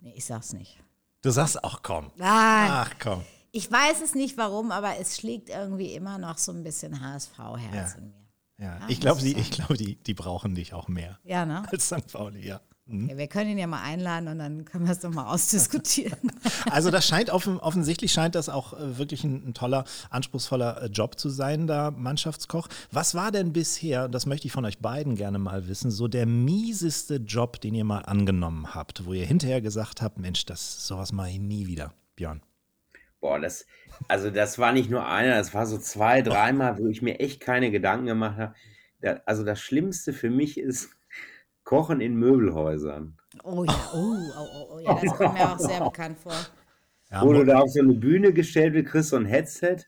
nee, 0.00 0.14
ich 0.16 0.24
sag's 0.24 0.52
nicht. 0.52 0.78
Du 1.22 1.30
sagst 1.30 1.62
auch 1.62 1.82
komm. 1.82 2.10
Ah, 2.18 2.82
Ach 2.82 2.92
komm. 2.98 3.22
Ich 3.52 3.70
weiß 3.70 4.00
es 4.02 4.14
nicht 4.14 4.38
warum, 4.38 4.70
aber 4.70 4.98
es 5.00 5.16
schlägt 5.16 5.48
irgendwie 5.48 5.94
immer 5.94 6.18
noch 6.18 6.38
so 6.38 6.52
ein 6.52 6.62
bisschen 6.62 7.00
HSV-Herz 7.00 7.92
ja. 7.94 7.98
in 7.98 8.10
mir. 8.10 8.19
Ja, 8.60 8.78
ah, 8.80 8.86
ich 8.88 9.00
glaube, 9.00 9.22
die, 9.22 9.34
glaub, 9.34 9.74
die, 9.74 9.96
die 9.96 10.14
brauchen 10.14 10.54
dich 10.54 10.74
auch 10.74 10.88
mehr. 10.88 11.18
Ja, 11.24 11.46
ne? 11.46 11.62
Als 11.72 11.86
St. 11.86 12.12
Pauli, 12.12 12.46
ja. 12.46 12.60
Mhm. 12.86 13.04
Okay, 13.04 13.16
wir 13.16 13.26
können 13.28 13.50
ihn 13.50 13.58
ja 13.58 13.66
mal 13.66 13.82
einladen 13.82 14.28
und 14.28 14.38
dann 14.38 14.64
können 14.64 14.84
wir 14.84 14.92
es 14.92 15.00
doch 15.00 15.10
mal 15.10 15.32
ausdiskutieren. 15.32 16.18
also 16.70 16.90
das 16.90 17.06
scheint 17.06 17.30
offen, 17.30 17.58
offensichtlich 17.58 18.12
scheint 18.12 18.34
das 18.34 18.48
auch 18.48 18.74
äh, 18.74 18.98
wirklich 18.98 19.24
ein, 19.24 19.48
ein, 19.48 19.54
toller, 19.54 19.84
anspruchsvoller 20.10 20.82
äh, 20.82 20.86
Job 20.86 21.18
zu 21.18 21.30
sein, 21.30 21.66
da 21.66 21.90
Mannschaftskoch. 21.90 22.68
Was 22.90 23.14
war 23.14 23.32
denn 23.32 23.52
bisher, 23.52 24.08
das 24.08 24.26
möchte 24.26 24.46
ich 24.46 24.52
von 24.52 24.64
euch 24.64 24.78
beiden 24.78 25.14
gerne 25.14 25.38
mal 25.38 25.68
wissen, 25.68 25.90
so 25.90 26.08
der 26.08 26.26
mieseste 26.26 27.16
Job, 27.16 27.60
den 27.60 27.74
ihr 27.74 27.84
mal 27.84 28.00
angenommen 28.00 28.74
habt, 28.74 29.06
wo 29.06 29.14
ihr 29.14 29.24
hinterher 29.24 29.62
gesagt 29.62 30.02
habt, 30.02 30.18
Mensch, 30.18 30.44
das 30.44 30.86
sowas 30.86 31.12
mache 31.12 31.30
ich 31.30 31.38
nie 31.38 31.66
wieder, 31.66 31.94
Björn? 32.16 32.42
Boah, 33.20 33.38
das, 33.38 33.66
also 34.08 34.30
das 34.30 34.58
war 34.58 34.72
nicht 34.72 34.90
nur 34.90 35.06
einer, 35.06 35.36
das 35.36 35.52
war 35.52 35.66
so 35.66 35.78
zwei, 35.78 36.22
dreimal, 36.22 36.78
wo 36.78 36.86
ich 36.86 37.02
mir 37.02 37.20
echt 37.20 37.40
keine 37.40 37.70
Gedanken 37.70 38.06
gemacht 38.06 38.38
habe. 38.38 38.54
Da, 39.00 39.20
also 39.26 39.44
das 39.44 39.60
Schlimmste 39.60 40.12
für 40.12 40.30
mich 40.30 40.58
ist 40.58 40.90
Kochen 41.64 42.00
in 42.00 42.16
Möbelhäusern. 42.16 43.16
Oh 43.44 43.64
ja, 43.64 43.90
oh, 43.94 44.14
oh, 44.38 44.46
oh, 44.52 44.74
oh 44.74 44.78
ja, 44.80 44.98
das 45.02 45.16
kommt 45.16 45.34
mir 45.34 45.52
auch 45.52 45.58
sehr 45.58 45.84
bekannt 45.84 46.18
vor. 46.18 46.32
Ja, 47.10 47.22
wo 47.22 47.32
du 47.32 47.44
da 47.44 47.60
auf 47.60 47.70
so 47.70 47.80
eine 47.80 47.92
Bühne 47.92 48.32
gestellt 48.32 48.74
wirst, 48.74 48.88
kriegst 48.88 49.10
so 49.10 49.16
ein 49.16 49.26
Headset. 49.26 49.78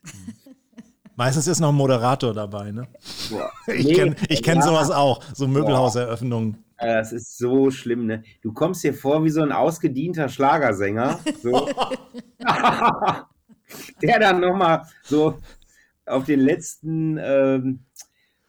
Meistens 1.15 1.47
ist 1.47 1.59
noch 1.59 1.69
ein 1.69 1.75
Moderator 1.75 2.33
dabei, 2.33 2.71
ne? 2.71 2.87
Boah. 3.29 3.51
Ich 3.67 3.85
nee, 3.85 3.93
kenne 3.93 4.15
kenn 4.15 4.57
ja. 4.57 4.61
sowas 4.63 4.91
auch, 4.91 5.23
so 5.33 5.47
Möbelhauseröffnungen. 5.47 6.63
Das 6.77 7.11
ist 7.13 7.37
so 7.37 7.71
schlimm, 7.71 8.05
ne? 8.05 8.23
Du 8.41 8.53
kommst 8.53 8.83
dir 8.83 8.93
vor 8.93 9.23
wie 9.23 9.29
so 9.29 9.41
ein 9.41 9.51
ausgedienter 9.51 10.29
Schlagersänger. 10.29 11.19
So. 11.41 11.69
der 14.01 14.19
dann 14.19 14.41
nochmal 14.41 14.83
so 15.03 15.37
auf 16.05 16.25
den 16.25 16.39
letzten 16.39 17.17
ähm, 17.17 17.79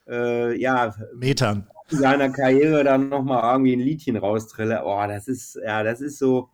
äh, 0.09 0.59
ja, 0.61 0.95
Metern 1.15 1.69
seiner 1.89 2.31
Karriere 2.31 2.85
dann 2.85 3.09
nochmal 3.09 3.53
irgendwie 3.53 3.77
ein 3.77 3.81
Liedchen 3.81 4.17
raustrille. 4.17 4.83
Oh, 4.85 5.07
das 5.07 5.29
ist, 5.29 5.59
ja, 5.65 5.83
das 5.83 6.01
ist 6.01 6.19
so. 6.19 6.51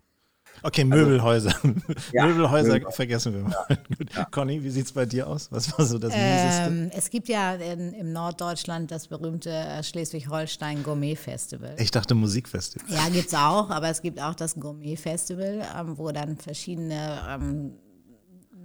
Okay, 0.63 0.85
Möbelhäuser. 0.85 1.55
Also, 1.63 1.75
ja, 2.13 2.27
Möbelhäuser 2.27 2.75
Möbel. 2.75 2.93
vergessen 2.93 3.35
wir 3.35 3.43
mal. 3.43 3.79
Ja. 4.15 4.25
Conny, 4.31 4.63
wie 4.63 4.71
sieht 4.71 4.87
es 4.87 4.93
bei 4.93 5.07
dir 5.07 5.27
aus? 5.27 5.51
Was 5.51 5.77
war 5.77 5.85
so 5.87 5.99
das 5.99 6.13
ähm, 6.15 6.91
Es 6.95 7.11
gibt 7.11 7.29
ja 7.29 7.55
in, 7.55 7.93
im 7.93 8.13
Norddeutschland 8.13 8.91
das 8.91 9.09
berühmte 9.09 9.51
äh, 9.51 9.83
Schleswig-Holstein 9.83 10.83
Gourmet 10.83 11.17
Festival. 11.17 11.75
Ich 11.79 11.91
dachte 11.91 12.15
Musikfestival. 12.15 12.87
Ja, 12.89 13.09
gibt 13.09 13.29
es 13.29 13.35
auch, 13.35 13.71
aber 13.71 13.89
es 13.89 14.03
gibt 14.03 14.21
auch 14.21 14.35
das 14.35 14.55
Gourmet 14.55 14.97
Festival, 14.97 15.63
ähm, 15.79 15.97
wo 15.97 16.11
dann 16.11 16.37
verschiedene 16.37 17.21
ähm, 17.29 17.73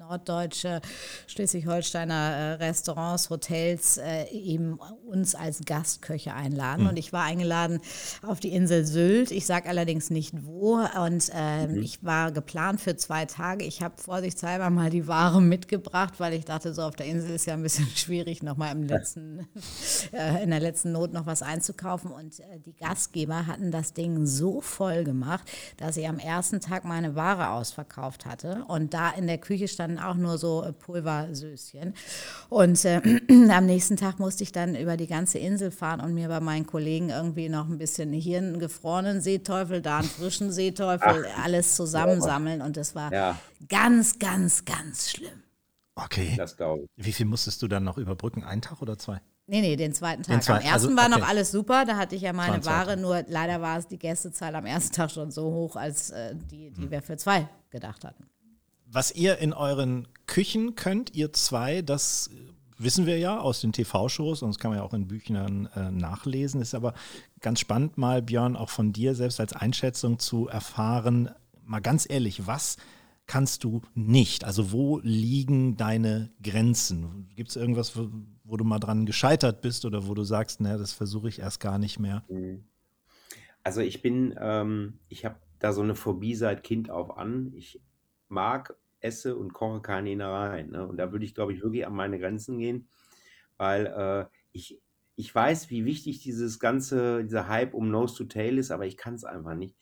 norddeutsche 0.08 0.82
Schleswig-Holsteiner 1.28 2.14
äh, 2.14 2.51
Restaurants, 2.64 3.30
Hotels 3.30 3.97
äh, 3.97 4.26
eben 4.30 4.80
uns 5.06 5.36
als 5.36 5.62
Gastköche 5.66 6.34
einladen. 6.34 6.84
Mhm. 6.84 6.89
Und 6.89 6.99
ich 6.99 7.12
war 7.12 7.24
eingeladen 7.24 7.80
auf 8.22 8.39
die 8.39 8.53
Insel 8.53 8.86
Sylt. 8.86 9.32
Ich 9.32 9.45
sage 9.45 9.68
allerdings 9.68 10.10
nicht 10.10 10.34
wo. 10.45 10.76
Und 10.76 11.32
äh, 11.34 11.68
mhm. 11.68 11.82
ich 11.82 12.03
war 12.03 12.32
geplant 12.32 12.82
für 12.82 12.95
zwei 12.95 13.26
Tage. 13.26 13.66
Ich 13.66 13.82
habe 13.82 13.95
vorsichtshalber 13.97 14.70
mal 14.70 14.89
die 14.89 15.08
Ware 15.08 15.41
mitgebracht, 15.41 16.16
weil 16.20 16.34
ich 16.34 16.45
dachte, 16.45 16.74
so 16.74 16.84
auf 16.84 16.95
der 16.95 17.08
Insel 17.08 17.32
ist 17.32 17.45
ja 17.45 17.53
ein 17.53 17.64
bisschen 17.64 17.88
schwierig, 17.95 18.43
nochmal 18.43 18.72
im 18.74 18.84
letzten, 18.84 19.47
äh, 20.12 20.43
in 20.43 20.51
der 20.51 20.60
letzten 20.60 20.91
Not 20.91 21.14
noch 21.14 21.26
was 21.26 21.41
einzukaufen. 21.41 22.12
Und 22.12 22.39
äh, 22.39 22.60
die 22.64 22.76
Gastgeber 22.76 23.47
hatten 23.47 23.72
das 23.72 23.93
Ding 23.93 24.26
so 24.26 24.62
voll 24.62 25.03
gemacht, 25.03 25.49
dass 25.78 25.97
ich 25.97 26.08
am 26.08 26.20
ersten 26.20 26.60
Tag 26.60 26.86
meine 26.86 27.16
Ware 27.16 27.49
ausverkauft 27.49 28.26
hatte. 28.26 28.66
Und 28.68 28.93
da 28.93 29.10
in 29.10 29.26
der 29.26 29.39
Küche 29.39 29.68
stand 29.68 29.94
dann 29.95 30.03
auch 30.03 30.15
nur 30.15 30.37
so 30.37 30.63
äh, 30.63 30.73
Pulversößchen. 30.73 31.93
Und 32.49 32.85
äh, 32.85 33.01
am 33.49 33.65
nächsten 33.65 33.97
Tag 33.97 34.19
musste 34.19 34.43
ich 34.43 34.51
dann 34.51 34.75
über 34.75 34.97
die 34.97 35.07
ganze 35.07 35.39
Insel 35.39 35.71
fahren 35.71 35.99
und 35.99 36.13
mir 36.13 36.27
bei 36.27 36.39
meinen 36.39 36.65
Kollegen 36.65 37.09
irgendwie 37.09 37.49
noch 37.49 37.67
ein 37.67 37.77
bisschen 37.77 38.13
hier 38.13 38.39
einen 38.39 38.59
gefrorenen 38.59 39.21
Seeteufel, 39.21 39.81
da 39.81 39.99
einen 39.99 40.09
frischen 40.09 40.51
Seeteufel, 40.51 41.25
Ach, 41.35 41.43
alles 41.43 41.75
zusammensammeln. 41.75 42.61
Und 42.61 42.77
das 42.77 42.95
war 42.95 43.11
ja. 43.11 43.39
ganz, 43.69 44.19
ganz, 44.19 44.65
ganz 44.65 45.11
schlimm. 45.11 45.43
Okay. 45.95 46.33
Das 46.37 46.57
glaube 46.57 46.83
ich. 46.83 47.05
Wie 47.05 47.13
viel 47.13 47.25
musstest 47.25 47.61
du 47.61 47.67
dann 47.67 47.83
noch 47.83 47.97
überbrücken? 47.97 48.43
Ein 48.43 48.61
Tag 48.61 48.81
oder 48.81 48.97
zwei? 48.97 49.21
Nee, 49.47 49.61
nee, 49.61 49.75
den 49.75 49.93
zweiten 49.93 50.23
Tag. 50.23 50.35
Den 50.35 50.41
zweiten, 50.41 50.65
am 50.65 50.73
ersten 50.73 50.87
also, 50.87 50.97
war 50.97 51.05
okay. 51.05 51.19
noch 51.19 51.29
alles 51.29 51.51
super, 51.51 51.85
da 51.85 51.97
hatte 51.97 52.15
ich 52.15 52.23
ja 52.23 52.33
meine 52.33 52.65
Ware, 52.65 52.97
nur 52.97 53.23
leider 53.27 53.61
war 53.61 53.77
es 53.77 53.87
die 53.87 53.99
Gästezahl 53.99 54.55
am 54.55 54.65
ersten 54.65 54.95
Tag 54.95 55.11
schon 55.11 55.29
so 55.29 55.43
hoch, 55.43 55.75
als 55.75 56.09
äh, 56.09 56.33
die, 56.35 56.71
die 56.71 56.81
hm. 56.81 56.91
wir 56.91 57.01
für 57.03 57.15
zwei 57.15 57.47
gedacht 57.69 58.03
hatten. 58.03 58.25
Was 58.95 59.13
ihr 59.13 59.39
in 59.39 59.51
euren 59.51 60.07
Küchen 60.25 60.75
könnt, 60.75 61.13
ihr 61.13 61.33
zwei, 61.33 61.81
das 61.81 62.29
wissen 62.77 63.05
wir 63.05 63.19
ja 63.19 63.41
aus 63.41 63.59
den 63.59 63.73
TV-Shows 63.73 64.41
und 64.41 64.51
das 64.51 64.57
kann 64.57 64.71
man 64.71 64.77
ja 64.77 64.85
auch 64.85 64.93
in 64.93 65.09
Büchern 65.09 65.67
äh, 65.75 65.91
nachlesen. 65.91 66.61
Ist 66.61 66.73
aber 66.73 66.93
ganz 67.41 67.59
spannend, 67.59 67.97
mal 67.97 68.21
Björn, 68.21 68.55
auch 68.55 68.69
von 68.69 68.93
dir 68.93 69.13
selbst 69.13 69.41
als 69.41 69.51
Einschätzung 69.51 70.17
zu 70.17 70.47
erfahren. 70.47 71.29
Mal 71.65 71.81
ganz 71.81 72.09
ehrlich, 72.09 72.47
was 72.47 72.77
kannst 73.27 73.65
du 73.65 73.81
nicht? 73.95 74.45
Also 74.45 74.71
wo 74.71 75.01
liegen 75.03 75.75
deine 75.75 76.31
Grenzen? 76.41 77.27
Gibt 77.35 77.49
es 77.49 77.57
irgendwas, 77.57 77.97
wo, 77.97 78.07
wo, 78.45 78.55
du 78.55 78.63
mal 78.63 78.79
dran 78.79 79.05
gescheitert 79.05 79.59
bist 79.59 79.83
oder 79.83 80.07
wo 80.07 80.13
du 80.13 80.23
sagst, 80.23 80.61
naja, 80.61 80.77
das 80.77 80.93
versuche 80.93 81.27
ich 81.27 81.39
erst 81.39 81.59
gar 81.59 81.79
nicht 81.79 81.99
mehr? 81.99 82.23
Mhm. 82.29 82.63
Also 83.61 83.81
ich 83.81 84.01
bin, 84.01 84.33
ähm, 84.39 84.99
ich 85.09 85.25
habe 85.25 85.35
da 85.59 85.73
so 85.73 85.81
eine 85.81 85.95
Phobie 85.95 86.35
seit 86.35 86.63
Kind 86.63 86.89
auf 86.89 87.17
an. 87.17 87.51
Ich 87.57 87.81
mag 88.29 88.73
esse 89.06 89.36
und 89.38 89.53
koche 89.53 89.82
keine 89.82 90.12
Innereien. 90.12 90.72
Ne? 90.72 90.88
Und 90.88 90.97
da 90.97 91.12
würde 91.12 91.26
ich, 91.26 91.36
glaube 91.36 91.53
ich, 91.53 91.62
wirklich 91.62 91.86
an 91.88 91.93
meine 91.95 92.20
Grenzen 92.20 92.58
gehen, 92.58 92.88
weil 93.58 93.86
äh, 93.88 94.26
ich, 94.51 94.82
ich 95.16 95.34
weiß, 95.34 95.70
wie 95.70 95.86
wichtig 95.86 96.22
dieses 96.22 96.60
ganze, 96.60 97.24
dieser 97.24 97.47
Hype 97.47 97.74
um 97.74 97.89
Nose 97.89 98.16
to 98.18 98.24
Tail 98.26 98.58
ist, 98.58 98.72
aber 98.72 98.86
ich 98.86 98.97
kann 98.97 99.16
es 99.16 99.24
einfach 99.24 99.56
nicht. 99.56 99.76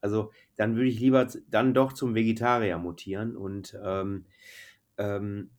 Also 0.00 0.30
dann 0.56 0.76
würde 0.76 0.88
ich 0.88 1.00
lieber 1.00 1.26
dann 1.48 1.74
doch 1.74 1.92
zum 1.92 2.14
Vegetarier 2.14 2.78
mutieren 2.78 3.36
und 3.36 3.76
ähm, 3.82 4.26
ähm, 4.98 5.50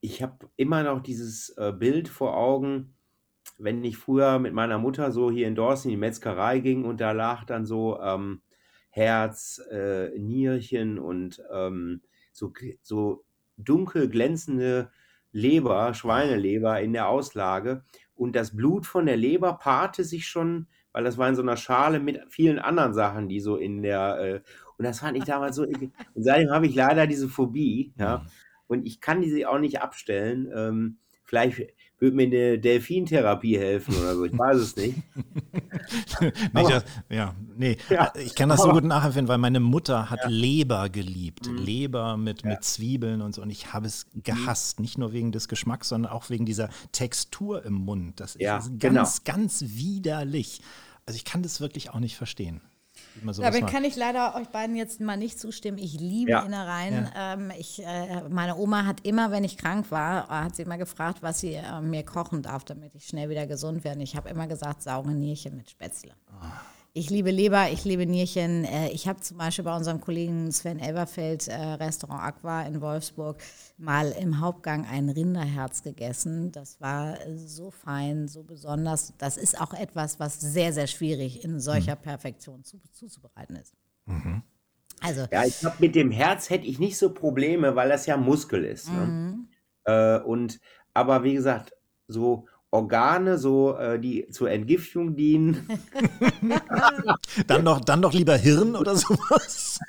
ich 0.00 0.22
habe 0.22 0.50
immer 0.56 0.82
noch 0.82 1.00
dieses 1.00 1.50
äh, 1.50 1.72
Bild 1.72 2.08
vor 2.08 2.36
Augen, 2.36 2.94
wenn 3.58 3.84
ich 3.84 3.96
früher 3.96 4.40
mit 4.40 4.52
meiner 4.52 4.78
Mutter 4.78 5.12
so 5.12 5.30
hier 5.30 5.46
in 5.46 5.54
Dorsten 5.54 5.88
in 5.88 5.92
die 5.92 6.00
Metzgerei 6.00 6.58
ging 6.58 6.84
und 6.84 7.00
da 7.00 7.12
lag 7.12 7.44
dann 7.44 7.64
so 7.64 8.00
ähm, 8.00 8.42
Herz, 8.90 9.62
äh, 9.70 10.10
Nierchen 10.18 10.98
und 10.98 11.42
ähm, 11.52 12.02
so, 12.32 12.52
so 12.82 13.24
dunkel 13.56 14.08
glänzende 14.08 14.90
Leber, 15.32 15.94
Schweineleber 15.94 16.80
in 16.80 16.92
der 16.92 17.08
Auslage. 17.08 17.84
Und 18.14 18.36
das 18.36 18.54
Blut 18.54 18.86
von 18.86 19.06
der 19.06 19.16
Leber 19.16 19.54
paarte 19.54 20.04
sich 20.04 20.26
schon, 20.26 20.66
weil 20.92 21.04
das 21.04 21.16
war 21.16 21.28
in 21.28 21.34
so 21.34 21.42
einer 21.42 21.56
Schale 21.56 22.00
mit 22.00 22.20
vielen 22.28 22.58
anderen 22.58 22.92
Sachen, 22.92 23.28
die 23.28 23.40
so 23.40 23.56
in 23.56 23.82
der, 23.82 24.18
äh, 24.18 24.40
Und 24.76 24.84
das 24.84 25.00
fand 25.00 25.16
ich 25.16 25.24
damals 25.24 25.56
so. 25.56 25.62
Und 26.14 26.22
seitdem 26.22 26.50
habe 26.50 26.66
ich 26.66 26.74
leider 26.74 27.06
diese 27.06 27.28
Phobie, 27.28 27.92
ja. 27.98 28.18
Mhm. 28.18 28.26
Und 28.66 28.86
ich 28.86 29.00
kann 29.00 29.20
diese 29.20 29.48
auch 29.50 29.58
nicht 29.58 29.82
abstellen. 29.82 30.50
Ähm, 30.54 30.98
vielleicht 31.24 31.74
würde 32.02 32.16
mir 32.16 32.26
eine 32.26 32.58
Delfintherapie 32.58 33.56
helfen 33.58 33.94
oder 33.96 34.16
so. 34.16 34.24
Ich 34.24 34.36
weiß 34.36 34.56
es 34.58 34.76
nicht. 34.76 34.98
nicht, 36.20 36.70
das, 36.70 36.84
ja, 37.08 37.34
nee. 37.56 37.76
Ja, 37.88 38.12
ich 38.16 38.34
kann 38.34 38.48
das 38.48 38.60
so 38.60 38.70
gut 38.70 38.84
nachempfinden, 38.84 39.28
weil 39.28 39.38
meine 39.38 39.60
Mutter 39.60 40.10
hat 40.10 40.20
Leber 40.26 40.88
geliebt. 40.88 41.46
Leber 41.46 42.16
mit, 42.16 42.44
mit 42.44 42.64
Zwiebeln 42.64 43.22
und 43.22 43.34
so. 43.34 43.42
Und 43.42 43.50
ich 43.50 43.72
habe 43.72 43.86
es 43.86 44.06
gehasst. 44.14 44.80
Nicht 44.80 44.98
nur 44.98 45.12
wegen 45.12 45.30
des 45.30 45.46
Geschmacks, 45.46 45.90
sondern 45.90 46.10
auch 46.10 46.28
wegen 46.28 46.44
dieser 46.44 46.70
Textur 46.90 47.64
im 47.64 47.74
Mund. 47.74 48.18
Das 48.18 48.36
Ja, 48.38 48.58
ist 48.58 48.72
genau. 48.80 48.94
ganz, 48.94 49.22
ganz 49.22 49.64
widerlich. 49.68 50.60
Also 51.06 51.16
ich 51.16 51.24
kann 51.24 51.42
das 51.42 51.60
wirklich 51.60 51.90
auch 51.90 52.00
nicht 52.00 52.16
verstehen. 52.16 52.60
Macht. 53.62 53.72
kann 53.74 53.84
ich 53.84 53.96
leider 53.96 54.34
euch 54.36 54.48
beiden 54.48 54.76
jetzt 54.76 55.00
mal 55.00 55.16
nicht 55.16 55.38
zustimmen. 55.38 55.78
Ich 55.78 55.98
liebe 56.00 56.30
Ja. 56.30 56.40
Innereien. 56.40 57.10
Ähm, 57.16 57.52
ich, 57.58 57.84
äh, 57.84 58.22
meine 58.28 58.56
Oma 58.56 58.86
hat 58.86 59.04
immer, 59.06 59.30
wenn 59.30 59.44
ich 59.44 59.56
krank 59.58 59.90
war, 59.90 60.24
äh, 60.24 60.44
hat 60.44 60.56
sie 60.56 60.62
immer 60.62 60.78
gefragt, 60.78 61.18
was 61.22 61.40
sie 61.40 61.54
äh, 61.54 61.80
mir 61.80 62.04
kochen 62.04 62.42
darf, 62.42 62.64
damit 62.64 62.94
ich 62.94 63.06
schnell 63.06 63.28
wieder 63.28 63.46
gesund 63.46 63.84
werde. 63.84 63.98
Und 63.98 64.04
Ich 64.04 64.16
habe 64.16 64.28
immer 64.28 64.46
gesagt, 64.46 64.82
saure 64.82 65.12
Nierchen 65.12 65.56
mit 65.56 65.70
Spätzle. 65.70 66.12
Ich 66.94 67.08
liebe 67.08 67.30
Leber, 67.30 67.70
ich 67.70 67.86
liebe 67.86 68.04
Nierchen. 68.04 68.64
Äh, 68.64 68.90
Ich 68.90 69.08
habe 69.08 69.18
zum 69.20 69.38
Beispiel 69.38 69.64
bei 69.64 69.74
unserem 69.74 70.00
Kollegen 70.02 70.52
Sven 70.52 70.78
Elberfeld, 70.78 71.48
äh, 71.48 71.54
Restaurant 71.54 72.22
Aqua 72.22 72.62
in 72.64 72.82
Wolfsburg, 72.82 73.40
mal 73.78 74.12
im 74.12 74.40
Hauptgang 74.40 74.84
ein 74.84 75.08
Rinderherz 75.08 75.82
gegessen. 75.82 76.52
Das 76.52 76.82
war 76.82 77.16
so 77.34 77.70
fein, 77.70 78.28
so 78.28 78.42
besonders. 78.42 79.14
Das 79.16 79.38
ist 79.38 79.58
auch 79.58 79.72
etwas, 79.72 80.20
was 80.20 80.38
sehr, 80.38 80.74
sehr 80.74 80.86
schwierig 80.86 81.42
in 81.44 81.60
solcher 81.60 81.96
Perfektion 81.96 82.62
zu, 82.62 82.78
zuzubereiten 82.92 83.56
ist. 83.56 83.72
Also, 85.00 85.26
Ja, 85.32 85.46
ich 85.46 85.58
glaube, 85.60 85.76
mit 85.78 85.94
dem 85.94 86.10
Herz 86.10 86.50
hätte 86.50 86.66
ich 86.66 86.78
nicht 86.78 86.98
so 86.98 87.14
Probleme, 87.14 87.74
weil 87.74 87.88
das 87.88 88.04
ja 88.04 88.18
Muskel 88.18 88.64
ist. 88.66 88.90
Ne? 88.90 89.38
Äh, 89.84 90.18
und, 90.20 90.60
aber 90.92 91.24
wie 91.24 91.32
gesagt, 91.32 91.72
so 92.06 92.46
Organe, 92.72 93.36
so, 93.36 93.76
äh, 93.76 94.00
die 94.00 94.28
zur 94.30 94.50
Entgiftung 94.50 95.14
dienen, 95.14 95.68
Dann 97.46 97.64
doch, 97.64 97.80
dann 97.80 98.00
doch 98.00 98.14
lieber 98.14 98.36
Hirn 98.36 98.74
oder 98.76 98.96
sowas. 98.96 99.78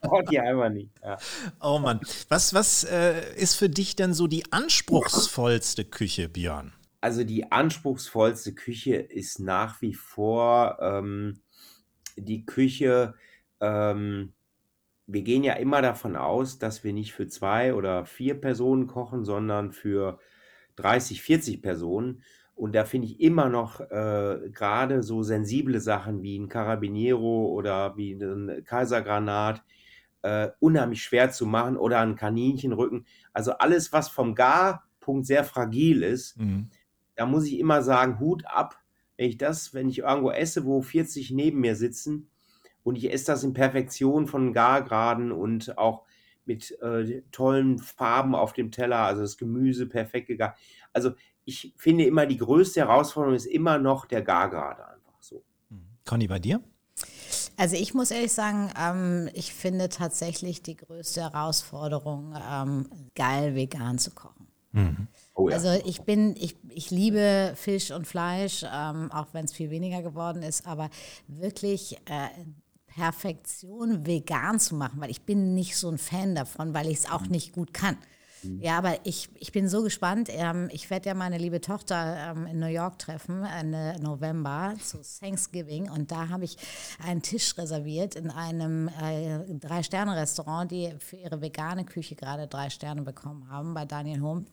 braucht 0.00 0.30
die 0.30 0.40
einfach 0.40 0.70
nicht. 0.70 0.90
Ja. 1.02 1.16
Oh 1.60 1.78
Mann. 1.78 2.00
Was, 2.28 2.52
was 2.52 2.84
äh, 2.84 3.34
ist 3.36 3.54
für 3.54 3.68
dich 3.68 3.94
denn 3.96 4.12
so 4.12 4.26
die 4.26 4.52
anspruchsvollste 4.52 5.84
Küche, 5.84 6.28
Björn? 6.28 6.72
Also 7.00 7.22
die 7.22 7.50
anspruchsvollste 7.52 8.52
Küche 8.52 8.96
ist 8.96 9.38
nach 9.38 9.80
wie 9.82 9.94
vor 9.94 10.78
ähm, 10.80 11.40
die 12.16 12.44
Küche. 12.44 13.14
Ähm, 13.60 14.32
wir 15.06 15.22
gehen 15.22 15.44
ja 15.44 15.54
immer 15.54 15.80
davon 15.80 16.16
aus, 16.16 16.58
dass 16.58 16.82
wir 16.82 16.92
nicht 16.92 17.12
für 17.12 17.28
zwei 17.28 17.74
oder 17.74 18.04
vier 18.04 18.40
Personen 18.40 18.86
kochen, 18.86 19.24
sondern 19.24 19.72
für 19.72 20.18
30, 20.76 21.22
40 21.22 21.62
Personen. 21.62 22.22
Und 22.54 22.74
da 22.74 22.84
finde 22.84 23.08
ich 23.08 23.20
immer 23.20 23.48
noch 23.48 23.80
äh, 23.80 24.48
gerade 24.52 25.02
so 25.02 25.22
sensible 25.22 25.80
Sachen 25.80 26.22
wie 26.22 26.38
ein 26.38 26.48
Carabiniero 26.48 27.46
oder 27.48 27.96
wie 27.96 28.12
ein 28.12 28.62
Kaisergranat 28.64 29.64
äh, 30.22 30.50
unheimlich 30.60 31.02
schwer 31.02 31.30
zu 31.30 31.46
machen 31.46 31.76
oder 31.76 32.00
ein 32.00 32.14
Kaninchenrücken. 32.16 33.06
Also 33.32 33.52
alles, 33.52 33.92
was 33.92 34.08
vom 34.08 34.34
Garpunkt 34.34 35.26
sehr 35.26 35.44
fragil 35.44 36.02
ist, 36.02 36.38
Mhm. 36.38 36.70
da 37.16 37.26
muss 37.26 37.44
ich 37.46 37.58
immer 37.58 37.82
sagen, 37.82 38.20
Hut 38.20 38.44
ab, 38.46 38.78
wenn 39.16 39.28
ich 39.28 39.36
das, 39.38 39.74
wenn 39.74 39.88
ich 39.88 39.98
irgendwo 39.98 40.30
esse, 40.30 40.64
wo 40.64 40.80
40 40.80 41.30
neben 41.32 41.60
mir 41.60 41.76
sitzen 41.76 42.28
und 42.84 42.96
ich 42.96 43.12
esse 43.12 43.26
das 43.26 43.44
in 43.44 43.52
Perfektion 43.52 44.26
von 44.26 44.52
Gargraden 44.52 45.30
und 45.32 45.76
auch 45.76 46.04
mit 46.46 46.78
äh, 46.80 47.22
tollen 47.32 47.78
Farben 47.78 48.34
auf 48.34 48.52
dem 48.52 48.70
Teller, 48.70 48.98
also 48.98 49.22
das 49.22 49.36
Gemüse 49.36 49.86
perfekt 49.86 50.28
gegart. 50.28 50.56
Also 50.92 51.12
ich 51.44 51.74
finde 51.76 52.04
immer, 52.04 52.26
die 52.26 52.38
größte 52.38 52.80
Herausforderung 52.80 53.36
ist 53.36 53.46
immer 53.46 53.78
noch 53.78 54.06
der 54.06 54.22
Gargrade 54.22 54.86
einfach 54.86 55.20
so. 55.20 55.42
Conny, 56.06 56.26
bei 56.26 56.38
dir? 56.38 56.60
Also 57.56 57.76
ich 57.76 57.94
muss 57.94 58.10
ehrlich 58.10 58.32
sagen, 58.32 58.70
ähm, 58.80 59.28
ich 59.34 59.54
finde 59.54 59.88
tatsächlich 59.88 60.62
die 60.62 60.76
größte 60.76 61.22
Herausforderung, 61.22 62.34
ähm, 62.50 62.88
geil 63.14 63.54
vegan 63.54 63.98
zu 63.98 64.10
kochen. 64.10 64.44
Oh 65.34 65.48
ja. 65.48 65.56
Also 65.56 65.70
ich 65.84 66.02
bin, 66.02 66.34
ich, 66.36 66.56
ich 66.68 66.90
liebe 66.90 67.52
Fisch 67.54 67.90
und 67.92 68.06
Fleisch, 68.06 68.64
ähm, 68.64 69.10
auch 69.12 69.28
wenn 69.32 69.44
es 69.44 69.52
viel 69.52 69.70
weniger 69.70 70.02
geworden 70.02 70.42
ist, 70.42 70.66
aber 70.66 70.90
wirklich 71.28 71.96
äh, 72.06 72.28
Perfektion 72.94 74.06
vegan 74.06 74.60
zu 74.60 74.74
machen, 74.74 75.00
weil 75.00 75.10
ich 75.10 75.22
bin 75.22 75.54
nicht 75.54 75.76
so 75.76 75.88
ein 75.88 75.98
Fan 75.98 76.34
davon, 76.34 76.74
weil 76.74 76.88
ich 76.88 76.98
es 76.98 77.10
auch 77.10 77.26
nicht 77.26 77.52
gut 77.52 77.74
kann. 77.74 77.96
Ja, 78.60 78.78
aber 78.78 78.98
ich, 79.04 79.28
ich 79.38 79.52
bin 79.52 79.68
so 79.68 79.82
gespannt. 79.82 80.28
Ähm, 80.30 80.68
ich 80.70 80.90
werde 80.90 81.08
ja 81.08 81.14
meine 81.14 81.38
liebe 81.38 81.60
Tochter 81.60 82.32
ähm, 82.36 82.46
in 82.46 82.58
New 82.58 82.66
York 82.66 82.98
treffen, 82.98 83.44
Ende 83.44 83.96
November 84.00 84.74
zu 84.82 85.00
Thanksgiving. 85.00 85.90
Und 85.90 86.10
da 86.10 86.28
habe 86.28 86.44
ich 86.44 86.56
einen 87.02 87.22
Tisch 87.22 87.56
reserviert 87.56 88.16
in 88.16 88.30
einem 88.30 88.88
äh, 88.88 89.38
Drei-Sterne-Restaurant, 89.54 90.70
die 90.70 90.94
für 90.98 91.16
ihre 91.16 91.40
vegane 91.40 91.84
Küche 91.84 92.16
gerade 92.16 92.46
drei 92.46 92.70
Sterne 92.70 93.02
bekommen 93.02 93.48
haben 93.48 93.74
bei 93.74 93.84
Daniel 93.84 94.20
Home. 94.20 94.44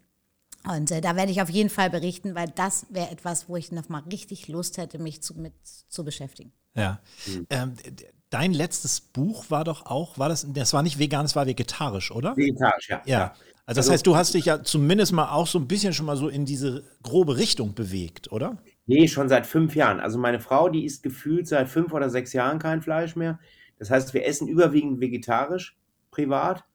Und 0.64 0.92
äh, 0.92 1.02
da 1.02 1.16
werde 1.16 1.32
ich 1.32 1.42
auf 1.42 1.50
jeden 1.50 1.70
Fall 1.70 1.90
berichten, 1.90 2.36
weil 2.36 2.50
das 2.50 2.86
wäre 2.90 3.10
etwas, 3.10 3.50
wo 3.50 3.56
ich 3.56 3.72
noch 3.72 3.90
mal 3.90 4.04
richtig 4.04 4.48
Lust 4.48 4.78
hätte, 4.78 5.00
mich 5.00 5.22
zu, 5.22 5.38
mit 5.38 5.54
zu 5.64 6.04
beschäftigen. 6.04 6.54
Ja. 6.76 7.02
Ähm, 7.50 7.76
d- 7.76 8.06
dein 8.30 8.54
letztes 8.54 9.02
Buch 9.02 9.50
war 9.50 9.64
doch 9.64 9.86
auch, 9.86 10.18
war 10.18 10.30
das, 10.30 10.48
das 10.54 10.74
war 10.74 10.84
nicht 10.84 11.00
vegan, 11.00 11.26
es 11.26 11.36
war 11.36 11.46
vegetarisch, 11.46 12.12
oder? 12.12 12.36
Vegetarisch, 12.38 12.90
ja. 12.90 13.02
Ja. 13.06 13.34
Also 13.66 13.80
das 13.80 13.90
heißt, 13.90 14.08
du 14.08 14.16
hast 14.16 14.34
dich 14.34 14.46
ja 14.46 14.64
zumindest 14.64 15.14
mal 15.14 15.32
auch 15.32 15.48
so 15.48 15.60
ein 15.60 15.68
bisschen 15.68 15.94
schon 15.94 16.06
mal 16.06 16.18
so 16.18 16.28
in 16.28 16.46
diese 16.46 16.84
grobe 17.04 17.38
Richtung 17.38 17.74
bewegt, 17.74 18.32
oder? 18.32 18.58
Nee, 18.86 19.08
schon 19.08 19.30
seit 19.30 19.46
fünf 19.48 19.76
Jahren. 19.76 20.00
Also 20.00 20.18
meine 20.18 20.40
Frau, 20.40 20.68
die 20.68 20.84
isst 20.84 21.04
gefühlt 21.04 21.48
seit 21.48 21.70
fünf 21.70 21.94
oder 21.94 22.10
sechs 22.10 22.34
Jahren 22.34 22.60
kein 22.60 22.82
Fleisch 22.82 23.16
mehr. 23.16 23.40
Das 23.78 23.90
heißt, 23.90 24.14
wir 24.14 24.26
essen 24.26 24.48
überwiegend 24.48 25.00
vegetarisch, 25.00 25.78
privat. 26.10 26.66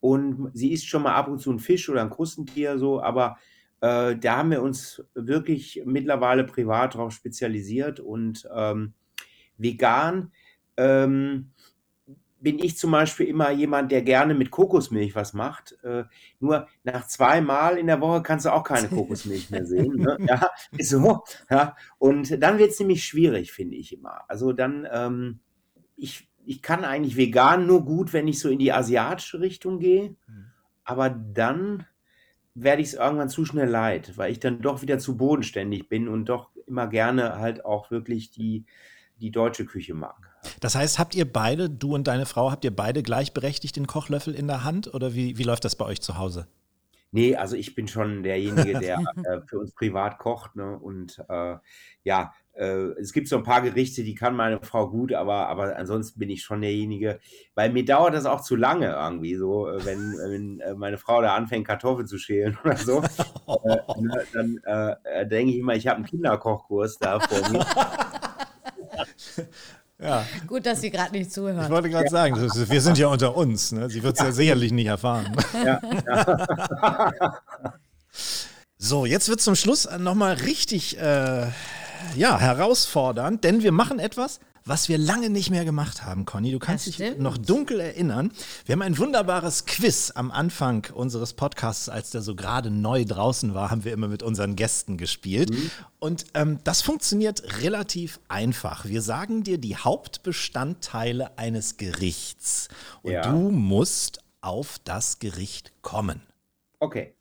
Und 0.00 0.50
sie 0.54 0.72
isst 0.72 0.86
schon 0.86 1.02
mal 1.02 1.14
ab 1.14 1.28
und 1.28 1.40
zu 1.40 1.50
ein 1.50 1.58
Fisch 1.58 1.88
oder 1.88 2.02
ein 2.02 2.10
Krustentier 2.10 2.78
so, 2.78 3.02
aber 3.02 3.38
äh, 3.80 4.14
da 4.16 4.36
haben 4.36 4.50
wir 4.50 4.62
uns 4.62 5.02
wirklich 5.14 5.82
mittlerweile 5.84 6.44
privat 6.44 6.94
darauf 6.94 7.12
spezialisiert 7.12 7.98
und 7.98 8.48
ähm, 8.54 8.94
vegan 9.58 10.32
ähm, 10.76 11.52
bin 12.40 12.58
ich 12.58 12.76
zum 12.76 12.90
Beispiel 12.92 13.26
immer 13.26 13.50
jemand, 13.50 13.90
der 13.90 14.02
gerne 14.02 14.34
mit 14.34 14.50
Kokosmilch 14.50 15.14
was 15.14 15.32
macht. 15.32 15.76
Äh, 15.82 16.04
nur 16.38 16.68
nach 16.84 17.06
zweimal 17.06 17.78
in 17.78 17.86
der 17.86 18.00
Woche 18.00 18.22
kannst 18.22 18.46
du 18.46 18.50
auch 18.52 18.62
keine 18.62 18.88
Kokosmilch 18.88 19.50
mehr 19.50 19.64
sehen. 19.64 19.96
Ne? 19.96 20.16
Ja, 20.20 20.50
so. 20.78 21.24
Ja. 21.50 21.76
Und 21.98 22.42
dann 22.42 22.58
wird 22.58 22.70
es 22.70 22.78
nämlich 22.78 23.04
schwierig, 23.04 23.52
finde 23.52 23.76
ich 23.76 23.92
immer. 23.92 24.20
Also 24.28 24.52
dann, 24.52 24.86
ähm, 24.92 25.40
ich, 25.96 26.28
ich 26.44 26.62
kann 26.62 26.84
eigentlich 26.84 27.16
vegan 27.16 27.66
nur 27.66 27.84
gut, 27.84 28.12
wenn 28.12 28.28
ich 28.28 28.38
so 28.38 28.48
in 28.48 28.58
die 28.58 28.72
asiatische 28.72 29.40
Richtung 29.40 29.80
gehe. 29.80 30.14
Aber 30.84 31.10
dann 31.10 31.84
werde 32.54 32.80
ich 32.80 32.88
es 32.88 32.94
irgendwann 32.94 33.28
zu 33.28 33.44
schnell 33.44 33.68
leid, 33.68 34.16
weil 34.16 34.30
ich 34.30 34.40
dann 34.40 34.62
doch 34.62 34.82
wieder 34.82 34.98
zu 34.98 35.16
bodenständig 35.16 35.88
bin 35.88 36.06
und 36.06 36.26
doch 36.26 36.50
immer 36.66 36.86
gerne 36.86 37.38
halt 37.38 37.64
auch 37.64 37.90
wirklich 37.90 38.30
die, 38.30 38.64
die 39.20 39.30
deutsche 39.30 39.64
Küche 39.64 39.94
mag. 39.94 40.16
Das 40.60 40.74
heißt, 40.74 40.98
habt 40.98 41.14
ihr 41.14 41.30
beide, 41.30 41.68
du 41.70 41.94
und 41.94 42.06
deine 42.06 42.26
Frau, 42.26 42.50
habt 42.50 42.64
ihr 42.64 42.74
beide 42.74 43.02
gleichberechtigt 43.02 43.76
den 43.76 43.86
Kochlöffel 43.86 44.34
in 44.34 44.46
der 44.46 44.64
Hand 44.64 44.92
oder 44.92 45.14
wie, 45.14 45.38
wie 45.38 45.42
läuft 45.42 45.64
das 45.64 45.76
bei 45.76 45.84
euch 45.84 46.00
zu 46.00 46.18
Hause? 46.18 46.46
Nee, 47.12 47.36
also 47.36 47.56
ich 47.56 47.74
bin 47.74 47.88
schon 47.88 48.22
derjenige, 48.22 48.74
der 48.78 48.98
äh, 49.24 49.40
für 49.46 49.58
uns 49.58 49.72
privat 49.72 50.18
kocht. 50.18 50.56
Ne? 50.56 50.78
Und 50.78 51.22
äh, 51.28 51.56
ja, 52.04 52.32
äh, 52.52 52.90
es 53.00 53.12
gibt 53.12 53.28
so 53.28 53.36
ein 53.36 53.42
paar 53.42 53.62
Gerichte, 53.62 54.02
die 54.02 54.14
kann 54.14 54.34
meine 54.36 54.60
Frau 54.62 54.90
gut, 54.90 55.12
aber, 55.12 55.48
aber 55.48 55.76
ansonsten 55.76 56.18
bin 56.18 56.30
ich 56.30 56.42
schon 56.42 56.60
derjenige, 56.60 57.20
weil 57.54 57.72
mir 57.72 57.84
dauert 57.84 58.14
das 58.14 58.26
auch 58.26 58.40
zu 58.40 58.56
lange 58.56 58.88
irgendwie, 58.88 59.36
so, 59.36 59.68
äh, 59.68 59.84
wenn, 59.84 60.12
wenn 60.12 60.60
äh, 60.60 60.74
meine 60.74 60.98
Frau 60.98 61.22
da 61.22 61.34
anfängt, 61.34 61.66
Kartoffeln 61.66 62.06
zu 62.06 62.18
schälen 62.18 62.58
oder 62.64 62.76
so, 62.76 63.02
äh, 63.02 64.00
ne, 64.00 64.22
dann 64.32 65.28
denke 65.28 65.52
ich 65.52 65.58
immer, 65.58 65.74
ich 65.74 65.86
habe 65.86 65.96
einen 65.96 66.06
Kinderkochkurs 66.06 66.98
da 66.98 67.20
vor 67.20 67.50
mir. 67.50 67.64
Ja, 69.98 70.26
Gut, 70.46 70.66
dass 70.66 70.82
sie 70.82 70.90
gerade 70.90 71.12
nicht 71.12 71.28
ich 71.28 71.32
zuhört. 71.32 71.70
wollte 71.70 71.88
gerade 71.88 72.10
sagen, 72.10 72.34
das 72.34 72.54
ist- 72.54 72.70
wir 72.70 72.80
sind 72.82 72.98
ja 72.98 73.06
unter 73.08 73.34
uns. 73.34 73.72
Ne? 73.72 73.88
Sie 73.88 74.02
wird 74.02 74.18
es 74.18 74.22
ja. 74.24 74.30
sicherlich 74.32 74.70
nicht 74.72 74.86
erfahren. 74.88 75.34
Ja, 75.64 75.80
So, 78.78 79.06
jetzt 79.06 79.28
wird 79.30 79.40
zum 79.40 79.54
Schluss 79.56 79.88
nochmal 79.98 80.34
richtig 80.34 80.98
äh, 80.98 81.46
ja, 82.14 82.38
herausfordernd, 82.38 83.42
denn 83.42 83.62
wir 83.62 83.72
machen 83.72 83.98
etwas, 83.98 84.38
was 84.66 84.88
wir 84.88 84.98
lange 84.98 85.30
nicht 85.30 85.50
mehr 85.50 85.64
gemacht 85.64 86.02
haben, 86.04 86.24
Conny. 86.24 86.50
Du 86.50 86.58
kannst 86.58 86.86
dich 86.86 87.18
noch 87.18 87.38
dunkel 87.38 87.78
erinnern. 87.78 88.32
Wir 88.64 88.72
haben 88.72 88.82
ein 88.82 88.98
wunderbares 88.98 89.64
Quiz 89.64 90.12
am 90.14 90.32
Anfang 90.32 90.88
unseres 90.92 91.32
Podcasts, 91.34 91.88
als 91.88 92.10
der 92.10 92.20
so 92.20 92.34
gerade 92.34 92.70
neu 92.70 93.04
draußen 93.04 93.54
war, 93.54 93.70
haben 93.70 93.84
wir 93.84 93.92
immer 93.92 94.08
mit 94.08 94.24
unseren 94.24 94.56
Gästen 94.56 94.96
gespielt. 94.98 95.50
Mhm. 95.50 95.70
Und 96.00 96.24
ähm, 96.34 96.58
das 96.64 96.82
funktioniert 96.82 97.62
relativ 97.62 98.18
einfach. 98.28 98.84
Wir 98.86 99.02
sagen 99.02 99.44
dir 99.44 99.58
die 99.58 99.76
Hauptbestandteile 99.76 101.38
eines 101.38 101.76
Gerichts 101.76 102.68
und 103.02 103.12
Ja. 103.12 103.22
du 103.22 103.50
musst 103.50 104.20
auf 104.40 104.80
das 104.84 105.20
Gericht 105.20 105.72
kommen. 105.82 106.22
Okay. 106.80 107.14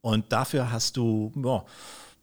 Und 0.00 0.32
dafür 0.32 0.70
hast 0.72 0.96
du, 0.96 1.32
ja, 1.36 1.64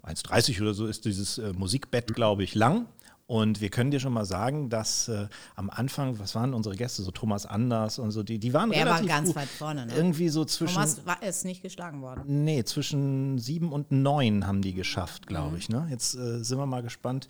1,30 0.09 0.61
oder 0.61 0.73
so 0.73 0.87
ist 0.87 1.05
dieses 1.05 1.37
äh, 1.37 1.53
Musikbett, 1.53 2.13
glaube 2.13 2.43
ich, 2.43 2.55
lang. 2.55 2.87
Und 3.25 3.61
wir 3.61 3.69
können 3.69 3.89
dir 3.89 4.01
schon 4.01 4.11
mal 4.11 4.25
sagen, 4.25 4.69
dass 4.69 5.07
äh, 5.07 5.27
am 5.55 5.69
Anfang, 5.69 6.19
was 6.19 6.35
waren 6.35 6.53
unsere 6.53 6.75
Gäste, 6.75 7.03
so 7.03 7.11
Thomas 7.11 7.45
Anders 7.45 7.97
und 7.97 8.11
so, 8.11 8.21
die, 8.21 8.37
die 8.37 8.53
waren 8.53 8.69
Der 8.69 8.81
war 8.85 8.95
relativ 8.95 9.07
ganz 9.09 9.27
gut. 9.27 9.35
weit 9.37 9.47
vorne, 9.47 9.85
ne? 9.85 9.95
Irgendwie 9.95 10.27
so 10.27 10.43
zwischen, 10.43 10.73
Thomas 10.75 11.05
war, 11.05 11.23
ist 11.23 11.45
nicht 11.45 11.61
geschlagen 11.61 12.01
worden. 12.01 12.43
nee, 12.43 12.63
zwischen 12.65 13.39
sieben 13.39 13.71
und 13.71 13.91
neun 13.91 14.45
haben 14.45 14.61
die 14.61 14.73
geschafft, 14.73 15.23
Mhm. 15.23 15.27
glaube 15.29 15.57
ich. 15.57 15.69
Ne? 15.69 15.87
Jetzt 15.89 16.15
äh, 16.15 16.43
sind 16.43 16.57
wir 16.57 16.65
mal 16.65 16.83
gespannt, 16.83 17.27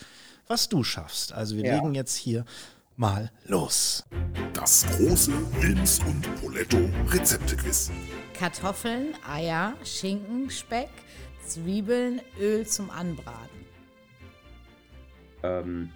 was 0.48 0.68
du 0.68 0.84
schaffst. 0.84 1.32
Also 1.32 1.56
wir 1.56 1.64
Ja. 1.66 1.76
legen 1.76 1.94
jetzt 1.94 2.16
hier 2.16 2.44
mal 2.96 3.32
los. 3.46 4.04
Das 4.54 4.86
große 4.98 5.32
Lims 5.62 6.00
und 6.08 6.22
Poletto 6.42 6.80
Rezeptequiz. 7.10 7.92
Kartoffeln, 8.38 9.14
Eier, 9.32 9.74
Schinken, 9.84 10.50
Speck, 10.50 10.90
Zwiebeln, 11.46 12.20
Öl 12.40 12.66
zum 12.66 12.90
Anbraten. 12.90 13.53
Ähm, 15.44 15.92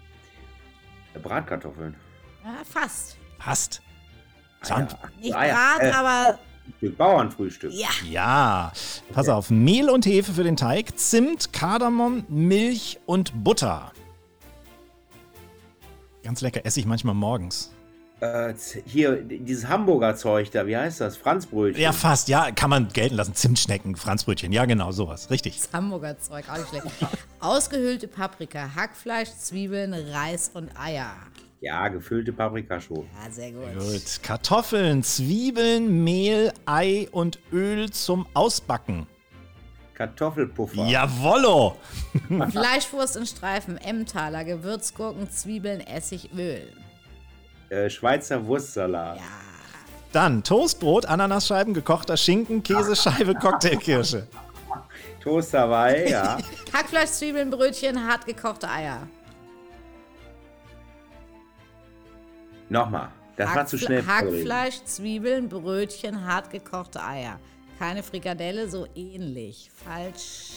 Bratkartoffeln. 1.22 1.95
Ja, 2.43 2.64
fast. 2.64 3.18
Passt. 3.39 3.82
Ah, 4.70 4.88
Nicht 5.22 5.34
Ah, 5.36 5.45
ja. 5.45 5.54
Brat, 5.78 5.82
Äh, 5.84 5.91
aber 5.91 6.39
Stück 6.78 6.98
Bauernfrühstück. 6.98 7.72
ja. 7.74 7.88
Ja, 8.10 8.74
pass 9.14 9.30
auf. 9.30 9.50
Mehl 9.50 9.89
und 9.89 10.06
Hefe 10.06 10.34
für 10.34 10.43
den 10.43 10.58
Teig, 10.58 10.98
Zimt, 11.00 11.54
Kardamom, 11.54 12.26
Milch 12.28 13.00
und 13.06 13.43
Butter. 13.43 13.91
Ganz 16.24 16.41
lecker, 16.41 16.66
esse 16.66 16.80
ich 16.82 16.86
manchmal 16.86 17.16
morgens. 17.16 17.72
Äh, 18.20 18.55
hier, 18.86 19.22
dieses 19.22 19.68
Hamburger 19.68 20.15
Zeug 20.15 20.49
da, 20.49 20.65
wie 20.65 20.76
heißt 20.76 21.01
das? 21.01 21.18
Franzbrötchen. 21.18 21.80
Ja, 21.80 21.91
fast, 21.91 22.28
ja, 22.30 22.49
kann 22.49 22.72
man 22.72 22.88
gelten 22.88 23.15
lassen. 23.15 23.36
Zimtschnecken, 23.36 23.95
Franzbrötchen, 23.95 24.51
ja 24.51 24.65
genau, 24.65 24.91
sowas, 24.91 25.30
richtig. 25.30 25.59
Das 25.59 25.72
Hamburger 25.72 26.18
Zeug, 26.18 26.45
auch 26.49 26.57
nicht 26.57 26.70
schlecht. 26.70 26.86
Ausgehöhlte 27.39 28.07
Paprika, 28.07 28.72
Hackfleisch, 28.76 29.30
Zwiebeln, 29.30 29.93
Reis 29.93 30.49
und 30.53 30.72
Eier. 30.80 31.13
Ja, 31.61 31.88
gefüllte 31.89 32.34
Paprika 32.34 32.82
schon. 32.82 33.07
Ja, 33.24 33.32
sehr 33.32 33.51
gut. 33.51 33.78
Gut, 33.78 34.24
Kartoffeln, 34.24 35.03
Zwiebeln, 35.03 36.03
Mehl, 36.03 36.51
Ei 36.65 37.07
und 37.11 37.38
Öl 37.51 37.91
zum 37.91 38.26
Ausbacken. 38.34 39.05
Kartoffelpuffer. 39.93 40.86
Jawollo! 40.86 41.78
Fleischwurst 42.51 43.15
in 43.15 43.26
Streifen, 43.26 43.78
Emmentaler, 43.78 44.43
Gewürzgurken, 44.43 45.30
Zwiebeln, 45.30 45.82
Essig, 45.82 46.30
Öl. 46.36 46.72
Äh, 47.70 47.89
Schweizer 47.89 48.45
Wurstsalat. 48.45 49.20
Dann 50.13 50.43
Toastbrot, 50.43 51.05
Ananasscheiben, 51.05 51.74
gekochter 51.74 52.15
Schinken, 52.18 52.63
Käsescheibe, 52.63 53.34
Cocktailkirsche. 53.41 54.28
Toast 55.22 55.53
dabei, 55.53 56.07
ja. 56.07 56.38
Hackfleisch, 56.74 57.09
Zwiebeln, 57.09 57.49
Brötchen, 57.49 58.07
hart 58.07 58.26
gekochte 58.26 58.70
Eier. 58.70 59.07
Nochmal. 62.70 63.09
Das 63.36 63.53
war 63.55 63.65
zu 63.65 63.76
Hackfle- 63.78 63.86
schnell. 63.86 64.05
Hackfleisch, 64.07 64.84
Zwiebeln, 64.86 65.49
Brötchen, 65.49 66.26
hart 66.26 66.49
gekochte 66.49 67.03
Eier. 67.03 67.39
Keine 67.78 68.01
Frikadelle, 68.01 68.68
so 68.70 68.88
ähnlich. 68.95 69.70
Falsch. 69.86 70.51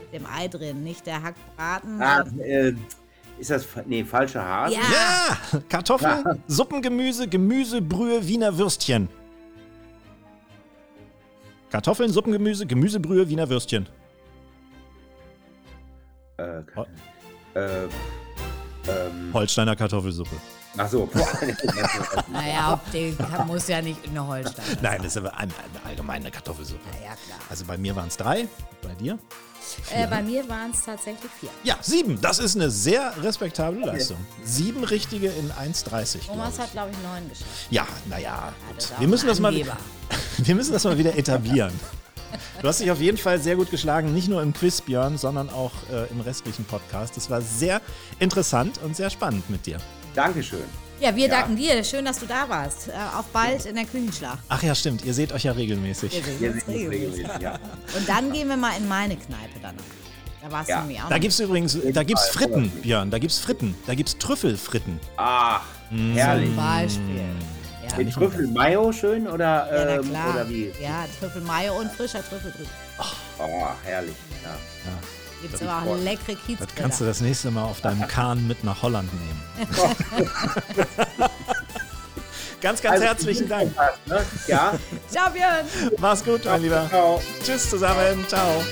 Mit 0.00 0.12
dem 0.20 0.26
Ei 0.26 0.48
drin, 0.48 0.82
nicht 0.82 1.06
der 1.06 1.22
Hackbraten. 1.22 2.00
Ah, 2.00 2.24
äh, 2.40 2.72
ist 3.38 3.50
das. 3.50 3.66
Nee, 3.86 4.04
falsche 4.04 4.42
Hase? 4.42 4.74
Ja. 4.74 4.80
Ja, 5.52 5.60
Kartoffeln, 5.68 6.42
Suppengemüse, 6.46 7.28
Gemüse, 7.28 7.80
Brühe, 7.80 8.26
Wiener 8.26 8.56
Würstchen. 8.56 9.08
Kartoffeln, 11.70 12.10
Suppengemüse, 12.10 12.66
Gemüsebrühe, 12.66 13.28
Wiener 13.28 13.48
Würstchen. 13.48 13.86
Äh, 16.38 16.60
äh, 17.54 17.84
ähm, 18.88 19.34
Holsteiner 19.34 19.76
Kartoffelsuppe. 19.76 20.36
Ach 20.78 20.88
so. 20.88 21.06
Boah. 21.06 21.28
Naja, 22.32 22.80
die 22.92 23.14
kann- 23.14 23.46
muss 23.46 23.68
ja 23.68 23.80
nicht 23.82 24.06
eine 24.08 24.26
Holstein. 24.26 24.64
Nein, 24.82 24.98
das 24.98 25.12
ist 25.12 25.16
aber 25.18 25.36
eine, 25.36 25.52
eine 25.52 25.86
allgemeine 25.86 26.30
Kartoffelsuppe. 26.30 26.80
Ja, 27.02 27.14
klar. 27.26 27.38
Also 27.50 27.64
bei 27.64 27.76
mir 27.76 27.94
waren 27.96 28.08
es 28.08 28.16
drei, 28.16 28.46
bei 28.82 28.94
dir? 28.94 29.18
Äh, 29.92 30.06
bei 30.06 30.22
mir 30.22 30.48
waren 30.48 30.70
es 30.70 30.84
tatsächlich 30.84 31.30
vier. 31.40 31.50
Ja, 31.62 31.76
sieben. 31.80 32.20
Das 32.20 32.38
ist 32.38 32.56
eine 32.56 32.70
sehr 32.70 33.12
respektable 33.22 33.84
Leistung. 33.84 34.16
Sieben 34.44 34.84
richtige 34.84 35.28
in 35.28 35.50
1,30. 35.50 36.20
glaub 36.20 36.36
Thomas 36.36 36.58
hat, 36.58 36.72
glaube 36.72 36.90
ich, 36.92 36.96
neun 36.98 37.28
geschafft. 37.28 37.50
Ja, 37.70 37.86
naja, 38.08 38.52
das 38.74 38.88
gut. 38.90 39.00
Wir 39.00 39.08
müssen, 39.08 39.26
das 39.26 39.40
mal, 39.40 39.54
wir 40.38 40.54
müssen 40.54 40.72
das 40.72 40.84
mal 40.84 40.96
wieder 40.98 41.16
etablieren. 41.16 41.72
Du 42.60 42.68
hast 42.68 42.80
dich 42.80 42.90
auf 42.90 43.00
jeden 43.00 43.16
Fall 43.16 43.38
sehr 43.40 43.56
gut 43.56 43.70
geschlagen, 43.70 44.12
nicht 44.12 44.28
nur 44.28 44.42
im 44.42 44.52
Quiz, 44.52 44.80
Björn, 44.82 45.16
sondern 45.16 45.48
auch 45.48 45.72
äh, 45.90 46.10
im 46.10 46.20
restlichen 46.20 46.64
Podcast. 46.64 47.16
Das 47.16 47.30
war 47.30 47.40
sehr 47.40 47.80
interessant 48.18 48.78
und 48.84 48.96
sehr 48.96 49.08
spannend 49.10 49.48
mit 49.48 49.64
dir. 49.64 49.78
Dankeschön. 50.18 50.64
Ja, 51.00 51.14
wir 51.14 51.28
Ja. 51.28 51.40
danken 51.40 51.54
dir. 51.56 51.84
Schön, 51.84 52.04
dass 52.04 52.18
du 52.18 52.26
da 52.26 52.48
warst. 52.48 52.88
Äh, 52.88 52.92
auch 53.16 53.22
bald 53.32 53.66
in 53.66 53.76
der 53.76 53.84
Küchenschlacht. 53.84 54.40
Ach 54.48 54.60
ja, 54.62 54.74
stimmt, 54.74 55.04
ihr 55.04 55.14
seht 55.14 55.32
euch 55.32 55.44
ja 55.44 55.52
regelmäßig. 55.52 56.12
Wir 56.12 56.34
sehen 56.38 56.54
uns 56.54 56.66
regelmäßig. 56.66 57.26
ja. 57.40 57.54
Und 57.96 58.08
dann 58.08 58.32
gehen 58.32 58.48
wir 58.48 58.56
mal 58.56 58.72
in 58.76 58.88
meine 58.88 59.14
Kneipe 59.16 59.60
danach. 59.62 59.80
Da 60.42 60.50
warst 60.50 60.68
Ja. 60.68 60.76
du 60.80 60.86
nämlich 60.86 61.02
auch 61.02 61.08
Da 61.08 61.18
gibt 61.18 61.32
es 61.32 61.40
übrigens, 61.40 61.78
da 61.92 62.02
gibt's 62.02 62.28
Fritten? 62.30 62.68
Björn, 62.82 63.10
da 63.12 63.18
gibt's 63.18 63.38
Fritten, 63.38 63.76
da 63.86 63.94
gibt's 63.94 64.18
Trüffelfritten. 64.18 64.98
Ach, 65.16 65.62
herrlich. 66.14 66.48
Zum 66.48 66.56
Beispiel. 66.56 67.20
Ja, 67.88 67.96
Mit 67.96 68.12
Trüffel 68.12 68.46
Mayo 68.48 68.92
schön 68.92 69.26
oder, 69.28 69.44
ja 69.72 69.84
na 69.84 69.94
ähm, 69.96 70.08
klar. 70.10 70.30
oder 70.34 70.48
wie? 70.48 70.72
Ja, 70.82 71.06
Trüffel 71.20 71.42
Mayo 71.42 71.78
und 71.78 71.90
frischer 71.92 72.22
Trüffel 72.28 72.52
drüber. 72.52 72.70
Oh, 73.38 73.66
herrlich. 73.84 74.14
Ja. 74.44 74.50
Gibt 75.40 75.54
es 75.54 75.60
Das 75.60 75.68
aber 75.68 75.90
auch 75.90 75.96
leckere 75.96 76.36
Das 76.58 76.74
kannst 76.74 77.00
du 77.00 77.04
das 77.04 77.20
nächste 77.20 77.50
Mal 77.50 77.64
auf 77.64 77.80
deinem 77.80 78.06
Kahn 78.08 78.46
mit 78.46 78.64
nach 78.64 78.82
Holland 78.82 79.08
nehmen. 79.14 79.42
ganz, 82.60 82.82
ganz 82.82 82.94
Also, 82.94 83.04
herzlichen 83.04 83.48
Dank. 83.48 83.72
Ne? 84.06 84.24
Ja. 84.46 84.74
Ciao, 85.08 85.30
Björn. 85.30 85.66
Mach's 85.98 86.24
gut, 86.24 86.44
mein 86.44 86.62
Lieber. 86.62 86.88
Ciao. 86.88 87.22
Tschüss 87.44 87.70
zusammen. 87.70 88.24
Ciao. 88.28 88.62